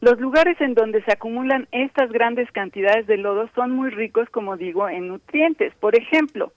[0.00, 4.56] Los lugares en donde se acumulan estas grandes cantidades de lodo son muy ricos, como
[4.56, 5.72] digo, en nutrientes.
[5.76, 6.52] Por ejemplo,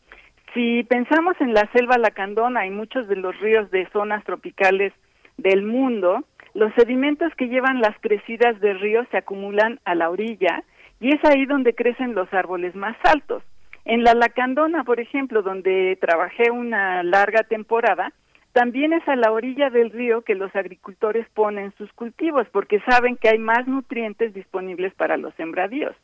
[0.56, 4.94] si pensamos en la selva lacandona y muchos de los ríos de zonas tropicales
[5.38, 10.64] del mundo, los sedimentos que llevan las crecidas de ríos se acumulan a la orilla
[11.02, 13.44] y es ahí donde crecen los árboles más altos.
[13.84, 18.14] En la Lacandona, por ejemplo, donde trabajé una larga temporada,
[18.54, 23.18] también es a la orilla del río que los agricultores ponen sus cultivos porque saben
[23.18, 25.96] que hay más nutrientes disponibles para los sembradíos.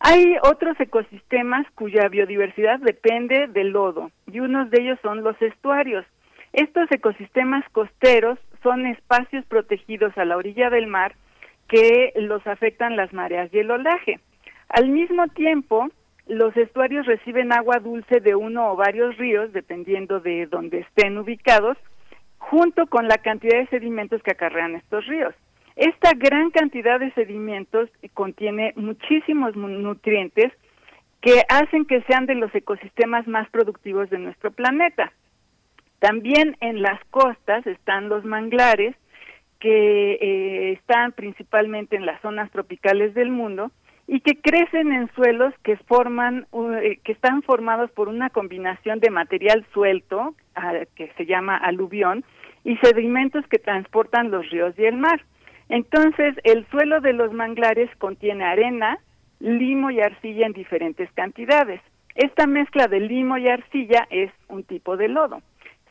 [0.00, 6.06] Hay otros ecosistemas cuya biodiversidad depende del lodo y unos de ellos son los estuarios.
[6.52, 11.14] Estos ecosistemas costeros son espacios protegidos a la orilla del mar
[11.68, 14.20] que los afectan las mareas y el olaje.
[14.68, 15.88] Al mismo tiempo,
[16.26, 21.76] los estuarios reciben agua dulce de uno o varios ríos, dependiendo de donde estén ubicados,
[22.38, 25.34] junto con la cantidad de sedimentos que acarrean estos ríos.
[25.78, 30.52] Esta gran cantidad de sedimentos contiene muchísimos nutrientes
[31.20, 35.12] que hacen que sean de los ecosistemas más productivos de nuestro planeta.
[36.00, 38.96] También en las costas están los manglares,
[39.60, 43.70] que eh, están principalmente en las zonas tropicales del mundo
[44.08, 46.48] y que crecen en suelos que forman
[46.82, 50.34] eh, que están formados por una combinación de material suelto
[50.96, 52.24] que se llama aluvión
[52.64, 55.22] y sedimentos que transportan los ríos y el mar.
[55.68, 58.98] Entonces, el suelo de los manglares contiene arena,
[59.40, 61.80] limo y arcilla en diferentes cantidades.
[62.14, 65.40] Esta mezcla de limo y arcilla es un tipo de lodo.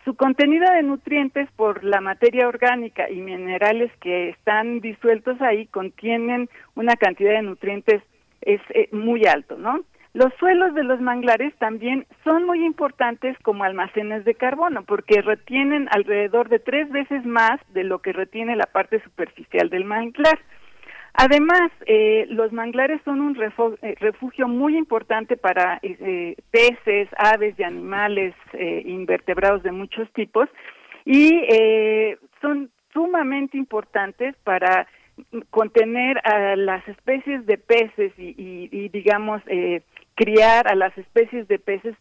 [0.04, 6.50] Su contenido de nutrientes por la materia orgánica y minerales que están disueltos ahí contienen
[6.76, 8.02] una cantidad de nutrientes
[8.42, 9.82] es eh, muy alto, ¿no?
[10.18, 15.88] Los suelos de los manglares también son muy importantes como almacenes de carbono porque retienen
[15.92, 20.40] alrededor de tres veces más de lo que retiene la parte superficial del manglar.
[21.14, 27.62] Además, eh, los manglares son un eh, refugio muy importante para eh, peces, aves y
[27.62, 28.34] animales
[28.86, 30.50] invertebrados de muchos tipos
[31.06, 31.44] y
[32.42, 34.88] son sumamente importantes para
[35.52, 39.44] contener a las especies de peces y, digamos,
[40.18, 41.96] criar a las especies de peces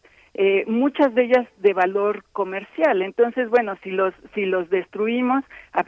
[0.67, 3.01] muchas de ellas de valor comercial.
[3.01, 5.43] Entonces, bueno, si los si los destruimos,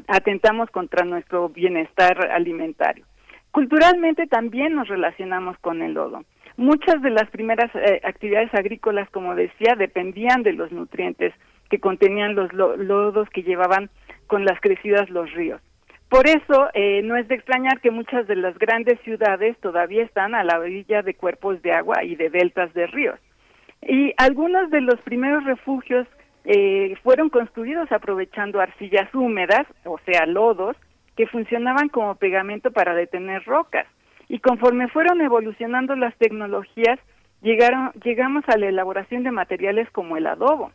[0.07, 3.05] atentamos contra nuestro bienestar alimentario.
[3.51, 6.23] Culturalmente también nos relacionamos con el lodo.
[6.57, 11.33] Muchas de las primeras eh, actividades agrícolas, como decía, dependían de los nutrientes
[11.69, 13.89] que contenían los lodos que llevaban
[14.27, 15.61] con las crecidas los ríos.
[16.09, 20.33] Por eso eh, no es de extrañar que muchas de las grandes ciudades todavía están
[20.33, 23.19] a la orilla de cuerpos de agua y de deltas de ríos.
[23.83, 26.07] Y algunos de los primeros refugios
[26.45, 30.75] eh, fueron construidos aprovechando arcillas húmedas, o sea, lodos,
[31.15, 33.85] que funcionaban como pegamento para detener rocas.
[34.27, 36.99] Y conforme fueron evolucionando las tecnologías,
[37.41, 40.71] llegaron, llegamos a la elaboración de materiales como el adobo.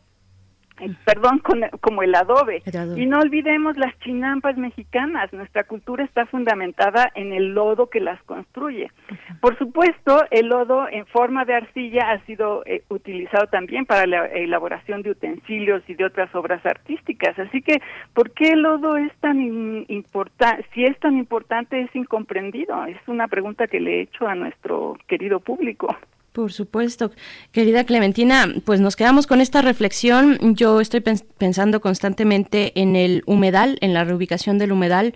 [1.05, 1.41] Perdón,
[1.79, 2.61] como el adobe.
[2.97, 5.31] Y no olvidemos las chinampas mexicanas.
[5.31, 8.91] Nuestra cultura está fundamentada en el lodo que las construye.
[9.39, 14.25] Por supuesto, el lodo en forma de arcilla ha sido eh, utilizado también para la
[14.25, 17.37] elaboración de utensilios y de otras obras artísticas.
[17.39, 17.81] Así que,
[18.13, 20.65] ¿por qué el lodo es tan importante?
[20.73, 22.85] Si es tan importante, es incomprendido.
[22.85, 25.95] Es una pregunta que le he hecho a nuestro querido público.
[26.35, 27.11] Por supuesto.
[27.53, 30.37] Querida Clementina, pues nos quedamos con esta reflexión.
[30.57, 35.13] Yo estoy pensando constantemente en el humedal, en la reubicación del humedal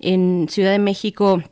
[0.00, 1.42] en Ciudad de México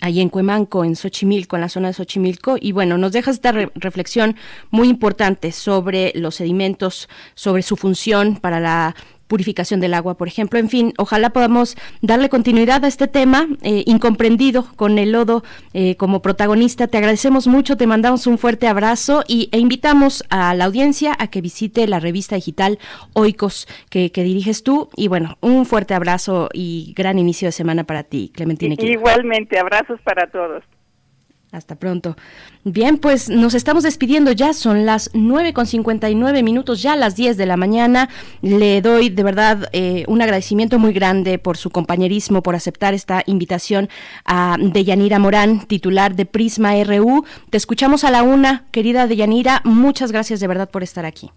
[0.00, 2.56] ahí en Cuemanco, en Xochimilco, en la zona de Xochimilco.
[2.60, 4.34] Y bueno, nos deja esta reflexión
[4.70, 8.96] muy importante sobre los sedimentos, sobre su función para la
[9.28, 10.58] purificación del agua, por ejemplo.
[10.58, 15.96] En fin, ojalá podamos darle continuidad a este tema eh, incomprendido con el lodo eh,
[15.96, 16.88] como protagonista.
[16.88, 21.28] Te agradecemos mucho, te mandamos un fuerte abrazo y, e invitamos a la audiencia a
[21.28, 22.78] que visite la revista digital
[23.12, 24.88] Oikos que, diriges tú.
[24.96, 28.74] Y bueno, un fuerte abrazo y gran inicio de semana para ti, Clementina.
[28.78, 30.64] Igualmente, abrazos para todos.
[31.50, 32.14] Hasta pronto.
[32.64, 37.38] Bien, pues nos estamos despidiendo ya, son las 9 con 59 minutos, ya las 10
[37.38, 38.10] de la mañana.
[38.42, 43.22] Le doy de verdad eh, un agradecimiento muy grande por su compañerismo, por aceptar esta
[43.24, 43.88] invitación
[44.26, 47.24] a Deyanira Morán, titular de Prisma RU.
[47.48, 51.30] Te escuchamos a la una, querida Deyanira, muchas gracias de verdad por estar aquí.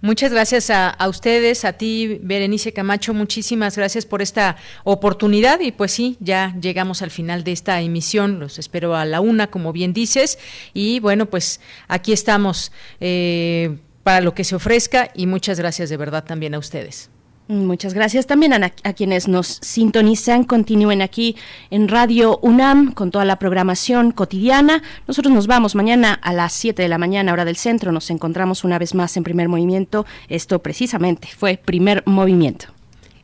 [0.00, 5.60] Muchas gracias a, ustedes, a ti, Berenice Camacho, muchísimas gracias por esta oportunidad.
[5.60, 9.48] Y pues sí, ya llegamos al final de esta emisión, los espero a la una,
[9.48, 10.38] como bien dices,
[10.72, 15.10] y bueno, pues aquí estamos eh, para lo que se ofrezca.
[15.14, 17.10] Y muchas gracias de verdad también a ustedes.
[17.50, 20.44] Muchas gracias también a, quienes nos sintonizan.
[20.44, 21.34] Continúen aquí
[21.70, 24.84] en Radio UNAM con toda la programación cotidiana.
[25.08, 27.90] Nosotros nos vamos mañana a las 7 de la mañana, hora del centro.
[27.90, 30.06] Nos encontramos una vez más en primer movimiento.
[30.28, 32.66] Esto precisamente fue primer movimiento.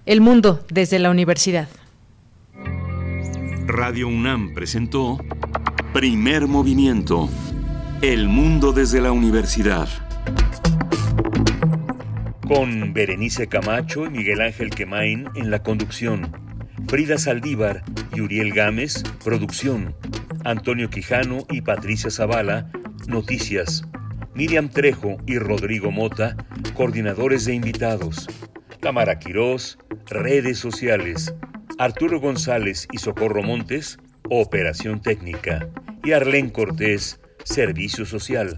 [0.06, 1.68] El mundo desde la universidad.
[3.68, 5.18] Radio UNAM presentó
[5.92, 7.28] primer movimiento.
[8.02, 9.88] El mundo desde la universidad
[12.46, 16.30] con Berenice Camacho y Miguel Ángel Quemain en la conducción,
[16.86, 17.82] Frida Saldívar
[18.14, 19.96] y Uriel Gámez, producción,
[20.44, 22.70] Antonio Quijano y Patricia Zavala,
[23.08, 23.84] noticias,
[24.34, 26.36] Miriam Trejo y Rodrigo Mota,
[26.74, 28.28] coordinadores de invitados,
[28.80, 31.34] Tamara Quirós, redes sociales,
[31.78, 33.98] Arturo González y Socorro Montes,
[34.30, 35.68] operación técnica,
[36.04, 38.54] y Arlén Cortés, servicio social.